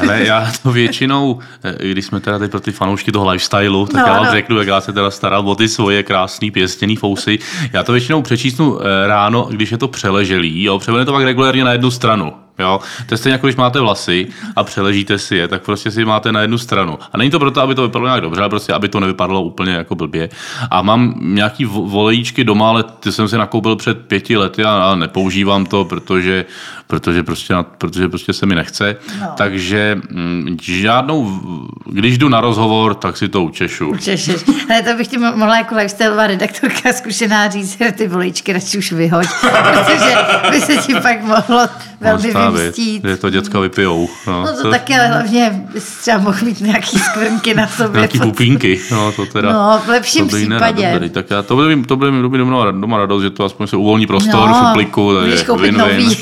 Ale 0.00 0.24
já 0.24 0.52
to 0.62 0.72
většinou, 0.72 1.38
eh, 1.64 1.88
když 1.88 2.06
jsme 2.06 2.20
teda 2.20 2.38
teď 2.38 2.50
pro 2.50 2.60
ty 2.60 2.72
fanoušky 2.72 3.12
toho 3.12 3.30
lifestylu, 3.30 3.86
tak 3.86 3.94
No, 3.94 4.06
já 4.08 4.12
vám 4.16 4.24
no. 4.26 4.30
řeknu, 4.32 4.58
jak 4.58 4.68
já 4.68 4.80
se 4.80 4.92
teda 4.92 5.10
staral 5.10 5.48
o 5.48 5.54
ty 5.54 5.68
svoje 5.68 6.02
krásný 6.02 6.50
pěstěný 6.50 6.96
fousy. 6.96 7.38
Já 7.72 7.82
to 7.82 7.92
většinou 7.92 8.22
přečísnu 8.22 8.78
eh, 8.80 9.06
ráno, 9.06 9.46
když 9.50 9.72
je 9.72 9.78
to 9.78 9.88
přeleželý, 9.88 10.62
jo, 10.62 10.78
převede 10.78 11.04
to 11.04 11.12
pak 11.12 11.24
regulérně 11.24 11.64
na 11.64 11.72
jednu 11.72 11.90
stranu. 11.90 12.32
Jo? 12.58 12.80
To 13.06 13.14
je 13.14 13.18
stejně 13.18 13.32
jako 13.32 13.46
když 13.46 13.56
máte 13.56 13.80
vlasy 13.80 14.28
a 14.56 14.64
přeležíte 14.64 15.18
si 15.18 15.36
je, 15.36 15.48
tak 15.48 15.62
prostě 15.62 15.90
si 15.90 16.00
je 16.00 16.04
máte 16.06 16.32
na 16.32 16.40
jednu 16.40 16.58
stranu. 16.58 16.98
A 17.12 17.18
není 17.18 17.30
to 17.30 17.38
proto, 17.38 17.60
aby 17.60 17.74
to 17.74 17.82
vypadalo 17.82 18.08
nějak 18.08 18.20
dobře, 18.20 18.40
ale 18.40 18.48
prostě, 18.50 18.72
aby 18.72 18.88
to 18.88 19.00
nevypadalo 19.00 19.42
úplně 19.42 19.72
jako 19.72 19.94
blbě. 19.94 20.28
A 20.70 20.82
mám 20.82 21.14
nějaký 21.20 21.66
vo- 21.66 21.88
volejíčky 21.88 22.44
doma, 22.44 22.68
ale 22.68 22.82
ty 22.82 23.12
jsem 23.12 23.28
si 23.28 23.38
nakoupil 23.38 23.76
před 23.76 24.06
pěti 24.06 24.36
lety 24.36 24.64
a 24.64 24.94
nepoužívám 24.94 25.66
to, 25.66 25.84
protože, 25.84 26.44
protože, 26.92 27.22
prostě, 27.22 27.54
protože 27.78 28.08
prostě 28.08 28.32
se 28.32 28.46
mi 28.46 28.54
nechce. 28.54 28.96
No. 29.20 29.26
Takže 29.36 29.98
mm, 30.10 30.56
žádnou, 30.62 31.40
když 31.86 32.18
jdu 32.18 32.28
na 32.28 32.40
rozhovor, 32.40 32.94
tak 32.94 33.16
si 33.16 33.28
to 33.28 33.42
učešu. 33.42 33.96
Češeš. 33.96 34.44
Ale 34.70 34.82
to 34.82 34.94
bych 34.96 35.08
ti 35.08 35.18
mo- 35.18 35.36
mohla 35.36 35.56
jako 35.56 35.74
lifestyleová 35.74 36.26
redaktorka 36.26 36.92
zkušená 36.92 37.48
říct, 37.48 37.78
že 37.78 37.92
ty 37.92 38.08
voličky 38.08 38.52
radši 38.52 38.78
už 38.78 38.92
vyhoď, 38.92 39.26
protože 39.40 40.14
by 40.50 40.60
se 40.60 40.76
ti 40.76 40.94
pak 40.94 41.22
mohlo 41.24 41.68
velmi 42.00 42.32
vymstít. 42.58 43.04
že 43.04 43.16
to 43.16 43.30
děcka 43.30 43.60
vypijou. 43.60 44.08
No, 44.26 44.42
No 44.42 44.62
to 44.62 44.70
taky, 44.70 44.94
ale 44.94 45.06
hlavně 45.08 45.62
bys 45.74 45.84
třeba 45.96 46.18
mohl 46.18 46.38
mít 46.44 46.60
nějaký 46.60 46.98
skvrnky 46.98 47.54
na 47.54 47.66
sobě. 47.66 48.00
Nějaký 48.00 48.20
pupínky, 48.20 48.80
no 48.90 49.12
to 49.12 49.26
teda. 49.26 49.52
No, 49.52 49.82
v 49.84 49.88
lepším 49.88 50.28
to 50.28 50.36
případě. 50.36 50.90
byly. 50.92 51.10
Tak 51.10 51.30
já, 51.30 51.42
to 51.42 51.54
bude, 51.54 51.76
mi- 51.76 51.84
to 51.84 51.96
bude 51.96 52.10
mi 52.10 52.22
dobrý 52.22 52.38
doma, 52.38 52.98
radost, 52.98 53.22
že 53.22 53.30
to 53.30 53.44
aspoň 53.44 53.66
se 53.66 53.76
uvolní 53.76 54.06
prostor 54.06 54.48
No, 54.48 54.54
v 54.54 54.66
šuplíku. 54.68 55.14
takže 55.14 55.30
můžeš 55.30 55.46
koupit 55.46 55.62
win-win. 55.74 55.78
nový. 55.78 56.16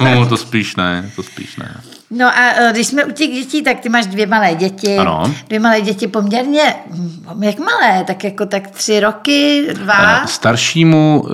no, 0.04 0.26
to 0.28 0.36
spíš 0.36 0.76
ne, 0.76 1.10
to 1.16 1.22
spíš 1.22 1.56
ne. 1.56 1.80
No 2.10 2.26
a 2.26 2.52
e, 2.56 2.72
když 2.72 2.86
jsme 2.86 3.04
u 3.04 3.10
těch 3.10 3.30
dětí, 3.30 3.62
tak 3.62 3.80
ty 3.80 3.88
máš 3.88 4.06
dvě 4.06 4.26
malé 4.26 4.54
děti. 4.54 4.96
Ano. 4.96 5.34
Dvě 5.48 5.60
malé 5.60 5.80
děti 5.80 6.06
poměrně, 6.06 6.74
hm, 6.90 7.42
jak 7.42 7.58
malé, 7.58 8.04
tak 8.04 8.24
jako 8.24 8.46
tak 8.46 8.70
tři 8.70 9.00
roky, 9.00 9.66
dva. 9.72 10.22
Eh, 10.22 10.26
Staršímu 10.26 11.24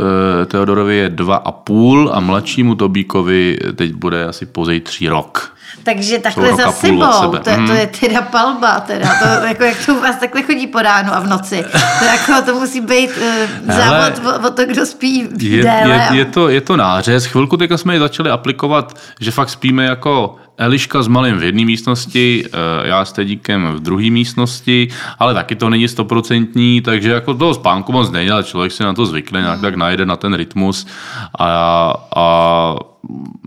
eh, 0.42 0.46
Teodorovi 0.46 0.96
je 0.96 1.08
dva 1.08 1.36
a 1.36 1.52
půl 1.52 2.10
a 2.14 2.20
mladšímu 2.20 2.74
Tobíkovi 2.74 3.58
teď 3.76 3.92
bude 3.92 4.24
asi 4.24 4.46
pozej 4.46 4.80
tři 4.80 5.08
rok. 5.08 5.56
Takže 5.82 6.18
takhle 6.18 6.56
za 6.56 6.72
sebou, 6.72 7.12
sebe. 7.20 7.38
to, 7.38 7.50
je- 7.50 7.56
to 7.56 7.62
Mhm. 7.62 7.76
je 7.76 7.86
teda 7.86 8.22
palba, 8.22 8.80
teda, 8.80 9.08
to, 9.22 9.46
jako, 9.46 9.64
jak 9.64 9.86
to 9.86 9.94
u 9.94 10.00
vás 10.00 10.16
takhle 10.16 10.42
chodí 10.42 10.66
po 10.66 10.82
ránu 10.82 11.14
a 11.14 11.20
v 11.20 11.26
noci. 11.26 11.64
To, 11.98 12.04
jako, 12.04 12.42
to 12.46 12.54
musí 12.54 12.80
být 12.80 13.10
uh, 13.10 13.24
Hele, 13.74 14.12
závod 14.12 14.34
o, 14.44 14.48
o, 14.48 14.50
to, 14.50 14.64
kdo 14.66 14.86
spí 14.86 15.28
Je, 15.38 15.62
déle. 15.62 16.08
je, 16.12 16.18
je, 16.18 16.24
to, 16.24 16.48
je 16.48 16.60
to 16.60 16.76
nářez. 16.76 17.24
Chvilku 17.24 17.56
teďka 17.56 17.76
jsme 17.76 17.94
ji 17.94 18.00
začali 18.00 18.30
aplikovat, 18.30 18.96
že 19.20 19.30
fakt 19.30 19.50
spíme 19.50 19.84
jako 19.84 20.36
Eliška 20.60 21.02
s 21.02 21.08
malým 21.08 21.36
v 21.36 21.42
jedné 21.42 21.64
místnosti, 21.64 22.44
eh, 22.46 22.88
já 22.88 23.04
s 23.04 23.12
Tedíkem 23.12 23.68
v 23.74 23.80
druhé 23.80 24.10
místnosti, 24.10 24.88
ale 25.18 25.34
taky 25.34 25.56
to 25.56 25.70
není 25.70 25.88
stoprocentní, 25.88 26.80
takže 26.80 27.10
jako 27.10 27.34
toho 27.34 27.54
spánku 27.54 27.92
moc 27.92 28.10
není, 28.10 28.30
ale 28.30 28.44
člověk 28.44 28.72
si 28.72 28.82
na 28.82 28.94
to 28.94 29.06
zvykne, 29.06 29.40
nějak 29.40 29.60
tak 29.60 29.74
najde 29.74 30.06
na 30.06 30.16
ten 30.16 30.34
rytmus 30.34 30.86
a, 31.38 31.94
a 32.16 32.76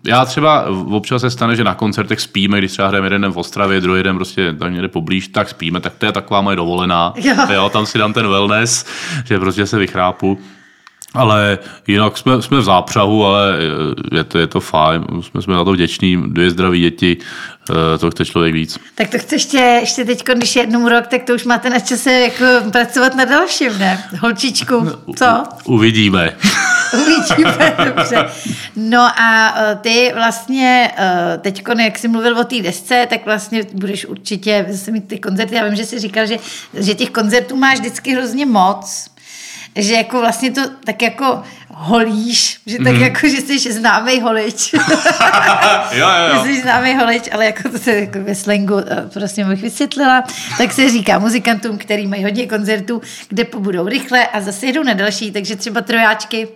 já 0.07 0.25
třeba 0.25 0.65
občas 0.91 1.21
se 1.21 1.29
stane, 1.29 1.55
že 1.55 1.63
na 1.63 1.75
koncertech 1.75 2.19
spíme, 2.19 2.57
když 2.57 2.71
třeba 2.71 2.87
hrajeme 2.87 3.05
jeden 3.05 3.21
den 3.21 3.31
v 3.31 3.37
Ostravě, 3.37 3.81
druhý 3.81 4.03
den 4.03 4.15
prostě 4.15 4.53
tam 4.53 4.73
někde 4.73 4.87
poblíž, 4.87 5.27
tak 5.27 5.49
spíme, 5.49 5.79
tak 5.79 5.93
to 5.97 6.05
je 6.05 6.11
taková 6.11 6.41
moje 6.41 6.55
dovolená. 6.55 7.13
Jo. 7.17 7.35
Jo, 7.53 7.69
tam 7.69 7.85
si 7.85 7.97
dám 7.97 8.13
ten 8.13 8.27
wellness, 8.27 8.85
že 9.25 9.39
prostě 9.39 9.65
se 9.65 9.77
vychrápu. 9.77 10.39
Ale 11.13 11.57
jinak 11.87 12.17
jsme, 12.17 12.41
jsme 12.41 12.59
v 12.59 12.63
zápřahu, 12.63 13.25
ale 13.25 13.57
je 14.11 14.23
to, 14.23 14.37
je 14.37 14.47
to 14.47 14.59
fajn. 14.59 15.05
Jsme, 15.21 15.41
jsme 15.41 15.53
za 15.53 15.63
to 15.63 15.71
vděční. 15.71 16.23
Dvě 16.27 16.49
zdraví 16.49 16.81
děti, 16.81 17.17
eh, 17.69 17.97
to 17.97 18.11
chce 18.11 18.25
člověk 18.25 18.53
víc. 18.53 18.79
Tak 18.95 19.09
to 19.09 19.17
chce 19.17 19.35
ještě, 19.35 19.57
ještě 19.57 20.05
teď, 20.05 20.23
když 20.35 20.55
je 20.55 20.61
jednou 20.61 20.89
rok, 20.89 21.07
tak 21.07 21.23
to 21.23 21.33
už 21.33 21.43
máte 21.45 21.69
na 21.69 21.79
čase 21.79 22.11
jako 22.11 22.45
pracovat 22.71 23.15
na 23.15 23.25
dalším, 23.25 23.79
ne? 23.79 24.03
Holčičku, 24.19 24.89
co? 25.15 25.43
Uvidíme. 25.65 26.37
Uvidíme, 26.93 27.75
dobře. 27.85 28.29
No 28.75 29.01
a 29.01 29.55
eh, 29.57 29.75
ty 29.81 30.11
vlastně 30.15 30.91
teď, 31.41 31.63
jak 31.83 31.97
jsi 31.97 32.07
mluvil 32.07 32.37
o 32.39 32.43
té 32.43 32.61
desce, 32.61 33.07
tak 33.09 33.25
vlastně 33.25 33.63
budeš 33.73 34.05
určitě 34.05 34.65
zase 34.69 34.91
mít 34.91 35.07
ty 35.07 35.19
koncerty. 35.19 35.55
Já 35.55 35.65
vím, 35.65 35.75
že 35.75 35.85
jsi 35.85 35.99
říkal, 35.99 36.27
že, 36.27 36.37
že 36.73 36.95
těch 36.95 37.09
koncertů 37.09 37.55
máš 37.55 37.79
vždycky 37.79 38.15
hrozně 38.15 38.45
moc, 38.45 39.12
že 39.75 39.93
jako 39.93 40.19
vlastně 40.19 40.51
to 40.51 40.61
tak 40.85 41.01
jako 41.01 41.41
holíš, 41.69 42.59
že 42.65 42.77
tak 42.83 42.95
jako, 42.95 43.27
že 43.27 43.41
jsi 43.41 43.73
známý 43.73 44.21
holič. 44.21 44.73
jo, 45.91 46.07
jo, 46.07 46.33
Že 46.33 46.39
jsi 46.39 46.61
známý 46.61 46.95
holič, 46.95 47.23
ale 47.31 47.45
jako 47.45 47.69
to 47.69 47.77
se 47.77 47.95
jako 47.95 48.19
ve 48.19 48.35
slangu 48.35 48.77
eh, 48.77 49.09
prostě 49.13 49.45
bych 49.45 49.61
vysvětlila, 49.61 50.23
tak 50.57 50.73
se 50.73 50.89
říká 50.89 51.19
muzikantům, 51.19 51.77
který 51.77 52.07
mají 52.07 52.23
hodně 52.23 52.47
koncertů, 52.47 53.01
kde 53.29 53.43
pobudou 53.43 53.87
rychle 53.87 54.27
a 54.27 54.41
zase 54.41 54.65
jedou 54.65 54.83
na 54.83 54.93
další, 54.93 55.31
takže 55.31 55.55
třeba 55.55 55.81
trojáčky. 55.81 56.47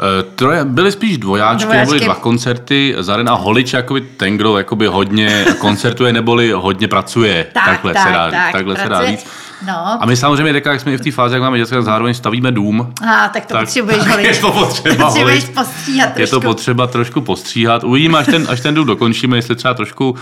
Eh, 0.00 0.22
Troje, 0.34 0.64
byly 0.64 0.92
spíš 0.92 1.18
dvojáčky, 1.18 1.64
Dvojáčky. 1.64 1.94
byly 1.94 2.04
dva 2.04 2.14
koncerty. 2.14 2.94
Zaren 2.98 3.28
a 3.28 3.34
Holič 3.34 3.72
jakoby 3.72 4.00
ten, 4.00 4.36
kdo 4.36 4.58
jakoby 4.58 4.86
hodně 4.86 5.44
koncertuje 5.58 6.12
neboli 6.12 6.50
hodně 6.50 6.88
pracuje. 6.88 7.46
Tak, 7.52 7.64
takhle 7.64 7.94
tak, 7.94 8.06
se 8.06 8.12
dá, 8.12 8.30
tak, 8.30 8.52
takhle 8.52 8.76
se 8.76 8.82
dá 8.82 8.88
pracuje. 8.88 9.10
říct. 9.10 9.26
No. 9.66 10.02
A 10.02 10.06
my 10.06 10.16
samozřejmě 10.16 10.52
teďka, 10.52 10.72
jak 10.72 10.80
jsme 10.80 10.92
i 10.92 10.96
v 10.96 11.00
té 11.00 11.10
fázi, 11.10 11.34
jak 11.34 11.42
máme 11.42 11.58
děcka, 11.58 11.82
zároveň 11.82 12.14
stavíme 12.14 12.52
dům. 12.52 12.92
A 13.08 13.28
tak 13.28 13.46
to 13.46 13.54
Tak- 13.54 13.62
potřebuješ 13.64 13.98
tak 14.08 14.22
je 14.24 14.34
to 14.36 14.52
potřeba 14.52 15.04
Potřebuješ 15.06 15.44
postříhat 15.44 16.06
trošku. 16.14 16.20
Je 16.20 16.26
to 16.26 16.40
potřeba 16.40 16.86
trošku 16.86 17.20
postříhat. 17.20 17.84
Uvidíme, 17.84 18.18
až 18.18 18.26
ten, 18.26 18.46
až 18.50 18.60
ten 18.60 18.74
dům 18.74 18.86
dokončíme, 18.86 19.36
jestli 19.36 19.56
třeba 19.56 19.74
trošku 19.74 20.10
uh, 20.10 20.16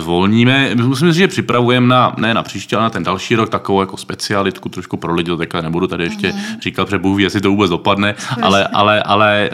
zvolníme. 0.00 0.74
Musím 0.74 1.08
říct, 1.12 1.16
že 1.18 1.28
připravujeme 1.28 1.86
na, 1.86 2.12
ne 2.16 2.34
na 2.34 2.42
příští, 2.42 2.76
ale 2.76 2.82
na 2.82 2.90
ten 2.90 3.02
další 3.02 3.34
rok 3.36 3.48
takovou 3.48 3.80
jako 3.80 3.96
specialitku 3.96 4.68
trošku 4.68 4.96
pro 4.96 5.14
lidi, 5.14 5.36
teďka 5.36 5.60
nebudu 5.60 5.86
tady 5.86 6.04
ještě 6.04 6.28
Mhm. 6.32 6.60
říkat, 6.62 6.84
protože 6.84 6.98
Bůh 6.98 7.16
ví, 7.16 7.22
jestli 7.22 7.40
to 7.40 7.50
vůbec 7.50 7.70
dopadne, 7.70 8.14
ale, 8.42 8.66
ale, 8.66 9.02
ale, 9.02 9.50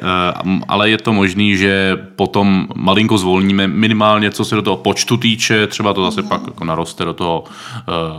uh, 0.47 0.59
ale 0.69 0.91
je 0.91 0.99
to 0.99 1.13
možný, 1.13 1.57
že 1.57 1.97
potom 2.17 2.67
malinko 2.75 3.19
zvolníme 3.19 3.67
minimálně, 3.67 4.31
co 4.31 4.45
se 4.45 4.55
do 4.55 4.63
toho 4.63 4.77
počtu 4.77 5.17
týče, 5.17 5.67
třeba 5.67 5.95
to 5.95 6.05
zase 6.05 6.21
Mhm. 6.21 6.29
pak 6.29 6.41
jako 6.47 6.65
naroste 6.65 7.05
do 7.05 7.13
toho, 7.15 7.45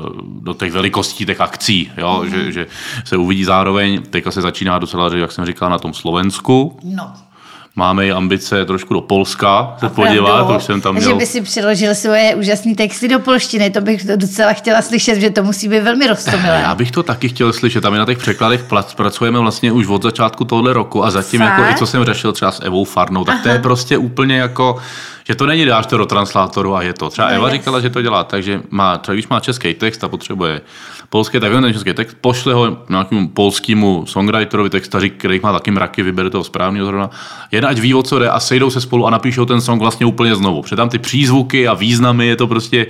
uh, 0.05 0.09
do 0.43 0.53
těch 0.53 0.71
velikostí 0.71 0.94
těch 1.03 1.41
akcí, 1.41 1.91
jo? 1.97 2.19
Mhm. 2.23 2.29
Že, 2.31 2.51
že 2.51 2.67
se 3.03 3.17
uvidí 3.17 3.43
zároveň, 3.43 4.01
teďka 4.01 4.31
se 4.31 4.41
začíná 4.41 4.79
docela, 4.79 5.15
jak 5.15 5.31
jsem 5.31 5.45
říkal, 5.45 5.69
na 5.69 5.79
tom 5.79 5.93
Slovensku, 5.93 6.79
No. 6.83 7.13
Máme 7.77 8.07
i 8.07 8.11
ambice 8.11 8.65
trošku 8.65 8.93
do 8.93 9.01
Polska 9.01 9.75
se 9.79 9.89
podívat, 9.89 10.47
to 10.47 10.55
už 10.55 10.63
jsem 10.63 10.81
tam 10.81 10.99
Že 10.99 11.05
měl. 11.05 11.17
by 11.17 11.25
si 11.25 11.41
přiložil 11.41 11.95
svoje 11.95 12.35
úžasné 12.35 12.75
texty 12.75 13.07
do 13.07 13.19
polštiny, 13.19 13.69
to 13.69 13.81
bych 13.81 14.05
docela 14.15 14.53
chtěla 14.53 14.81
slyšet, 14.81 15.15
že 15.19 15.29
to 15.29 15.43
musí 15.43 15.67
být 15.67 15.79
velmi 15.79 16.07
roztomilé. 16.07 16.59
Já 16.63 16.75
bych 16.75 16.91
to 16.91 17.03
taky 17.03 17.29
chtěl 17.29 17.53
slyšet. 17.53 17.81
Tam 17.81 17.93
na 17.97 18.05
těch 18.05 18.17
překladech 18.17 18.63
plac- 18.69 18.95
pracujeme 18.95 19.39
vlastně 19.39 19.71
už 19.71 19.87
od 19.87 20.03
začátku 20.03 20.45
tohle 20.45 20.73
roku 20.73 21.05
a 21.05 21.11
zatím 21.11 21.39
Fakt? 21.41 21.49
jako 21.59 21.71
i 21.71 21.75
co 21.75 21.85
jsem 21.85 22.05
řešil 22.05 22.33
třeba 22.33 22.51
s 22.51 22.63
Evou 22.65 22.83
Farnou, 22.83 23.23
tak 23.25 23.43
to 23.43 23.49
je 23.49 23.59
prostě 23.59 23.97
úplně 23.97 24.37
jako, 24.37 24.77
Že 25.27 25.35
to 25.35 25.45
není, 25.45 25.65
dáš 25.65 25.85
to 25.85 25.97
do 25.97 26.05
translátoru 26.05 26.75
a 26.75 26.81
je 26.81 26.93
to. 26.93 27.09
Třeba 27.09 27.27
No, 27.27 27.33
Eva 27.33 27.47
jasně. 27.47 27.59
říkala, 27.59 27.79
že 27.79 27.89
to 27.89 28.01
dělá 28.01 28.23
tak, 28.23 28.43
že 28.43 28.61
má, 28.69 28.97
třeba 28.97 29.13
když 29.13 29.27
má 29.27 29.39
český 29.39 29.73
text 29.73 30.03
a 30.03 30.07
potřebuje 30.07 30.61
polský, 31.09 31.39
tak 31.39 31.51
ten 31.51 31.73
český 31.73 31.93
text 31.93 32.17
pošle 32.21 32.53
ho 32.53 32.77
nějakému 32.89 33.27
polskému 33.27 34.05
songwriterovi, 34.07 34.69
textaři, 34.69 35.09
který 35.09 35.39
má 35.43 35.53
taky 35.53 35.71
mraky, 35.71 36.03
vybere 36.03 36.29
toho 36.29 36.43
správného 36.43 36.85
zrovna. 36.85 37.09
Jen 37.51 37.65
ať 37.65 37.79
ví, 37.79 37.93
o 37.93 38.03
co 38.03 38.19
jde 38.19 38.29
a 38.29 38.39
sejdou 38.39 38.69
se 38.69 38.81
spolu 38.81 39.07
a 39.07 39.09
napíšou 39.09 39.45
ten 39.45 39.61
song 39.61 39.81
vlastně 39.81 40.05
úplně 40.05 40.35
znovu. 40.35 40.63
Tam 40.75 40.89
ty 40.89 40.99
přízvuky 40.99 41.67
a 41.67 41.73
významy 41.73 42.27
je 42.27 42.35
to 42.35 42.47
prostě 42.47 42.87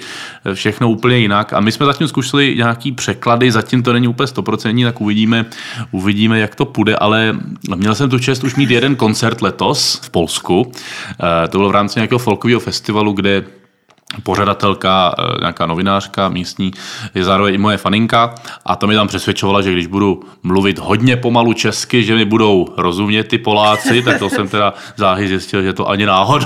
všechno 0.54 0.90
úplně 0.90 1.18
jinak. 1.18 1.54
A 1.54 1.60
my 1.60 1.72
jsme 1.72 1.86
zatím 1.86 2.08
zkusili 2.08 2.56
nějaký 2.58 2.92
překlady, 2.92 3.52
zatím 3.52 3.84
to 3.84 3.94
není 3.94 4.08
úplně 4.08 4.28
stoprocentní, 4.28 4.84
tak 4.84 5.02
uvidíme, 5.02 5.46
uvidíme, 5.92 6.40
jak 6.40 6.56
to 6.56 6.66
půjde, 6.66 6.96
ale 6.96 7.36
měl 7.76 7.96
jsem 7.96 8.10
tu 8.10 8.20
čest 8.20 8.44
už 8.44 8.56
mít 8.56 8.70
jeden 8.70 8.96
koncert 8.96 9.42
letos 9.42 10.00
v 10.04 10.10
Polsku. 10.10 10.72
Eh, 11.44 11.48
To 11.48 11.58
bylo 11.58 11.70
v 11.70 11.72
rámci 11.72 12.00
nějakého 12.00 12.20
folkového 12.20 12.60
festivalu, 12.60 13.14
kde 13.14 13.44
pořadatelka, 14.24 15.16
eh, 15.20 15.38
nějaká 15.40 15.66
novinářka 15.66 16.30
místní, 16.30 16.72
je 17.16 17.24
zároveň 17.24 17.54
i 17.54 17.58
moje 17.58 17.78
faninka 17.78 18.36
a 18.66 18.76
to 18.76 18.88
mi 18.88 18.96
tam 18.96 19.08
přesvědčovala, 19.08 19.62
že 19.62 19.72
když 19.72 19.88
budu 19.88 20.24
mluvit 20.44 20.80
hodně 20.80 21.18
pomalu 21.18 21.54
česky, 21.54 22.04
že 22.04 22.16
mi 22.16 22.26
budou 22.26 22.68
rozumět 22.78 23.24
ty 23.24 23.38
Poláci, 23.38 24.02
tak 24.02 24.20
to 24.20 24.30
jsem 24.30 24.48
teda 24.48 24.74
záhy 24.96 25.28
zjistil, 25.28 25.64
že 25.64 25.74
to 25.74 25.90
ani 25.90 26.06
náhodou, 26.06 26.46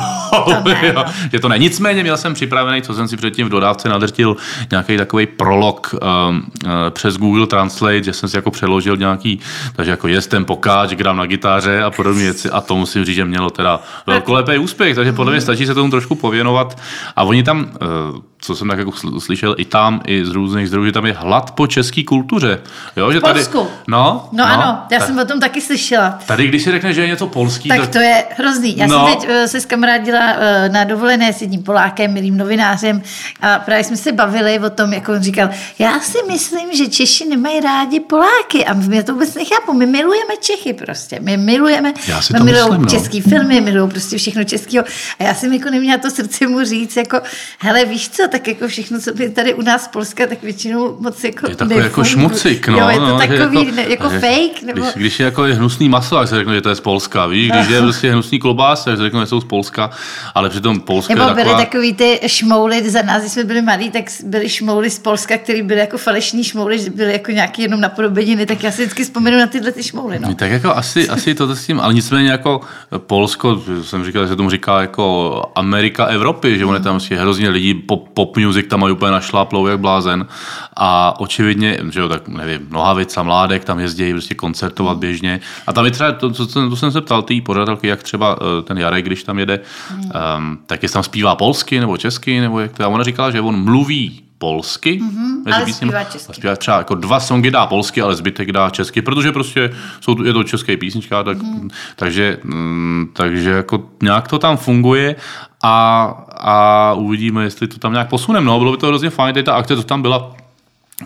ne, 0.65 0.80
jo, 0.88 0.93
no. 0.95 1.06
že 1.32 1.39
to 1.39 1.50
ne. 1.50 1.58
Nicméně 1.58 2.04
měl 2.04 2.17
jsem 2.17 2.34
připravený, 2.34 2.82
co 2.82 2.93
jsem 2.93 3.08
si 3.08 3.17
předtím 3.17 3.48
v 3.48 3.50
dodávce 3.50 3.89
nadrtil, 3.89 4.38
nějaký 4.72 4.98
takový 4.98 5.26
prolog 5.26 5.93
um, 5.93 6.43
uh, 6.65 6.72
přes 6.89 7.17
Google 7.17 7.48
Translate, 7.48 8.04
že 8.04 8.13
jsem 8.13 8.30
si 8.30 8.36
jako 8.36 8.52
přeložil 8.52 8.98
nějaký, 8.98 9.39
takže 9.76 9.91
jako 9.91 10.08
jest 10.08 10.28
ten 10.28 10.45
pokáč, 10.45 10.89
gram 10.89 11.17
na 11.17 11.26
gitáře 11.26 11.84
a 11.84 11.91
podobné 11.91 12.24
věci 12.24 12.50
a 12.50 12.62
to 12.62 12.76
musím 12.76 13.06
říct, 13.06 13.15
že 13.15 13.26
mělo 13.26 13.50
teda 13.50 13.80
velkolepý 14.08 14.58
úspěch, 14.58 14.95
takže 14.95 15.13
podle 15.13 15.32
mě 15.32 15.41
stačí 15.41 15.65
se 15.65 15.74
tomu 15.74 15.91
trošku 15.91 16.15
pověnovat 16.15 16.78
a 17.15 17.24
oni 17.24 17.43
tam, 17.50 17.66
uh, 17.82 18.22
co 18.41 18.56
jsem 18.56 18.67
tak 18.69 18.80
jako 18.80 18.91
sl- 18.91 19.19
slyšel, 19.19 19.56
i 19.58 19.65
tam, 19.65 20.02
i 20.08 20.25
z 20.25 20.30
různých 20.30 20.67
zdrojů, 20.67 20.86
že 20.86 20.91
tam 20.91 21.06
je 21.06 21.13
hlad 21.13 21.52
po 21.52 21.67
české 21.67 22.04
kultuře. 22.04 22.60
Jo, 22.97 23.12
že 23.12 23.21
tady, 23.21 23.34
Polsku. 23.45 23.67
No, 23.88 24.30
No, 24.32 24.43
ano, 24.45 24.82
já 24.91 24.97
tak- 24.99 25.08
jsem 25.08 25.19
o 25.19 25.25
tom 25.25 25.39
taky 25.39 25.62
slyšela. 25.62 26.19
Tady, 26.25 26.47
když 26.47 26.63
si 26.63 26.71
řekne, 26.71 26.93
že 26.93 27.02
je 27.02 27.08
něco 27.08 27.28
polský, 27.28 27.69
Tak 27.69 27.88
to 27.88 27.99
je 27.99 28.25
hrozný. 28.38 28.78
Já 28.78 28.88
No. 28.88 29.06
jsem 29.08 29.15
teď 29.15 29.30
eh, 29.30 29.47
se 29.47 29.62
skamarádila 29.62 30.19
eh, 30.34 30.69
na 30.69 30.84
dovolené 30.84 31.34
s 31.34 31.41
jedním 31.41 31.63
Polákem, 31.63 32.13
milým 32.13 32.38
novinářem 32.38 33.02
a 33.41 33.60
právě 33.60 33.84
jsme 33.84 33.97
se 33.97 34.12
bavili 34.12 34.60
o 34.60 34.69
tom, 34.69 34.93
jak 34.93 35.10
on 35.10 35.21
říkal, 35.21 35.49
já 35.80 35.99
si 35.99 36.17
myslím, 36.28 36.73
že 36.78 36.88
Češi 36.88 37.25
nemají 37.25 37.60
rádi 37.60 37.99
Poláky 37.99 38.65
a 38.65 38.73
my 38.73 39.04
to 39.04 39.13
vůbec 39.13 39.36
nechápu. 39.36 39.73
My 39.73 39.86
milujeme 39.86 40.34
Čechy 40.41 40.73
prostě. 40.73 41.19
My 41.21 41.38
milujeme, 41.38 41.93
Já 42.08 42.21
si 42.21 42.34
my 42.34 42.39
milujeme 42.39 42.78
myslím, 42.78 42.82
no. 42.82 42.89
český 42.89 43.21
filmy, 43.21 43.62
milují 43.62 43.89
prostě 43.89 44.17
všechno 44.17 44.43
českého. 44.43 44.86
A 45.19 45.23
já 45.23 45.34
jsem 45.34 45.54
jako 45.54 45.69
neměla 45.69 45.97
to 45.97 46.10
srdce 46.12 46.47
mu 46.47 46.63
říct, 46.63 46.95
jako, 46.97 47.21
hele, 47.60 47.86
víš 47.86 48.10
co, 48.10 48.29
tak 48.32 48.48
jako 48.48 48.68
všechno, 48.68 49.00
co 49.00 49.13
by 49.13 49.30
tady 49.30 49.54
u 49.54 49.62
nás 49.62 49.84
z 49.84 49.88
Polska, 49.88 50.28
tak 50.28 50.44
většinou 50.44 50.98
moc 51.00 51.24
jako 51.24 51.50
je 51.50 51.56
takový 51.56 51.80
jako 51.80 52.04
šmucik, 52.04 52.68
no. 52.68 52.78
Jo, 52.78 52.89
je 52.89 53.00
to 53.00 53.06
no, 53.06 53.18
takový 53.18 53.65
jako, 53.65 53.89
jako 53.89 54.10
že- 54.10 54.20
fake. 54.20 54.63
Nebo... 54.65 54.82
Když, 54.82 54.94
když 54.96 55.20
je 55.20 55.24
jako 55.26 55.46
je 55.46 55.54
hnusný 55.54 55.89
maso, 55.89 56.15
tak 56.15 56.28
se 56.28 56.36
řekne, 56.36 56.56
že 56.56 56.62
to 56.62 56.70
je 56.70 56.76
z 56.76 56.80
Polska, 56.80 57.26
víš? 57.26 57.52
Když 57.52 57.68
je 57.70 57.82
prostě 57.82 58.12
hnusný 58.12 58.39
klobás, 58.39 58.84
tak 58.84 58.98
se 58.98 59.04
řekne, 59.04 59.20
že 59.20 59.26
jsou 59.26 59.42
z 59.42 59.46
Polska, 59.46 59.89
ale 60.36 60.50
přitom 60.50 60.80
Polsko 60.80 61.13
Nebo 61.13 61.28
je 61.28 61.34
byly 61.34 61.46
taková... 61.46 61.60
takový 61.65 61.94
ty 61.94 62.20
šmouly, 62.28 62.89
za 62.89 63.02
nás, 63.02 63.22
když 63.22 63.32
jsme 63.32 63.44
byli 63.44 63.62
malí, 63.62 63.92
tak 63.92 64.06
byly 64.24 64.50
šmouly 64.50 64.89
z 64.89 65.00
Polska, 65.00 65.38
které 65.38 65.63
byly 65.63 65.80
jako 65.80 65.98
falešní 65.98 66.44
šmouly, 66.44 66.80
že 66.80 66.89
byly 66.89 67.13
jako 67.13 67.32
nějaký 67.32 67.62
jenom 67.62 67.82
napodobeniny, 67.82 68.46
tak 68.46 68.63
já 68.63 68.72
si 68.72 68.82
vždycky 68.82 69.04
vzpomenu 69.04 69.38
na 69.38 69.48
tyhle 69.48 69.72
ty 69.72 69.84
šmouly. 69.84 70.20
No. 70.20 70.36
Tak 70.36 70.52
jako 70.52 70.76
asi, 70.76 71.10
asi 71.10 71.36
to 71.36 71.56
s 71.56 71.65
tím, 71.65 71.80
ale 71.80 71.94
nicméně 71.94 72.32
jako 72.32 72.62
Polsko, 72.98 73.62
jsem 73.82 74.06
říkal, 74.06 74.24
že 74.24 74.28
se 74.28 74.36
tomu 74.36 74.50
říká 74.50 74.82
jako 74.82 75.44
Amerika 75.56 76.06
Evropy, 76.06 76.58
že 76.58 76.65
on 76.65 76.74
je 76.74 76.80
tam 76.82 76.94
prostě 76.94 77.15
hrozně 77.15 77.50
lidí, 77.50 77.74
pop, 77.74 78.10
pop 78.19 78.38
music 78.38 78.67
tam 78.67 78.79
mají 78.79 78.93
úplně 78.93 79.12
našláplou 79.12 79.67
jak 79.67 79.79
blázen. 79.79 80.27
A 80.75 81.19
očividně, 81.19 81.79
že 81.89 81.99
jo, 81.99 82.10
tak 82.10 82.27
nevím, 82.27 82.67
Nohavica, 82.71 83.23
Mládek 83.23 83.63
tam 83.63 83.79
jezdí 83.79 84.12
prostě 84.12 84.36
koncertovat 84.36 84.97
běžně. 84.97 85.39
A 85.67 85.73
tam 85.73 85.86
je 85.86 85.91
třeba, 85.91 86.12
to, 86.12 86.29
to, 86.29 86.47
to, 86.47 86.69
to 86.69 86.75
jsem 86.75 86.91
se 86.91 87.01
ptal 87.01 87.21
té 87.21 87.41
pořadatelky, 87.41 87.88
jak 87.88 88.03
třeba 88.03 88.38
eh, 88.41 88.62
ten 88.62 88.77
Jarek, 88.77 89.05
když 89.05 89.23
tam 89.23 89.39
jede, 89.39 89.60
um, 89.93 90.60
tak 90.65 90.84
jestli 90.84 90.93
tam 90.93 91.03
zpívá 91.03 91.36
polsky 91.36 91.79
nebo 91.79 91.97
česky, 91.97 92.39
nebo 92.39 92.60
jak 92.60 92.71
to, 92.71 92.84
a 92.84 92.88
ona 92.88 93.03
říkala, 93.03 93.32
že 93.32 93.41
on 93.41 93.63
mluví 93.63 94.29
polsky, 94.39 94.99
mezi 95.45 95.58
ale 95.58 95.73
zpívá 95.73 96.04
česky. 96.04 96.32
A 96.32 96.34
zpívá 96.34 96.56
třeba 96.56 96.78
jako 96.78 96.95
dva 96.95 97.19
songy 97.19 97.52
dá 97.52 97.65
polsky, 97.67 98.02
ale 98.02 98.15
zbytek 98.15 98.52
dá 98.52 98.69
česky, 98.69 99.02
protože 99.02 99.32
prostě 99.32 99.71
jsou, 100.02 100.23
je 100.23 100.34
to 100.34 100.43
český 100.43 100.78
písnička, 100.78 101.23
tak, 101.23 101.38
Mhm. 101.41 101.69
takže, 101.95 102.38
mm, 102.43 103.10
takže 103.13 103.49
jako 103.49 103.84
nějak 104.04 104.28
to 104.28 104.39
tam 104.39 104.58
funguje 104.58 105.15
a, 105.63 106.04
a 106.38 106.93
uvidíme, 106.93 107.43
jestli 107.43 107.67
to 107.67 107.78
tam 107.80 107.91
nějak 107.91 108.10
posuneme. 108.10 108.45
No, 108.45 108.60
bylo 108.60 108.71
by 108.71 108.78
to 108.78 108.88
hrozně 108.88 109.10
fajn, 109.10 109.34
teď 109.34 109.45
ta 109.45 109.54
akce, 109.56 109.75
co 109.75 109.84
tam 109.84 110.02
byla, 110.02 110.36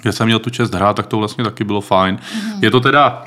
kde 0.02 0.12
jsem 0.12 0.26
měl 0.26 0.40
tu 0.40 0.50
čest 0.50 0.74
hrát, 0.74 0.96
tak 0.96 1.08
to 1.08 1.18
vlastně 1.18 1.44
taky 1.44 1.64
bylo 1.64 1.82
fajn. 1.82 2.20
Mhm. 2.36 2.64
Je 2.64 2.72
to 2.72 2.80
teda 2.80 3.24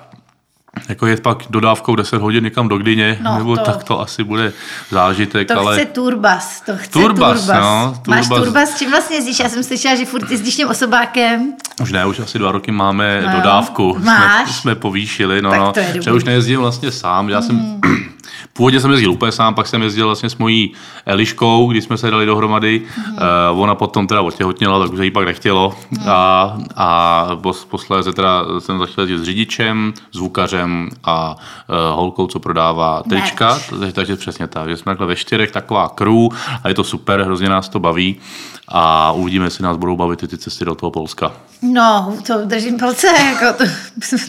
jako 0.89 1.07
je 1.07 1.17
pak 1.17 1.39
dodávkou 1.51 1.97
10 1.97 2.21
hodin 2.21 2.45
někam 2.45 2.69
do 2.69 2.79
Gdyně, 2.79 3.19
No, 3.23 3.39
nebo 3.39 3.57
to- 3.57 3.65
tak 3.65 3.85
to 3.85 4.01
asi 4.01 4.25
bude 4.25 4.53
zážitek, 4.91 5.49
To 5.49 5.59
ale... 5.61 5.77
chce 5.77 5.85
turbas, 5.85 6.61
to 6.61 6.73
chce 6.77 6.91
Turbas, 6.91 7.41
turbas. 7.41 7.61
no, 7.63 7.95
Máš 8.09 8.29
turbas. 8.29 8.45
turbas, 8.45 8.79
čím 8.79 8.91
vlastně 8.91 9.17
jezdíš? 9.17 9.41
Já 9.41 9.49
jsem 9.49 9.63
slyšela, 9.65 9.95
že 9.95 10.05
furt 10.05 10.31
jezdíš 10.31 10.57
tím 10.57 10.69
osobákem. 10.69 11.53
Už 11.83 11.93
ne, 11.93 12.07
už 12.07 12.19
asi 12.21 12.39
dva 12.39 12.53
roky 12.53 12.73
máme 12.73 13.23
No 13.23 13.31
no, 13.31 13.37
dodávku. 13.37 13.97
Máš? 14.05 14.45
Jsme, 14.51 14.53
jsme 14.53 14.75
povýšili, 14.75 15.43
no, 15.43 15.51
Tak 15.51 15.61
no. 15.61 15.73
to 15.73 15.81
je 15.81 15.87
dobrý. 15.87 16.03
Že 16.03 16.13
už 16.13 16.25
nejezdím 16.25 16.61
vlastně 16.61 16.93
sám. 16.93 17.29
Já 17.29 17.43
jsem, 17.43 17.81
původně 18.53 18.81
jsem 18.81 18.91
jezdil 18.91 19.13
úplně 19.13 19.33
sám, 19.33 19.55
pak 19.55 19.67
jsem 19.67 19.83
jezdil 19.83 20.07
vlastně 20.07 20.31
s 20.31 20.37
mojí 20.37 20.73
Eliškou, 21.07 21.71
když 21.71 21.85
jsme 21.85 21.97
se 21.97 22.11
dali 22.11 22.27
dohromady. 22.27 22.83
Uh, 23.53 23.61
ona 23.61 23.75
potom 23.75 24.07
teda 24.07 24.23
otěhotněla, 24.23 24.79
tak 24.79 24.93
už 24.93 24.99
se 24.99 25.05
jí 25.05 25.11
pak 25.11 25.27
nechtělo. 25.27 25.75
A, 26.09 26.57
a 26.77 27.29
pos, 27.35 27.65
posléze 27.65 28.13
teda 28.13 28.45
jsem 28.59 28.79
začal 28.79 29.03
jezdit 29.03 29.19
s 29.19 29.25
řidičem, 29.25 29.93
zvukařem 30.13 30.91
a 31.05 31.37
uh, 31.69 31.97
holkou, 31.97 32.27
co 32.27 32.39
prodává 32.39 33.03
trička. 33.09 33.59
Takže, 33.71 33.93
takže 33.93 34.17
přesně 34.17 34.47
tak, 34.47 34.69
že 34.69 34.77
jsme 34.77 34.93
takhle 34.93 35.07
ve 35.07 35.17
čtyřech, 35.17 35.53
taková 35.53 35.89
crew 35.89 36.29
a 36.63 36.69
je 36.69 36.75
to 36.75 36.85
super, 36.85 37.23
hrozně 37.23 37.49
nás 37.49 37.69
to 37.69 37.81
baví. 37.81 38.17
A 38.69 39.13
uvidíme, 39.13 39.47
jestli 39.47 39.65
nás 39.65 39.77
budou 39.77 39.97
bavit 39.97 40.23
i 40.23 40.29
ty 40.29 40.39
cesty 40.39 40.65
do 40.65 40.75
toho 40.75 40.91
Polska. 40.91 41.33
No, 41.63 42.17
to 42.27 42.45
držím 42.45 42.79
palce, 42.79 43.07
jako 43.07 43.65
to, 43.65 43.65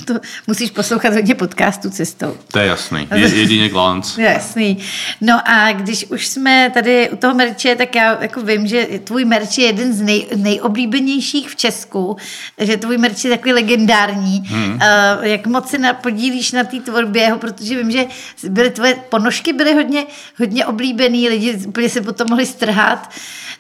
to, 0.05 0.19
musíš 0.47 0.71
poslouchat 0.71 1.13
hodně 1.13 1.35
podcastů 1.35 1.89
cestou. 1.89 2.37
To 2.51 2.59
je 2.59 2.65
jasný. 2.65 3.07
Je, 3.15 3.27
jedině 3.27 3.69
glanc. 3.69 4.17
Jasný. 4.17 4.77
No 5.21 5.49
a 5.49 5.71
když 5.71 6.05
už 6.05 6.27
jsme 6.27 6.71
tady 6.73 7.09
u 7.09 7.15
toho 7.15 7.33
merče, 7.33 7.75
tak 7.75 7.95
já 7.95 8.21
jako 8.21 8.41
vím, 8.41 8.67
že 8.67 8.87
tvůj 9.03 9.25
merč 9.25 9.57
je 9.57 9.65
jeden 9.65 9.93
z 9.93 10.01
nej, 10.01 10.27
nejoblíbenějších 10.35 11.49
v 11.49 11.55
Česku, 11.55 12.17
že 12.57 12.77
tvůj 12.77 12.97
merč 12.97 13.25
je 13.25 13.31
takový 13.31 13.53
legendární. 13.53 14.43
Hmm. 14.45 14.73
Uh, 14.73 15.25
jak 15.25 15.47
moc 15.47 15.69
se 15.69 15.77
na, 15.77 15.93
podílíš 15.93 16.51
na 16.51 16.63
té 16.63 16.79
tvorbě, 16.79 17.35
protože 17.39 17.77
vím, 17.77 17.91
že 17.91 18.05
byly 18.49 18.69
tvoje 18.69 18.95
ponožky 18.95 19.53
byly 19.53 19.73
hodně, 19.73 20.05
hodně 20.39 20.65
oblíbený, 20.65 21.29
lidi 21.29 21.53
úplně 21.67 21.89
se 21.89 22.01
potom 22.01 22.27
mohli 22.29 22.45
strhat. 22.45 23.09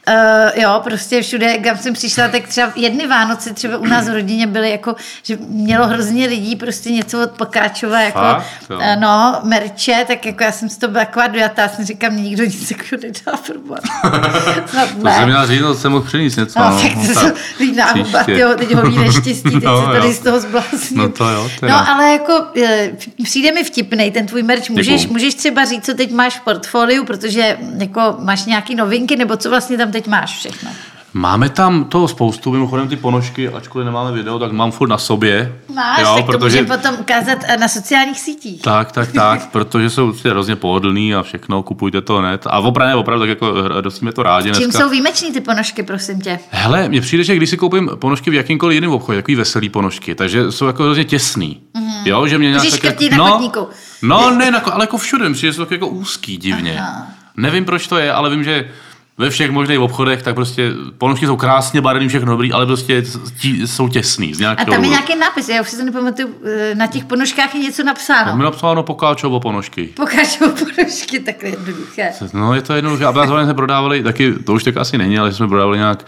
Uh, 0.07 0.61
jo, 0.61 0.81
prostě 0.83 1.21
všude, 1.21 1.57
kam 1.57 1.77
jsem 1.77 1.93
přišla, 1.93 2.27
tak 2.27 2.47
třeba 2.47 2.71
jedny 2.75 3.07
Vánoce 3.07 3.53
třeba 3.53 3.66
u 3.75 3.85
nás 3.85 4.09
v 4.09 4.13
rodině 4.13 4.47
byly 4.47 4.71
jako, 4.71 4.95
že 5.23 5.37
mělo 5.47 5.87
hrozně 5.87 6.27
lidí 6.27 6.55
prostě 6.55 6.91
něco 6.91 7.23
od 7.23 7.31
Pokáčova, 7.31 8.01
jako, 8.01 8.19
Fakt, 8.19 8.45
jo. 8.69 8.77
uh, 8.77 8.83
no, 8.99 9.39
merče, 9.43 10.05
tak 10.07 10.25
jako 10.25 10.43
já 10.43 10.51
jsem 10.51 10.69
z 10.69 10.77
toho 10.77 10.91
byla 10.91 11.05
taková 11.05 11.27
dojatá, 11.27 11.61
já 11.61 11.69
jsem 11.69 11.85
říkám, 11.85 12.13
mě 12.13 12.23
nikdo 12.23 12.43
nic 12.43 12.69
takového 12.69 13.03
nedá 13.03 13.37
probat. 13.47 13.79
Snad 14.69 14.89
To 15.03 15.09
jsem 15.09 15.25
měla 15.25 15.45
říct, 15.45 15.61
no, 15.61 15.75
jsem 15.75 15.91
mohl 15.91 16.05
přinést 16.05 16.35
něco. 16.35 16.59
No, 16.59 16.81
tak 16.81 17.07
to 17.07 17.19
jsou 17.19 17.27
líná 17.59 17.91
huba, 17.91 18.23
tyjo, 18.23 18.53
teď 18.57 18.73
holí 18.73 18.97
neštěstí, 18.97 19.51
teď 19.51 19.63
No, 19.67 19.81
se 19.81 19.91
tady 19.91 20.07
jo. 20.07 20.13
z 20.13 20.19
toho 20.19 20.39
zbláznil. 20.39 21.03
No 21.03 21.09
to 21.09 21.29
jo, 21.29 21.49
teda. 21.59 21.77
No, 21.77 21.89
ale 21.89 22.11
jako 22.11 22.33
eh, 22.61 22.91
přijde 23.23 23.51
mi 23.51 23.63
vtipnej 23.63 24.11
ten 24.11 24.27
tvůj 24.27 24.43
merch. 24.43 24.69
Můžeš, 24.69 25.07
můžeš 25.07 25.35
třeba 25.35 25.65
říct, 25.65 25.85
co 25.85 25.93
teď 25.93 26.11
máš 26.11 26.39
v 26.39 26.41
portfoliu, 26.41 27.05
protože 27.05 27.57
jako 27.77 28.15
máš 28.19 28.45
nějaký 28.45 28.75
novinky, 28.75 29.15
nebo 29.15 29.37
co 29.37 29.49
vlastně 29.49 29.77
tam 29.77 29.91
teď 29.91 30.07
máš 30.07 30.37
všechno? 30.37 30.69
Máme 31.17 31.49
tam 31.49 31.83
toho 31.85 32.07
spoustu, 32.07 32.51
mimochodem 32.51 32.87
ty 32.87 32.95
ponožky, 32.95 33.49
ačkoliv 33.49 33.85
nemáme 33.85 34.11
video, 34.11 34.39
tak 34.39 34.51
mám 34.51 34.71
furt 34.71 34.87
na 34.87 34.97
sobě. 34.97 35.55
Máš, 35.75 35.99
jo, 35.99 36.15
tak 36.15 36.25
to 36.25 36.31
protože, 36.31 36.61
můžeme 36.61 36.77
potom 36.77 36.95
ukázat 36.99 37.37
eh, 37.43 37.57
na 37.57 37.67
sociálních 37.67 38.19
sítích. 38.19 38.61
tak, 38.61 38.91
tak, 38.91 39.11
tak, 39.11 39.49
protože 39.51 39.89
jsou 39.89 40.11
prostě 40.11 40.29
hrozně 40.29 40.55
pohodlný 40.55 41.15
a 41.15 41.23
všechno, 41.23 41.63
kupujte 41.63 42.01
to 42.01 42.17
hned. 42.17 42.47
A 42.47 42.59
opravdu, 42.59 42.89
ne, 42.89 42.95
opravdu, 42.95 43.21
tak 43.21 43.29
jako 43.29 43.45
hr- 43.45 43.81
dost 43.81 43.95
jsme 43.95 44.11
to 44.11 44.23
rádi 44.23 44.51
Čím 44.51 44.63
dneska. 44.63 44.83
jsou 44.83 44.89
výjimeční 44.89 45.31
ty 45.31 45.41
ponožky, 45.41 45.83
prosím 45.83 46.21
tě? 46.21 46.39
Hele, 46.49 46.89
mně 46.89 47.01
přijde, 47.01 47.23
že 47.23 47.35
když 47.35 47.49
si 47.49 47.57
koupím 47.57 47.89
ponožky 47.95 48.29
v 48.29 48.33
jakýmkoliv 48.33 48.75
jiném 48.75 48.91
obchodě, 48.91 49.17
takový 49.17 49.35
veselý 49.35 49.69
ponožky, 49.69 50.15
takže 50.15 50.51
jsou 50.51 50.65
jako 50.65 50.83
hrozně 50.83 51.03
těsný. 51.05 51.61
Mm-hmm. 51.75 52.01
Jo, 52.05 52.27
že 52.27 52.37
mě 52.37 52.49
nějak 52.49 52.83
jako, 52.83 53.03
na 53.11 53.17
no, 53.17 53.31
chodníku. 53.31 53.67
no, 54.01 54.31
ne, 54.31 54.45
jako, 54.45 54.73
ale 54.73 54.83
jako 54.83 54.97
všude, 54.97 55.29
přijde, 55.29 55.51
že 55.51 55.53
jsou 55.53 55.61
tak 55.65 55.71
jako 55.71 55.87
úzký 55.87 56.37
divně. 56.37 56.79
Aha. 56.79 57.07
Nevím, 57.37 57.65
proč 57.65 57.87
to 57.87 57.97
je, 57.97 58.13
ale 58.13 58.29
vím, 58.29 58.43
že 58.43 58.69
ve 59.17 59.29
všech 59.29 59.51
možných 59.51 59.79
obchodech, 59.79 60.23
tak 60.23 60.35
prostě 60.35 60.71
ponožky 60.97 61.25
jsou 61.25 61.37
krásně 61.37 61.81
barevný, 61.81 62.07
všechno 62.09 62.31
dobrý, 62.31 62.51
ale 62.51 62.65
prostě 62.65 63.03
tí, 63.41 63.67
jsou 63.67 63.87
těsný. 63.87 64.33
Z 64.33 64.45
A 64.45 64.55
tam 64.55 64.83
je 64.83 64.89
nějaký 64.89 65.15
nápis, 65.15 65.49
já 65.49 65.61
už 65.61 65.69
si 65.69 65.77
to 65.77 65.85
nepamatuju, 65.85 66.29
eh, 66.45 66.75
na 66.75 66.87
těch 66.87 67.05
ponožkách 67.05 67.55
je 67.55 67.61
něco 67.61 67.83
napsáno. 67.83 68.29
Tam 68.29 68.39
je 68.39 68.43
napsáno 68.43 68.83
Pokáčovo 68.83 69.39
ponožky. 69.39 69.89
Pokáčovo 69.95 70.51
ponožky, 70.51 71.19
takhle 71.19 71.49
jednoduché. 71.49 72.11
No, 72.33 72.53
je 72.53 72.61
to 72.61 72.73
jednoduché. 72.73 73.05
A 73.05 73.11
právě 73.11 73.45
jsme 73.45 73.53
prodávali 73.53 74.03
taky, 74.03 74.33
to 74.33 74.53
už 74.53 74.63
tak 74.63 74.77
asi 74.77 74.97
není, 74.97 75.19
ale 75.19 75.33
jsme 75.33 75.47
prodávali 75.47 75.77
nějak, 75.77 76.05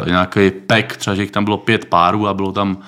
uh, 0.00 0.08
nějaký 0.08 0.50
pack, 0.50 0.96
třeba, 0.96 1.16
že 1.16 1.22
jich 1.22 1.30
tam 1.30 1.44
bylo 1.44 1.56
pět 1.56 1.84
párů 1.84 2.28
a 2.28 2.34
bylo 2.34 2.52
tam 2.52 2.78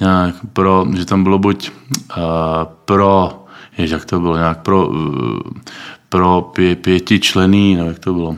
nějak 0.00 0.34
pro, 0.52 0.86
že 0.96 1.04
tam 1.04 1.22
bylo 1.22 1.38
buď 1.38 1.70
uh, 1.70 2.24
pro, 2.84 3.44
jež, 3.78 3.90
jak 3.90 4.04
to 4.04 4.20
bylo, 4.20 4.36
nějak 4.36 4.62
pro, 4.62 4.88
pro 6.12 6.50
pě, 6.54 6.76
pěti 6.76 7.20
člený, 7.20 7.74
nebo 7.74 7.88
jak 7.88 7.98
to 7.98 8.14
bylo. 8.14 8.36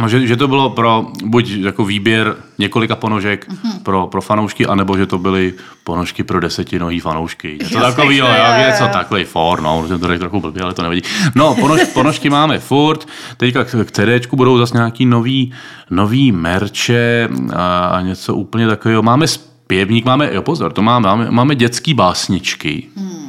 No, 0.00 0.08
že, 0.08 0.26
že 0.26 0.36
to 0.36 0.48
bylo 0.48 0.70
pro 0.70 1.06
buď 1.24 1.50
jako 1.50 1.84
výběr 1.84 2.36
několika 2.58 2.96
ponožek 2.96 3.48
mm-hmm. 3.48 3.82
pro, 3.82 4.06
pro 4.06 4.22
fanoušky, 4.22 4.66
anebo 4.66 4.96
že 4.96 5.06
to 5.06 5.18
byly 5.18 5.54
ponožky 5.84 6.22
pro 6.22 6.40
desetinohý 6.40 7.00
fanoušky. 7.00 7.58
Něco 7.62 7.80
takového, 7.80 8.28
něco 8.66 8.84
takový 8.92 9.24
for, 9.24 9.60
no, 9.60 9.80
můžeme 9.82 9.98
to 9.98 10.08
říct 10.08 10.18
trochu 10.18 10.40
blbě, 10.40 10.62
ale 10.62 10.74
to 10.74 10.82
nevadí. 10.82 11.02
No, 11.34 11.54
ponož, 11.54 11.80
ponožky 11.94 12.30
máme 12.30 12.58
furt, 12.58 13.08
teďka 13.36 13.64
k, 13.64 13.84
k 13.84 13.90
CDčku 13.90 14.36
budou 14.36 14.58
zase 14.58 14.76
nějaký 14.76 15.06
nový, 15.06 15.52
nový 15.90 16.32
merče 16.32 17.28
a, 17.56 17.84
a 17.86 18.00
něco 18.00 18.34
úplně 18.34 18.66
takového. 18.66 19.02
Máme 19.02 19.26
zpěvník, 19.26 20.04
máme, 20.04 20.34
jo 20.34 20.42
pozor, 20.42 20.72
to 20.72 20.82
máme, 20.82 21.08
máme, 21.08 21.30
máme 21.30 21.54
dětský 21.54 21.94
básničky. 21.94 22.86
Hmm 22.96 23.27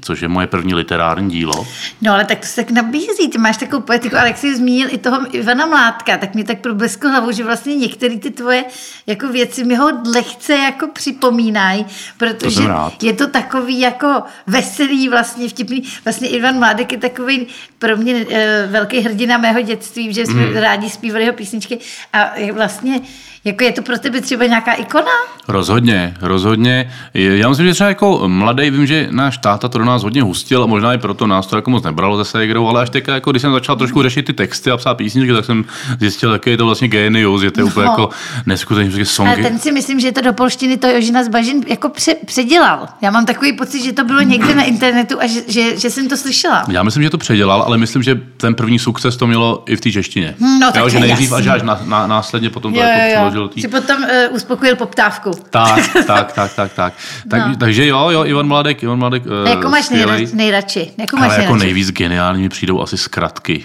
což 0.00 0.20
je 0.20 0.28
moje 0.28 0.46
první 0.46 0.74
literární 0.74 1.30
dílo. 1.30 1.66
No 2.00 2.12
ale 2.12 2.24
tak 2.24 2.38
to 2.38 2.46
se 2.46 2.56
tak 2.56 2.70
nabízí, 2.70 3.28
ty 3.32 3.38
máš 3.38 3.56
takovou 3.56 3.82
poetiku, 3.82 4.16
ale 4.16 4.28
jak 4.28 4.38
jsi 4.38 4.56
zmínil 4.56 4.88
i 4.90 4.98
toho 4.98 5.36
Ivana 5.36 5.66
Mládka, 5.66 6.16
tak 6.16 6.34
mi 6.34 6.44
tak 6.44 6.60
problesklo 6.60 7.10
hlavou, 7.10 7.32
že 7.32 7.44
vlastně 7.44 7.76
některé 7.76 8.18
ty 8.18 8.30
tvoje 8.30 8.64
jako 9.06 9.28
věci 9.28 9.64
mi 9.64 9.74
ho 9.74 9.90
lehce 10.14 10.52
jako 10.52 10.86
připomínají, 10.86 11.86
protože 12.16 12.60
to 12.98 13.06
je 13.06 13.12
to 13.12 13.26
takový 13.26 13.80
jako 13.80 14.22
veselý, 14.46 15.08
vlastně 15.08 15.48
vtipný. 15.48 15.82
Vlastně 16.04 16.28
Ivan 16.28 16.58
Mládek 16.58 16.92
je 16.92 16.98
takový 16.98 17.46
pro 17.78 17.96
mě 17.96 18.26
e, 18.30 18.66
velký 18.66 19.00
hrdina 19.00 19.38
mého 19.38 19.60
dětství, 19.62 20.14
že 20.14 20.26
jsme 20.26 20.46
mm. 20.46 20.56
rádi 20.56 20.90
zpívali 20.90 21.24
jeho 21.24 21.36
písničky 21.36 21.78
a 22.12 22.32
vlastně 22.52 23.00
jako 23.44 23.64
je 23.64 23.72
to 23.72 23.82
pro 23.82 23.98
tebe 23.98 24.20
třeba 24.20 24.46
nějaká 24.46 24.72
ikona? 24.72 25.10
Rozhodně, 25.48 26.14
rozhodně. 26.20 26.92
Já 27.14 27.48
myslím, 27.48 27.66
že 27.66 27.72
třeba 27.72 27.88
jako 27.88 28.28
mladý, 28.28 28.70
vím, 28.70 28.86
že 28.86 29.08
náš 29.10 29.38
táta 29.38 29.68
to 29.68 29.78
do 29.80 29.86
nás 29.86 30.02
hodně 30.02 30.22
hustil 30.22 30.62
a 30.62 30.66
možná 30.66 30.94
i 30.94 30.98
proto 30.98 31.26
nás 31.26 31.46
to 31.46 31.56
jako 31.56 31.70
moc 31.70 31.84
nebralo 31.84 32.16
zase 32.16 32.30
Segrou, 32.30 32.68
ale 32.68 32.82
až 32.82 32.90
teď, 32.90 33.08
jako 33.08 33.30
když 33.30 33.42
jsem 33.42 33.52
začal 33.52 33.76
trošku 33.76 34.02
řešit 34.02 34.22
ty 34.22 34.32
texty 34.32 34.70
a 34.70 34.76
psát 34.76 34.94
písničky, 34.94 35.32
tak 35.32 35.44
jsem 35.44 35.64
zjistil, 36.00 36.32
jaký 36.32 36.50
je 36.50 36.56
to 36.56 36.66
vlastně 36.66 36.88
genius, 36.88 37.42
že 37.42 37.50
to 37.50 37.60
je 37.60 37.64
no. 37.64 37.70
úplně 37.70 37.86
jako 37.86 38.08
neskutečný 38.46 39.04
songy. 39.04 39.32
Ale 39.32 39.42
ten 39.42 39.58
si 39.58 39.72
myslím, 39.72 40.00
že 40.00 40.12
to 40.12 40.20
do 40.20 40.32
polštiny 40.32 40.76
to 40.76 40.86
Jožina 40.86 41.24
Zbažin 41.24 41.64
jako 41.68 41.88
pře- 41.88 42.14
předělal. 42.26 42.86
Já 43.02 43.10
mám 43.10 43.26
takový 43.26 43.52
pocit, 43.52 43.82
že 43.82 43.92
to 43.92 44.04
bylo 44.04 44.20
někde 44.20 44.54
na 44.54 44.62
internetu 44.62 45.20
a 45.20 45.26
že, 45.26 45.40
že, 45.48 45.78
že 45.78 45.90
jsem 45.90 46.08
to 46.08 46.16
slyšela. 46.16 46.64
Já 46.68 46.82
myslím, 46.82 47.02
že 47.02 47.10
to 47.10 47.18
předělal, 47.18 47.62
ale 47.62 47.78
myslím, 47.78 48.02
že 48.02 48.20
ten 48.36 48.54
první 48.54 48.78
sukces 48.78 49.16
to 49.16 49.26
mělo 49.26 49.62
i 49.66 49.76
v 49.76 49.80
té 49.80 49.92
češtině. 49.92 50.34
No, 50.60 50.72
jo, 50.76 50.88
že 50.88 51.00
nejdřív 51.00 51.32
až, 51.32 51.46
až 51.46 51.62
na, 51.62 51.80
na, 51.84 52.06
následně 52.06 52.50
potom 52.50 52.74
to 52.74 52.80
jo, 52.80 52.86
jako. 52.86 53.48
Tý... 53.48 53.60
Si 53.60 53.68
potom 53.68 54.02
uh, 54.02 54.36
uspokojil 54.36 54.76
poptávku. 54.76 55.30
Tak, 55.50 55.92
tak, 56.06 56.32
tak, 56.32 56.54
tak, 56.54 56.72
tak. 56.72 56.92
tak 57.30 57.46
no. 57.46 57.56
Takže 57.56 57.86
jo, 57.86 58.08
jo, 58.10 58.24
Ivan 58.24 58.46
Mladek, 58.46 58.82
Ivan 58.82 58.98
Mladek. 58.98 59.22
Uh, 59.26 59.50
jako 59.50 59.69
máš 59.70 59.90
nejradši? 59.90 60.28
nejradši? 60.36 60.90
Jako 60.98 61.16
máš 61.16 61.24
Ale 61.24 61.34
jako 61.34 61.44
nejradši? 61.44 61.64
nejvíc 61.66 61.90
geniální 61.90 62.42
mi 62.42 62.48
přijdou 62.48 62.80
asi 62.80 62.98
zkratky. 62.98 63.64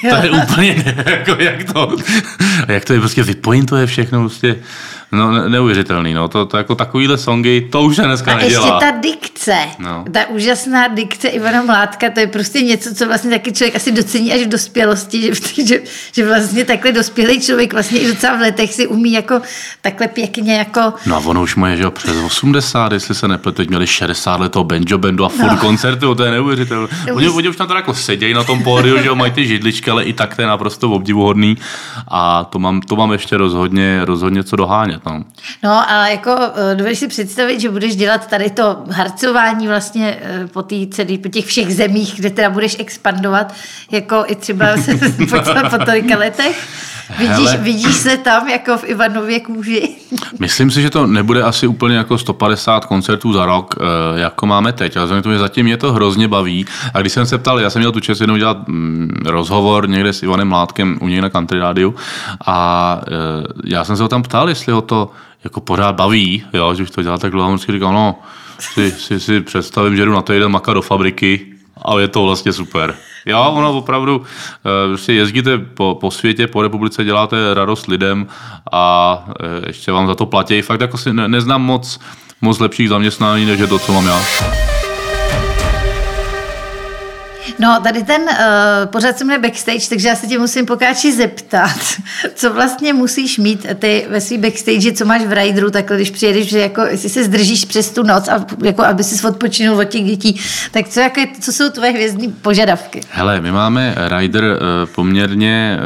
To 0.00 0.16
je 0.16 0.30
úplně, 0.42 0.94
jako 1.06 1.42
jak 1.42 1.72
to, 1.72 1.96
jak 2.68 2.84
to 2.84 2.92
je 2.92 3.00
prostě 3.00 3.22
vypointuje 3.22 3.86
všechno, 3.86 4.20
prostě 4.20 4.56
No, 5.12 5.48
neuvěřitelný, 5.48 6.14
no. 6.14 6.28
To, 6.28 6.46
to 6.46 6.56
jako 6.56 6.74
takovýhle 6.74 7.18
songy, 7.18 7.60
to 7.60 7.82
už 7.82 7.96
se 7.96 8.02
dneska 8.02 8.32
a 8.32 8.36
nedělá. 8.36 8.66
ještě 8.66 8.86
ta 8.86 9.00
dikce, 9.00 9.56
no. 9.78 10.04
ta 10.12 10.26
úžasná 10.28 10.88
dikce 10.88 11.28
Ivana 11.28 11.62
Mládka, 11.62 12.10
to 12.10 12.20
je 12.20 12.26
prostě 12.26 12.62
něco, 12.62 12.94
co 12.94 13.06
vlastně 13.06 13.30
taky 13.30 13.52
člověk 13.52 13.76
asi 13.76 13.92
docení 13.92 14.32
až 14.32 14.40
v 14.40 14.48
dospělosti, 14.48 15.22
že, 15.22 15.32
že, 15.66 15.80
že 16.12 16.26
vlastně 16.26 16.64
takhle 16.64 16.92
dospělý 16.92 17.40
člověk 17.40 17.72
vlastně 17.72 17.98
i 18.00 18.06
docela 18.06 18.36
v 18.36 18.40
letech 18.40 18.74
si 18.74 18.86
umí 18.86 19.12
jako 19.12 19.40
takhle 19.80 20.08
pěkně 20.08 20.56
jako... 20.56 20.80
No 21.06 21.16
a 21.16 21.18
ono 21.18 21.42
už 21.42 21.56
moje, 21.56 21.76
že 21.76 21.82
jo, 21.82 21.90
přes 21.90 22.16
80, 22.26 22.92
jestli 22.92 23.14
se 23.14 23.28
nepletu, 23.28 23.56
teď 23.56 23.68
měli 23.68 23.86
60 23.86 24.40
let 24.40 24.52
toho 24.52 24.64
banjo 24.64 24.98
bandu 24.98 25.24
a 25.24 25.28
furt 25.28 25.50
no. 25.50 25.56
koncertu, 25.56 26.14
to 26.14 26.24
je 26.24 26.30
neuvěřitelné. 26.30 26.88
Oni, 27.12 27.28
oni, 27.28 27.48
už 27.48 27.56
tam 27.56 27.66
teda 27.66 27.78
jako 27.78 27.94
sedějí 27.94 28.34
na 28.34 28.44
tom 28.44 28.62
pódiu, 28.62 28.98
že 28.98 29.06
jo, 29.06 29.14
mají 29.14 29.32
ty 29.32 29.46
židličky, 29.76 29.90
ale 29.90 30.04
i 30.04 30.12
tak 30.12 30.36
to 30.36 30.42
je 30.42 30.48
naprosto 30.48 30.90
obdivuhodný 30.90 31.56
a 32.08 32.44
to 32.44 32.58
mám, 32.58 32.80
to 32.80 32.96
mám 32.96 33.12
ještě 33.12 33.36
rozhodně, 33.36 34.04
rozhodně 34.04 34.44
co 34.44 34.56
dohánět. 34.56 35.06
No, 35.06 35.24
no 35.62 35.90
a 35.90 36.08
jako 36.08 36.36
eh, 36.54 36.74
dovedeš 36.74 36.98
si 36.98 37.08
představit, 37.08 37.60
že 37.60 37.70
budeš 37.70 37.96
dělat 37.96 38.26
tady 38.26 38.50
to 38.50 38.84
harcování 38.90 39.68
vlastně 39.68 40.18
eh, 40.20 40.46
po, 40.46 40.62
tý 40.62 40.86
celý, 40.86 41.18
po 41.18 41.28
těch 41.28 41.46
všech 41.46 41.74
zemích, 41.74 42.14
kde 42.16 42.30
teda 42.30 42.50
budeš 42.50 42.76
expandovat, 42.78 43.54
jako 43.90 44.24
i 44.26 44.34
třeba 44.34 44.66
po, 45.30 45.36
po 45.70 45.84
tolika 45.84 46.18
letech? 46.18 46.56
Vidíš, 47.18 47.56
vidíš 47.60 47.94
se 47.96 48.16
tam 48.16 48.48
jako 48.48 48.78
v 48.78 48.84
Ivanově 48.84 49.40
kůži? 49.40 49.96
Myslím 50.40 50.70
si, 50.70 50.82
že 50.82 50.90
to 50.90 51.06
nebude 51.06 51.42
asi 51.42 51.66
úplně 51.66 51.96
jako 51.96 52.18
150 52.18 52.84
koncertů 52.84 53.32
za 53.32 53.46
rok, 53.46 53.74
eh, 53.80 54.20
jako 54.20 54.46
máme 54.46 54.72
teď. 54.72 54.96
Ale 54.96 55.22
to, 55.22 55.38
zatím 55.38 55.64
mě 55.66 55.76
to 55.76 55.92
hrozně 55.92 56.28
baví. 56.28 56.66
A 56.94 57.00
když 57.00 57.12
jsem 57.12 57.26
se 57.26 57.38
ptal, 57.38 57.60
já 57.60 57.70
jsem 57.70 57.80
měl 57.80 57.92
tu 57.92 58.00
čest 58.00 58.20
jednou 58.20 58.36
dělat 58.36 58.68
mm, 58.68 59.10
rozhovor 59.24 59.88
někde 59.88 60.12
s 60.12 60.22
Ivanem 60.22 60.48
Mládkem 60.48 60.98
u 61.00 61.08
něj 61.08 61.20
na 61.20 61.30
Country 61.30 61.58
Radio 61.58 61.94
a 62.46 63.00
eh, 63.06 63.10
já 63.64 63.84
jsem 63.84 63.96
se 63.96 64.02
ho 64.02 64.08
tam 64.08 64.22
ptal, 64.22 64.48
jestli 64.48 64.72
ho 64.72 64.82
to 64.82 65.10
jako 65.44 65.60
pořád 65.60 65.94
baví, 65.94 66.44
jo, 66.52 66.74
že 66.74 66.82
už 66.82 66.90
to 66.90 67.02
dělá 67.02 67.18
tak 67.18 67.30
dlouho. 67.30 67.52
On 67.52 67.58
říkal, 67.58 67.92
no, 67.92 68.20
si, 68.58 68.90
si, 68.90 69.20
si 69.20 69.40
představím, 69.40 69.96
že 69.96 70.04
jdu 70.04 70.12
na 70.12 70.22
to 70.22 70.32
jeden 70.32 70.50
makat 70.50 70.74
do 70.74 70.82
fabriky 70.82 71.55
a 71.86 72.00
je 72.00 72.08
to 72.08 72.22
vlastně 72.22 72.52
super. 72.52 72.94
Jo, 73.26 73.52
ono 73.54 73.78
opravdu, 73.78 74.22
eh, 74.24 74.88
prostě 74.88 75.12
jezdíte 75.12 75.58
po, 75.58 75.98
po 76.00 76.10
světě, 76.10 76.46
po 76.46 76.62
republice, 76.62 77.04
děláte 77.04 77.54
radost 77.54 77.86
lidem 77.86 78.26
a 78.72 79.24
eh, 79.40 79.66
ještě 79.66 79.92
vám 79.92 80.06
za 80.06 80.14
to 80.14 80.26
platí. 80.26 80.62
Fakt 80.62 80.80
jako 80.80 80.98
si 80.98 81.12
ne, 81.12 81.28
neznám 81.28 81.62
moc, 81.62 82.00
moc 82.40 82.58
lepších 82.58 82.88
zaměstnání, 82.88 83.44
než 83.46 83.60
je 83.60 83.66
to, 83.66 83.78
co 83.78 83.92
mám 83.92 84.06
já. 84.06 84.20
No, 87.58 87.80
tady 87.82 88.02
ten 88.02 88.22
uh, 88.22 88.28
pořád 88.86 89.18
se 89.18 89.24
jmenuje 89.24 89.48
backstage, 89.48 89.88
takže 89.88 90.08
já 90.08 90.16
se 90.16 90.26
tě 90.26 90.38
musím 90.38 90.66
pokáči 90.66 91.12
zeptat, 91.12 91.78
co 92.34 92.52
vlastně 92.52 92.92
musíš 92.92 93.38
mít 93.38 93.66
ty 93.78 94.06
ve 94.10 94.20
svý 94.20 94.38
backstage, 94.38 94.92
co 94.92 95.04
máš 95.04 95.22
v 95.22 95.32
rideru, 95.32 95.70
takhle, 95.70 95.96
když 95.96 96.10
přijedeš, 96.10 96.48
že 96.48 96.58
jako, 96.58 96.80
jestli 96.80 97.08
se 97.08 97.24
zdržíš 97.24 97.64
přes 97.64 97.90
tu 97.90 98.02
noc, 98.02 98.28
a, 98.28 98.46
jako 98.62 98.84
aby 98.84 99.04
si 99.04 99.26
odpočinul 99.26 99.78
od 99.78 99.84
těch 99.84 100.04
dětí, 100.04 100.40
tak 100.70 100.88
co, 100.88 101.00
jako, 101.00 101.20
co 101.40 101.52
jsou 101.52 101.70
tvoje 101.70 101.90
hvězdní 101.90 102.32
požadavky? 102.32 103.00
Hele, 103.10 103.40
my 103.40 103.52
máme 103.52 103.94
rider 104.18 104.44
uh, 104.44 104.58
poměrně 104.94 105.78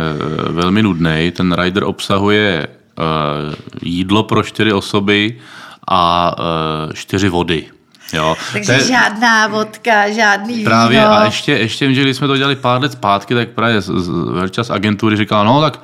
uh, 0.48 0.54
velmi 0.54 0.82
nudný. 0.82 1.32
Ten 1.36 1.52
rider 1.52 1.84
obsahuje 1.84 2.66
uh, 2.68 3.54
jídlo 3.82 4.22
pro 4.22 4.42
čtyři 4.42 4.72
osoby 4.72 5.40
a 5.88 6.34
uh, 6.38 6.92
čtyři 6.92 7.28
vody. 7.28 7.66
Jo. 8.12 8.36
Takže 8.52 8.72
je, 8.72 8.84
žádná 8.84 9.46
vodka, 9.46 10.10
žádný 10.10 10.64
Právě 10.64 10.98
víno. 10.98 11.12
a 11.12 11.24
ještě, 11.24 11.52
ještě 11.52 11.94
že 11.94 12.02
když 12.02 12.16
jsme 12.16 12.26
to 12.26 12.36
dělali 12.36 12.56
pár 12.56 12.82
let 12.82 12.92
zpátky, 12.92 13.34
tak 13.34 13.48
právě 13.48 13.80
Verča 14.32 14.64
z 14.64 14.70
agentury 14.70 15.16
říkala, 15.16 15.44
no 15.44 15.60
tak 15.60 15.80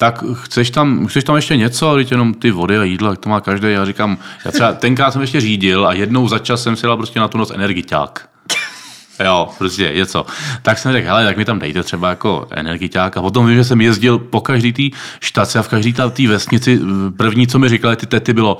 tak 0.00 0.24
chceš 0.42 0.70
tam, 0.70 1.06
chceš 1.06 1.24
tam 1.24 1.36
ještě 1.36 1.56
něco, 1.56 1.94
teď 1.94 2.10
jenom 2.10 2.34
ty 2.34 2.50
vody 2.50 2.78
a 2.78 2.82
jídla, 2.84 3.16
to 3.16 3.28
má 3.28 3.40
každý. 3.40 3.72
Já 3.72 3.84
říkám, 3.84 4.18
já 4.44 4.50
třeba 4.50 4.72
tenkrát 4.72 5.10
jsem 5.10 5.20
ještě 5.20 5.40
řídil 5.40 5.86
a 5.86 5.92
jednou 5.92 6.28
za 6.28 6.38
čas 6.38 6.62
jsem 6.62 6.76
si 6.76 6.86
dal 6.86 6.96
prostě 6.96 7.20
na 7.20 7.28
tu 7.28 7.38
noc 7.38 7.50
energiťák. 7.50 8.28
Jo, 9.24 9.48
prostě 9.58 9.92
něco. 9.94 10.26
Tak 10.62 10.78
jsem 10.78 10.92
řekl, 10.92 11.06
hele, 11.06 11.24
tak 11.24 11.36
mi 11.36 11.44
tam 11.44 11.58
dejte 11.58 11.82
třeba 11.82 12.08
jako 12.08 12.46
energiťák. 12.50 13.16
A 13.16 13.22
potom 13.22 13.46
vím, 13.46 13.56
že 13.56 13.64
jsem 13.64 13.80
jezdil 13.80 14.18
po 14.18 14.40
každý 14.40 14.72
té 14.72 14.96
štaci 15.20 15.58
a 15.58 15.62
v 15.62 15.68
každý 15.68 15.92
té 15.92 16.28
vesnici. 16.28 16.80
První, 17.16 17.46
co 17.46 17.58
mi 17.58 17.68
říkali 17.68 17.96
ty 17.96 18.06
tety, 18.06 18.32
bylo, 18.32 18.58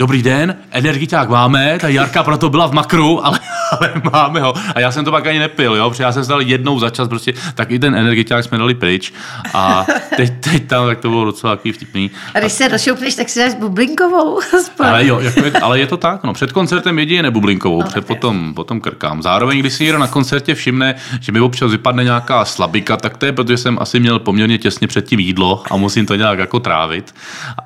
Dobrý 0.00 0.22
den, 0.22 0.56
energiťák 0.70 1.28
máme, 1.28 1.78
ta 1.80 1.88
Jarka 1.88 2.22
proto 2.22 2.50
byla 2.50 2.66
v 2.66 2.72
makru, 2.72 3.26
ale, 3.26 3.40
ale 3.70 3.92
máme 4.12 4.40
ho. 4.40 4.54
A 4.74 4.80
já 4.80 4.92
jsem 4.92 5.04
to 5.04 5.10
pak 5.10 5.26
ani 5.26 5.38
nepil, 5.38 5.76
jo, 5.76 5.90
protože 5.90 6.02
já 6.02 6.12
jsem 6.12 6.24
se 6.24 6.30
dal 6.30 6.42
jednou 6.42 6.78
za 6.78 6.90
čas, 6.90 7.08
prostě, 7.08 7.32
tak 7.54 7.70
i 7.70 7.78
ten 7.78 7.94
energiťák 7.94 8.44
jsme 8.44 8.58
dali 8.58 8.74
pryč. 8.74 9.12
A 9.54 9.86
teď, 10.16 10.32
teď 10.40 10.66
tam, 10.66 10.86
tak 10.86 10.98
to 10.98 11.08
bylo 11.08 11.24
docela 11.24 11.56
takový 11.56 11.72
vtipný. 11.72 12.10
A 12.34 12.40
když 12.40 12.52
se 12.52 12.68
rozšoupneš, 12.68 13.14
tak 13.14 13.28
si 13.28 13.38
dáš 13.38 13.54
bublinkovou 13.54 14.40
Ale 14.84 15.06
jo, 15.06 15.20
jako 15.20 15.44
je, 15.44 15.52
ale 15.52 15.78
je 15.78 15.86
to 15.86 15.96
tak, 15.96 16.24
no, 16.24 16.32
před 16.32 16.52
koncertem 16.52 16.98
jedině 16.98 17.30
bublinkovou, 17.30 17.82
no, 17.82 17.88
před 17.88 18.06
potom, 18.06 18.54
potom 18.54 18.80
krkám. 18.80 19.22
Zároveň, 19.22 19.60
když 19.60 19.72
si 19.72 19.84
někdo 19.84 19.98
na 19.98 20.06
koncertě 20.06 20.54
všimne, 20.54 20.94
že 21.20 21.32
mi 21.32 21.40
občas 21.40 21.70
vypadne 21.70 22.04
nějaká 22.04 22.44
slabika, 22.44 22.96
tak 22.96 23.16
to 23.16 23.26
je, 23.26 23.32
protože 23.32 23.56
jsem 23.56 23.78
asi 23.80 24.00
měl 24.00 24.18
poměrně 24.18 24.58
těsně 24.58 24.86
před 24.86 25.08
tím 25.08 25.20
jídlo 25.20 25.62
a 25.70 25.76
musím 25.76 26.06
to 26.06 26.14
nějak 26.14 26.38
jako 26.38 26.60
trávit. 26.60 27.14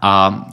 A, 0.02 0.44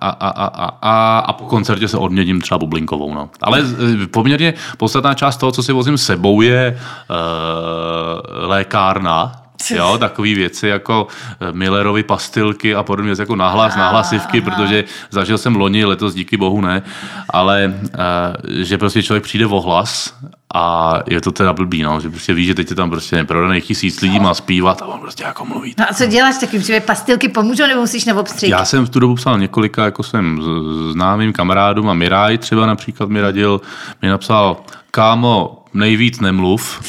a, 0.00 0.08
a, 0.10 0.28
a, 0.28 0.46
a, 0.46 0.70
a 0.82 1.11
a 1.18 1.32
po 1.32 1.44
koncertě 1.44 1.88
se 1.88 1.98
odměním 1.98 2.40
třeba 2.40 2.58
bublinkovou. 2.58 3.14
No. 3.14 3.30
Ale 3.42 3.60
e, 3.60 4.06
poměrně 4.06 4.54
podstatná 4.76 5.14
část 5.14 5.36
toho, 5.36 5.52
co 5.52 5.62
si 5.62 5.72
vozím 5.72 5.98
sebou, 5.98 6.40
je 6.40 6.78
uh, 7.10 8.48
lékárna, 8.48 9.41
Jo, 9.76 9.98
takové 9.98 10.34
věci 10.34 10.68
jako 10.68 11.06
eh, 11.40 11.52
Millerovy 11.52 12.02
pastilky 12.02 12.74
a 12.74 12.82
podobně, 12.82 13.14
jako 13.18 13.36
nahlas, 13.36 13.76
nahlasivky, 13.76 14.40
protože 14.40 14.84
zažil 15.10 15.38
jsem 15.38 15.56
loni, 15.56 15.84
letos 15.84 16.14
díky 16.14 16.36
bohu 16.36 16.60
ne, 16.60 16.82
ale 17.30 17.74
uh, 17.82 18.62
že 18.62 18.78
prostě 18.78 19.02
člověk 19.02 19.24
přijde 19.24 19.46
v 19.46 19.54
ohlas 19.54 20.14
a 20.54 20.94
je 21.06 21.20
to 21.20 21.32
teda 21.32 21.52
blbý, 21.52 21.82
no, 21.82 22.00
že 22.00 22.10
prostě 22.10 22.34
ví, 22.34 22.44
že 22.44 22.54
teď 22.54 22.70
je 22.70 22.76
tam 22.76 22.90
prostě 22.90 23.16
neprodaných 23.16 23.64
tisíc 23.64 24.00
lidí, 24.00 24.20
má 24.20 24.34
zpívat 24.34 24.82
a 24.82 24.86
on 24.86 25.00
prostě 25.00 25.24
jako 25.24 25.44
mluví. 25.44 25.74
No 25.78 25.84
a 25.90 25.94
co 25.94 26.06
děláš 26.06 26.38
takým, 26.38 26.62
že 26.62 26.80
pastilky 26.80 27.28
pomůžou 27.28 27.66
nebo 27.66 27.80
musíš 27.80 28.06
obstřik? 28.06 28.50
Já 28.50 28.64
jsem 28.64 28.86
v 28.86 28.90
tu 28.90 29.00
dobu 29.00 29.14
psal 29.14 29.38
několika, 29.38 29.84
jako 29.84 30.02
jsem 30.02 30.42
známým 30.92 31.32
kamarádům 31.32 31.90
a 31.90 31.94
Miraj 31.94 32.38
třeba 32.38 32.66
například 32.66 33.08
mi 33.08 33.20
radil, 33.20 33.60
mi 34.02 34.08
napsal, 34.08 34.56
kámo, 34.90 35.64
nejvíc 35.74 36.20
nemluv, 36.20 36.80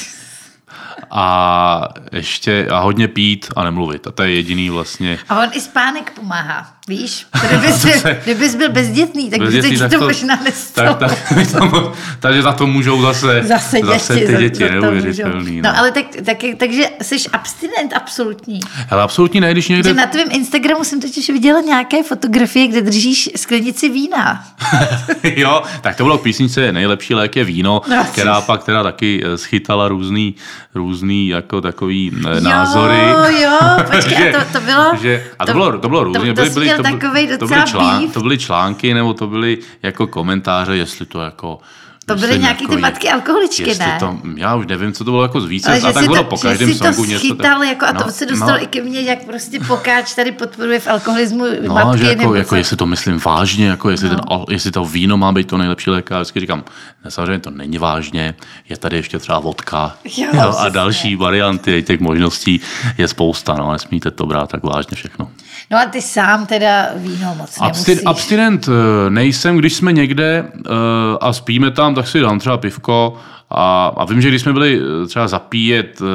a 1.16 1.88
ještě 2.12 2.68
a 2.72 2.80
hodně 2.80 3.08
pít 3.08 3.48
a 3.56 3.64
nemluvit. 3.64 4.08
A 4.08 4.12
to 4.12 4.24
je 4.24 4.36
jediný 4.36 4.70
vlastně. 4.70 5.20
A 5.30 5.40
on 5.40 5.50
i 5.54 5.62
spánek 5.62 6.12
pomáhá, 6.12 6.73
víš? 6.88 7.28
Kdybys, 7.48 7.86
byl, 8.04 8.16
kdybys 8.24 8.56
byl 8.56 8.72
bezdětný, 8.72 9.30
tak 9.30 9.40
bezdětný, 9.40 9.70
by 9.70 9.78
to, 9.78 9.84
tak 9.84 10.00
to 10.00 10.06
možná 10.06 10.40
nestalo. 10.44 10.94
Tak, 10.94 11.12
tak, 11.30 11.72
takže 12.20 12.42
za 12.42 12.54
to 12.54 12.68
můžou 12.68 13.02
zase, 13.02 13.44
zase, 13.44 13.78
děti, 13.78 13.88
zase 13.88 14.14
ty 14.14 14.36
děti, 14.38 14.70
neuvěřitelný. 14.70 15.62
No. 15.62 15.70
no. 15.72 15.80
ale 15.80 15.92
tak, 15.92 16.06
tak, 16.26 16.38
takže 16.58 16.84
jsi 17.02 17.16
abstinent 17.34 17.94
absolutní. 17.94 18.60
Ale 18.90 19.04
absolutní 19.04 19.40
ne, 19.40 19.52
když 19.52 19.70
někde... 19.70 19.90
Že 19.90 19.96
na 19.96 20.08
tvém 20.08 20.28
Instagramu 20.32 20.84
jsem 20.84 21.02
totiž 21.02 21.30
viděla 21.30 21.62
nějaké 21.62 22.04
fotografie, 22.04 22.68
kde 22.68 22.82
držíš 22.82 23.30
sklenici 23.36 23.90
vína. 23.90 24.44
jo, 25.24 25.64
tak 25.82 25.96
to 25.96 26.04
bylo 26.04 26.18
písnice 26.18 26.72
Nejlepší 26.72 27.14
lék 27.14 27.36
je 27.36 27.44
víno, 27.44 27.82
no, 27.90 28.06
která 28.12 28.42
pak 28.42 28.64
teda 28.64 28.84
taky 28.84 29.24
eh, 29.26 29.38
schytala 29.38 29.88
různý, 29.88 30.36
různý 30.76 31.28
jako 31.28 31.62
takový 31.62 32.12
eh, 32.38 32.42
názory. 32.42 32.98
Jo, 32.98 33.42
jo, 33.42 33.60
počkej, 33.92 34.18
že, 34.18 34.34
a 34.34 34.44
to, 34.44 34.54
to 34.60 34.66
bylo... 34.66 34.92
Že, 35.02 35.26
a 35.40 35.46
to, 35.46 35.52
to 35.52 35.58
bylo, 35.58 35.78
to 35.78 35.90
bylo 35.90 36.04
různě. 36.04 36.34
To, 36.34 36.44
to, 36.46 36.50
byly, 36.50 36.50
byly, 36.50 36.73
to, 36.78 36.84
takovej 36.84 37.38
to, 37.38 37.48
byly 37.48 37.64
člán, 37.66 38.12
to 38.12 38.22
byly 38.22 38.38
články, 38.38 38.94
nebo 38.94 39.14
to 39.14 39.28
byly 39.28 39.58
jako 39.84 40.08
komentáře, 40.08 40.78
jestli 40.78 41.06
to 41.06 41.22
jako 41.22 41.60
to 42.06 42.16
byly 42.16 42.40
nějaký 42.40 42.64
jako, 42.64 42.76
ty 42.76 42.82
matky 42.82 43.10
alkoholičky, 43.10 43.76
ne? 43.80 43.98
To, 44.00 44.18
já 44.36 44.56
už 44.56 44.66
nevím, 44.68 44.94
co 44.94 45.04
to 45.04 45.12
bylo 45.12 45.24
jako 45.24 45.42
z 45.42 45.46
více, 45.46 45.82
a 45.82 45.92
tak 45.92 46.08
bylo 46.08 46.24
po 46.24 46.38
každém 46.38 46.74
songu 46.74 47.06
něco. 47.06 47.22
Chytal, 47.22 47.60
tak, 47.60 47.68
jako, 47.68 47.86
a 47.86 47.94
to 47.94 48.06
no, 48.06 48.12
se 48.12 48.26
dostalo 48.26 48.52
no, 48.52 48.64
i 48.64 48.68
ke 48.68 48.82
mně, 48.82 49.02
jak 49.02 49.26
prostě 49.26 49.60
pokáč 49.60 50.14
tady 50.14 50.32
podporuje 50.32 50.80
v 50.80 50.88
alkoholismu 50.88 51.46
no, 51.68 51.74
matky. 51.74 52.00
Že 52.00 52.06
jako, 52.06 52.36
jako 52.36 52.56
jestli 52.56 52.78
to 52.78 52.86
myslím 52.86 53.20
vážně, 53.26 53.68
jako 53.68 53.90
jestli, 53.90 54.10
no. 54.10 54.16
ten, 54.16 54.46
jestli 54.50 54.72
to 54.72 54.86
víno 54.86 55.18
má 55.18 55.32
být 55.32 55.48
to 55.48 55.58
nejlepší 55.58 55.90
léka, 55.90 56.18
vždycky 56.18 56.40
říkám, 56.40 56.64
ne, 57.06 57.12
samozřejmě 57.12 57.40
to 57.40 57.52
není 57.52 57.78
vážně, 57.78 58.36
je 58.70 58.78
tady 58.78 58.96
ještě 58.96 59.20
třeba 59.20 59.40
vodka 59.40 59.96
jo, 60.18 60.28
jo, 60.34 60.56
a 60.58 60.70
další 60.70 61.16
varianty, 61.16 61.84
těch 61.84 62.00
možností 62.00 62.62
je 62.98 63.08
spousta, 63.08 63.54
no, 63.54 63.72
nesmíte 63.72 64.12
to 64.12 64.26
brát 64.26 64.50
tak 64.50 64.64
vážně 64.64 64.96
všechno. 64.96 65.30
No 65.72 65.78
a 65.80 65.86
ty 65.86 66.02
sám 66.02 66.46
teda 66.46 66.90
víno 66.96 67.36
moc 67.36 67.58
Abstin, 67.60 68.00
Abstinent 68.06 68.68
eh, 68.68 69.10
nejsem, 69.10 69.58
když 69.58 69.74
jsme 69.74 69.94
někde 69.94 70.46
uh, 70.54 70.74
a 71.22 71.34
spíme 71.34 71.72
tam, 71.72 71.93
tak 71.96 72.08
si 72.08 72.20
dám 72.20 72.40
třeba 72.40 72.58
pivko 72.58 73.18
a, 73.50 73.94
a 73.98 74.06
vím, 74.06 74.22
že 74.22 74.30
když 74.30 74.42
jsme 74.42 74.54
byli 74.54 74.82
eh, 74.82 75.08
třeba 75.08 75.28
zapíjet 75.28 76.02
uh, 76.02 76.08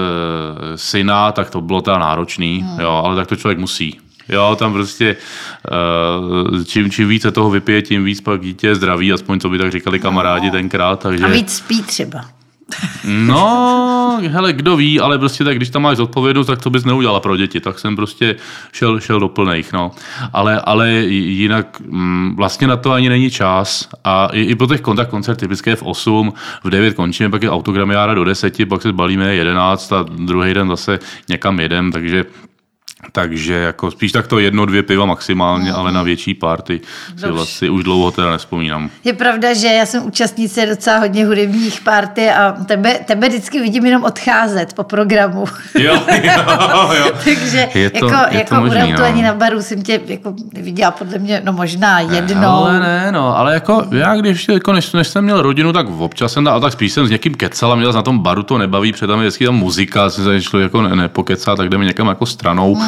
syna, 0.77 1.33
tak 1.33 1.51
to 1.51 1.61
bylo 1.61 1.83
teda 1.83 1.99
náročný, 1.99 2.65
hmm. 2.67 2.81
jo, 2.81 3.03
ale 3.05 3.17
tak 3.17 3.27
to 3.27 3.37
člověk 3.37 3.59
musí. 3.59 3.99
Jo, 4.29 4.57
tam 4.59 4.73
prostě 4.73 5.17
uh, 6.53 6.65
čím, 6.65 6.91
čím 6.91 7.09
více 7.09 7.31
toho 7.31 7.51
vypije, 7.51 7.83
tím 7.83 8.05
víc 8.05 8.21
pak 8.21 8.41
dítě 8.41 8.75
zdraví, 8.75 9.13
aspoň 9.13 9.41
co 9.41 9.49
by 9.49 9.59
tak 9.59 9.73
říkali 9.73 10.01
kamarádi 10.01 10.47
no. 10.47 10.53
tenkrát. 10.53 11.01
Takže... 11.01 11.25
A 11.25 11.29
víc 11.29 11.57
spí 11.57 11.83
třeba. 11.83 12.25
No, 13.05 14.21
hele, 14.29 14.53
kdo 14.53 14.77
ví, 14.77 15.01
ale 15.01 15.19
prostě 15.19 15.45
tak, 15.45 15.57
když 15.57 15.71
tam 15.71 15.83
máš 15.83 15.97
zodpovědnost, 15.97 16.47
tak 16.47 16.63
to 16.63 16.71
bys 16.71 16.85
neudělala 16.85 17.21
pro 17.21 17.37
děti, 17.37 17.61
tak 17.61 17.79
jsem 17.79 17.97
prostě 17.97 18.37
šel, 18.73 19.01
šel 19.01 19.21
do 19.21 19.29
plných, 19.29 19.73
no. 19.73 19.91
Ale, 20.33 20.61
ale 20.61 20.91
jinak 21.09 21.81
mm, 21.81 22.37
vlastně 22.37 22.67
na 22.67 22.77
to 22.77 22.93
ani 22.93 23.09
není 23.09 23.31
čas 23.31 23.89
a 24.05 24.29
i, 24.33 24.41
i 24.41 24.55
po 24.55 24.67
těch 24.67 24.81
kontakt 24.81 25.11
koncert 25.11 25.37
typické 25.37 25.77
v 25.77 25.83
8, 25.83 26.33
v 26.65 26.71
9 26.71 26.95
končíme, 26.95 27.31
pak 27.31 27.43
je 27.43 27.51
autogramiára 27.51 28.15
do 28.15 28.25
10, 28.25 28.69
pak 28.69 28.83
se 28.83 28.93
balíme 28.93 29.35
11 29.35 29.93
a 29.93 30.03
druhý 30.03 30.55
den 30.55 30.69
zase 30.69 30.99
někam 31.29 31.61
jedem, 31.61 31.93
takže 31.93 32.25
takže 33.13 33.55
jako 33.55 33.91
spíš 33.91 34.13
tak 34.13 34.27
to 34.27 34.39
jedno, 34.39 34.67
dvě 34.67 34.83
piva 34.83 35.07
maximálně, 35.07 35.73
ale 35.73 35.93
na 35.93 36.03
větší 36.03 36.35
party 36.35 36.81
si 37.17 37.27
vlastně 37.31 37.71
už 37.71 37.85
dlouho 37.85 38.11
teda 38.11 38.31
nespomínám. 38.31 38.91
Je 39.05 39.13
pravda, 39.13 39.55
že 39.55 39.67
já 39.67 39.87
jsem 39.87 40.07
účastnice 40.07 40.67
docela 40.67 40.99
hodně 40.99 41.27
hudebních 41.27 41.81
party 41.81 42.31
a 42.31 42.53
tebe, 42.53 42.99
tebe 43.05 43.29
vždycky 43.29 43.61
vidím 43.61 43.87
jenom 43.87 44.05
odcházet 44.05 44.73
po 44.73 44.83
programu. 44.83 45.45
Jo, 45.79 46.03
jo, 46.23 46.93
jo. 46.99 47.13
Takže 47.25 47.69
je 47.75 47.91
to, 47.91 48.07
jako, 48.07 48.17
je 48.31 48.39
jako 48.39 48.55
to 48.55 48.61
možný, 48.61 48.93
no. 48.93 49.05
ani 49.05 49.23
na 49.23 49.35
baru 49.35 49.63
jsem 49.63 49.83
tě 49.83 50.01
jako 50.07 50.35
viděla 50.53 50.91
podle 50.91 51.19
mě, 51.19 51.43
no 51.45 51.53
možná 51.53 52.01
jednou. 52.01 52.49
Ale 52.49 52.81
ne, 52.81 53.13
no, 53.13 53.39
ale 53.39 53.55
jako 53.55 53.87
já 53.91 54.17
když 54.17 54.49
jako 54.49 54.73
než, 54.73 54.93
než 54.93 55.09
jsem 55.09 55.25
měl 55.25 55.43
rodinu, 55.43 55.73
tak 55.73 55.87
občas 55.99 56.33
jsem, 56.33 56.49
a 56.49 56.61
tak 56.61 56.73
spíš 56.73 56.93
jsem 56.93 57.07
s 57.07 57.11
někým 57.11 57.35
kecal 57.35 57.73
a 57.73 57.77
měl 57.77 57.93
na 57.93 58.03
tom 58.03 58.19
baru 58.19 58.43
to 58.43 58.59
nebaví, 58.59 58.93
před 58.93 59.07
tam 59.07 59.19
je 59.19 59.27
vždycky 59.27 59.45
tam 59.45 59.55
muzika, 59.55 60.11
si 60.11 60.23
se 60.23 60.61
jako 60.63 60.83
ne, 60.83 60.97
nepokecá, 60.97 61.57
tak 61.57 61.69
jdeme 61.69 61.85
někam 61.85 62.09
jako 62.09 62.27
stranou. 62.27 62.75
Mm 62.75 62.88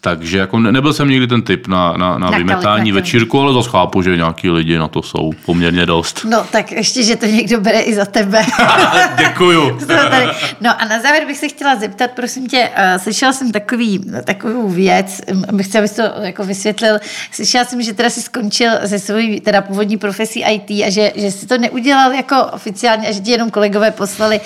takže 0.00 0.38
jako 0.38 0.58
nebyl 0.58 0.92
jsem 0.92 1.08
nikdy 1.08 1.26
ten 1.26 1.42
typ 1.42 1.66
na, 1.66 1.92
na, 1.92 2.18
na, 2.18 2.30
na 2.30 2.38
vymetání 2.38 2.92
večírku, 2.92 3.40
ale 3.40 3.52
zase 3.52 3.70
chápu, 3.70 4.02
že 4.02 4.16
nějaký 4.16 4.50
lidi 4.50 4.78
na 4.78 4.88
to 4.88 5.02
jsou 5.02 5.32
poměrně 5.44 5.86
dost. 5.86 6.26
No 6.30 6.46
tak 6.50 6.72
ještě, 6.72 7.02
že 7.02 7.16
to 7.16 7.26
někdo 7.26 7.60
bere 7.60 7.80
i 7.80 7.94
za 7.94 8.04
tebe. 8.04 8.42
Děkuju. 9.18 9.78
no 10.60 10.82
a 10.82 10.84
na 10.84 11.02
závěr 11.02 11.26
bych 11.26 11.38
se 11.38 11.48
chtěla 11.48 11.76
zeptat, 11.76 12.10
prosím 12.10 12.48
tě, 12.48 12.68
uh, 12.68 13.02
slyšela 13.02 13.32
jsem 13.32 13.52
takový, 13.52 14.00
takovou 14.24 14.68
věc, 14.68 15.20
bych 15.52 15.66
chtěla, 15.66 15.80
abys 15.80 15.92
to 15.92 16.02
jako 16.22 16.44
vysvětlil. 16.44 16.98
Slyšela 17.32 17.64
jsem, 17.64 17.82
že 17.82 17.94
teda 17.94 18.10
si 18.10 18.22
skončil 18.22 18.70
se 18.86 18.98
svojí 18.98 19.40
teda 19.40 19.60
původní 19.60 19.96
profesí 19.96 20.44
IT 20.44 20.70
a 20.70 20.90
že, 20.90 21.12
že 21.16 21.30
si 21.30 21.46
to 21.46 21.58
neudělal 21.58 22.12
jako 22.12 22.44
oficiálně 22.52 23.08
a 23.08 23.12
že 23.12 23.20
ti 23.20 23.30
jenom 23.30 23.50
kolegové 23.50 23.90
poslali 23.90 24.40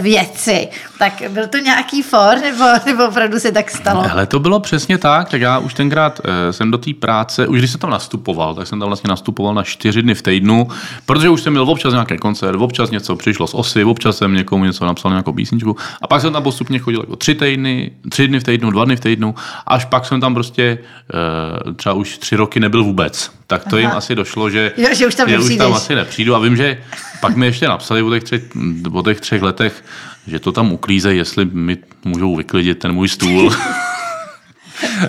věci. 0.00 0.68
Tak 0.98 1.22
byl 1.28 1.46
to 1.46 1.58
nějaký 1.58 2.02
for, 2.02 2.38
nebo, 2.40 2.64
nebo 2.86 3.08
opravdu 3.08 3.40
se 3.40 3.52
tak 3.52 3.70
stalo? 3.70 4.04
Ale 4.10 4.26
to 4.26 4.38
bylo 4.38 4.60
přesně 4.60 4.97
tak, 4.98 5.28
tak 5.28 5.40
já 5.40 5.58
už 5.58 5.74
tenkrát 5.74 6.20
e, 6.24 6.52
jsem 6.52 6.70
do 6.70 6.78
té 6.78 6.94
práce, 6.94 7.46
už 7.46 7.58
když 7.58 7.70
jsem 7.70 7.80
tam 7.80 7.90
nastupoval, 7.90 8.54
tak 8.54 8.66
jsem 8.66 8.80
tam 8.80 8.88
vlastně 8.88 9.08
nastupoval 9.08 9.54
na 9.54 9.62
čtyři 9.62 10.02
dny 10.02 10.14
v 10.14 10.22
týdnu, 10.22 10.68
protože 11.06 11.28
už 11.28 11.40
jsem 11.40 11.52
měl 11.52 11.70
občas 11.70 11.92
nějaký 11.92 12.16
koncert, 12.16 12.56
občas 12.56 12.90
něco 12.90 13.16
přišlo 13.16 13.46
z 13.46 13.54
osy, 13.54 13.84
občas 13.84 14.16
jsem 14.16 14.34
někomu 14.34 14.64
něco 14.64 14.84
napsal 14.84 15.10
nějakou 15.10 15.32
písničku 15.32 15.76
a 16.02 16.06
pak 16.06 16.20
jsem 16.20 16.32
tam 16.32 16.42
postupně 16.42 16.78
chodil 16.78 17.00
jako 17.00 17.16
tři 17.16 17.34
týdny, 17.34 17.90
tři 18.08 18.28
dny 18.28 18.40
v 18.40 18.44
týdnu, 18.44 18.70
dva 18.70 18.84
dny 18.84 18.96
v 18.96 19.00
týdnu, 19.00 19.34
až 19.66 19.84
pak 19.84 20.06
jsem 20.06 20.20
tam 20.20 20.34
prostě 20.34 20.78
e, 21.68 21.74
třeba 21.74 21.92
už 21.92 22.18
tři 22.18 22.36
roky 22.36 22.60
nebyl 22.60 22.84
vůbec. 22.84 23.30
Tak 23.46 23.64
to 23.64 23.76
Aha. 23.76 23.78
jim 23.80 23.90
asi 23.90 24.14
došlo, 24.14 24.50
že, 24.50 24.72
jo, 24.76 24.88
že 24.94 25.06
už 25.06 25.14
tam, 25.14 25.28
že 25.28 25.38
už 25.38 25.56
tam 25.56 25.74
asi 25.74 25.94
nepřijdu 25.94 26.34
a 26.34 26.38
vím, 26.38 26.56
že 26.56 26.78
pak 27.20 27.36
mi 27.36 27.46
ještě 27.46 27.68
napsali 27.68 28.02
po 28.02 28.10
těch, 28.10 28.24
tři, 28.24 28.42
po 28.92 29.02
těch 29.02 29.20
třech 29.20 29.42
letech, 29.42 29.84
že 30.26 30.38
to 30.38 30.52
tam 30.52 30.72
uklízejí, 30.72 31.18
jestli 31.18 31.44
mi 31.44 31.76
můžou 32.04 32.36
vyklidit 32.36 32.78
ten 32.78 32.92
můj 32.92 33.08
stůl. 33.08 33.52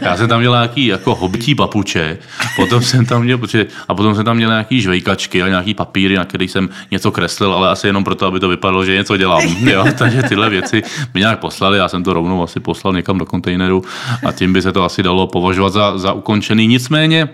Já 0.01 0.17
jsem 0.17 0.29
tam 0.29 0.39
měl 0.39 0.51
nějaký 0.51 0.85
jako 0.85 1.15
hobití 1.15 1.55
papuče, 1.55 2.17
potom 2.55 2.81
jsem 2.81 3.05
tam 3.05 3.23
měl, 3.23 3.37
protože, 3.37 3.65
a 3.87 3.95
potom 3.95 4.15
jsem 4.15 4.25
tam 4.25 4.35
měl 4.35 4.49
nějaký 4.49 4.81
žvejkačky 4.81 5.43
a 5.43 5.47
nějaký 5.47 5.73
papíry, 5.73 6.15
na 6.15 6.25
který 6.25 6.47
jsem 6.47 6.69
něco 6.91 7.11
kreslil, 7.11 7.53
ale 7.53 7.69
asi 7.69 7.87
jenom 7.87 8.03
proto, 8.03 8.25
aby 8.25 8.39
to 8.39 8.49
vypadalo, 8.49 8.85
že 8.85 8.95
něco 8.95 9.17
dělám. 9.17 9.41
Jo, 9.69 9.85
takže 9.97 10.23
tyhle 10.23 10.49
věci 10.49 10.83
mi 11.13 11.19
nějak 11.19 11.39
poslali, 11.39 11.77
já 11.77 11.87
jsem 11.87 12.03
to 12.03 12.13
rovnou 12.13 12.43
asi 12.43 12.59
poslal 12.59 12.93
někam 12.93 13.17
do 13.17 13.25
kontejneru 13.25 13.83
a 14.25 14.31
tím 14.31 14.53
by 14.53 14.61
se 14.61 14.71
to 14.71 14.83
asi 14.83 15.03
dalo 15.03 15.27
považovat 15.27 15.73
za, 15.73 15.97
za 15.97 16.13
ukončený. 16.13 16.67
Nicméně, 16.67 17.29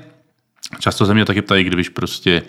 Často 0.79 1.05
se 1.05 1.13
mě 1.13 1.25
taky 1.25 1.41
ptají, 1.41 1.63
když 1.63 1.89
prostě 1.89 2.43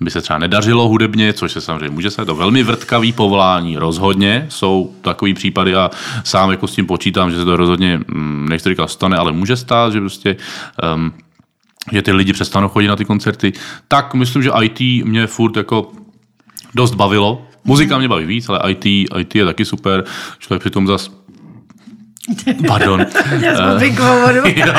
by 0.00 0.10
se 0.10 0.20
třeba 0.20 0.38
nedařilo 0.38 0.88
hudebně, 0.88 1.32
což 1.32 1.52
se 1.52 1.60
samozřejmě 1.60 1.90
může 1.90 2.10
se, 2.10 2.24
to 2.24 2.34
velmi 2.34 2.62
vrtkavý 2.62 3.12
povolání. 3.12 3.76
Rozhodně 3.76 4.46
jsou 4.48 4.94
takový 5.02 5.34
případy 5.34 5.74
a 5.74 5.90
sám 6.24 6.50
jako 6.50 6.66
s 6.66 6.74
tím 6.74 6.86
počítám, 6.86 7.30
že 7.30 7.36
se 7.36 7.44
to 7.44 7.56
rozhodně, 7.56 8.00
mm, 8.08 8.46
nechci 8.48 8.68
říkat 8.68 8.90
stane, 8.90 9.16
ale 9.16 9.32
může 9.32 9.56
stát, 9.56 9.92
že 9.92 10.00
prostě 10.00 10.36
um, 10.94 11.12
že 11.92 12.02
ty 12.02 12.12
lidi 12.12 12.32
přestanou 12.32 12.68
chodit 12.68 12.88
na 12.88 12.96
ty 12.96 13.04
koncerty. 13.04 13.52
Tak 13.88 14.14
myslím, 14.14 14.42
že 14.42 14.50
IT 14.62 15.04
mě 15.04 15.26
furt 15.26 15.56
jako 15.56 15.92
dost 16.74 16.94
bavilo. 16.94 17.46
Muzika 17.64 17.98
mě 17.98 18.08
baví 18.08 18.26
víc, 18.26 18.48
ale 18.48 18.72
IT, 18.72 18.86
IT 19.18 19.34
je 19.34 19.44
taky 19.44 19.64
super. 19.64 20.04
Člověk 20.38 20.60
přitom 20.60 20.86
zase 20.86 21.10
Pardon. 22.66 23.00
jo, 24.56 24.74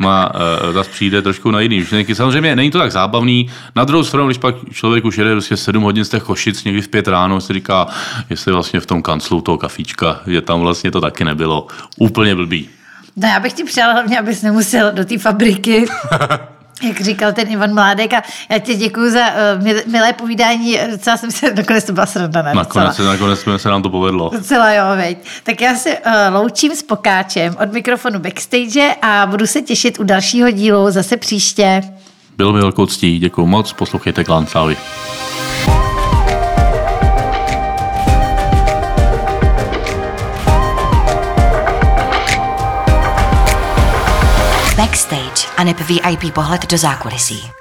má, 0.00 0.34
uh, 0.34 0.72
zase 0.72 0.90
přijde 0.90 1.22
trošku 1.22 1.50
na 1.50 1.60
jiný 1.60 1.78
myšlenky. 1.78 2.14
Samozřejmě 2.14 2.56
není 2.56 2.70
to 2.70 2.78
tak 2.78 2.92
zábavný. 2.92 3.50
Na 3.76 3.84
druhou 3.84 4.04
stranu, 4.04 4.26
když 4.26 4.38
pak 4.38 4.54
člověk 4.72 5.04
už 5.04 5.18
jede 5.18 5.32
prostě 5.32 5.56
7 5.56 5.82
hodin 5.82 6.04
z 6.04 6.08
těch 6.08 6.22
Košic, 6.22 6.64
někdy 6.64 6.82
v 6.82 6.88
pět 6.88 7.08
ráno, 7.08 7.40
si 7.40 7.52
říká, 7.52 7.86
jestli 8.30 8.52
vlastně 8.52 8.80
v 8.80 8.86
tom 8.86 9.02
kanclu 9.02 9.40
toho 9.40 9.58
kafíčka, 9.58 10.20
že 10.26 10.40
tam 10.40 10.60
vlastně 10.60 10.90
to 10.90 11.00
taky 11.00 11.24
nebylo 11.24 11.66
úplně 11.96 12.34
blbý. 12.34 12.68
No 13.16 13.28
já 13.28 13.40
bych 13.40 13.52
ti 13.52 13.64
přála 13.64 13.92
hlavně, 13.92 14.18
abys 14.18 14.42
nemusel 14.42 14.92
do 14.92 15.04
té 15.04 15.18
fabriky 15.18 15.86
jak 16.82 17.00
říkal 17.00 17.32
ten 17.32 17.50
Ivan 17.50 17.74
Mládek 17.74 18.12
a 18.12 18.22
já 18.48 18.58
ti 18.58 18.74
děkuji 18.74 19.10
za 19.10 19.20
uh, 19.20 19.92
milé 19.92 20.12
povídání, 20.12 20.78
docela 20.90 21.16
jsem 21.16 21.30
se, 21.30 21.54
nakonec 21.54 21.84
to 21.84 21.92
byla 21.92 22.06
sranda, 22.06 22.42
ne? 22.42 22.54
Nakonec, 22.54 22.88
Docela. 22.88 23.12
nakonec 23.12 23.40
se 23.56 23.68
nám 23.68 23.82
to 23.82 23.90
povedlo. 23.90 24.30
Docela 24.32 24.72
jo, 24.72 24.84
veď. 24.96 25.18
Tak 25.42 25.60
já 25.60 25.74
se 25.74 25.98
uh, 25.98 26.12
loučím 26.30 26.76
s 26.76 26.82
pokáčem 26.82 27.56
od 27.62 27.72
mikrofonu 27.72 28.18
backstage 28.18 28.94
a 29.02 29.26
budu 29.26 29.46
se 29.46 29.62
těšit 29.62 30.00
u 30.00 30.04
dalšího 30.04 30.50
dílu 30.50 30.90
zase 30.90 31.16
příště. 31.16 31.82
Bylo 32.36 32.52
mi 32.52 32.60
velkou 32.60 32.86
ctí, 32.86 33.18
děkuji 33.18 33.46
moc, 33.46 33.72
poslouchejte 33.72 34.24
Klan 34.24 34.46
Backstage 44.80 45.46
a 45.56 45.64
VIP 45.64 46.32
pohled 46.32 46.66
do 46.66 46.78
zákulisí. 46.78 47.59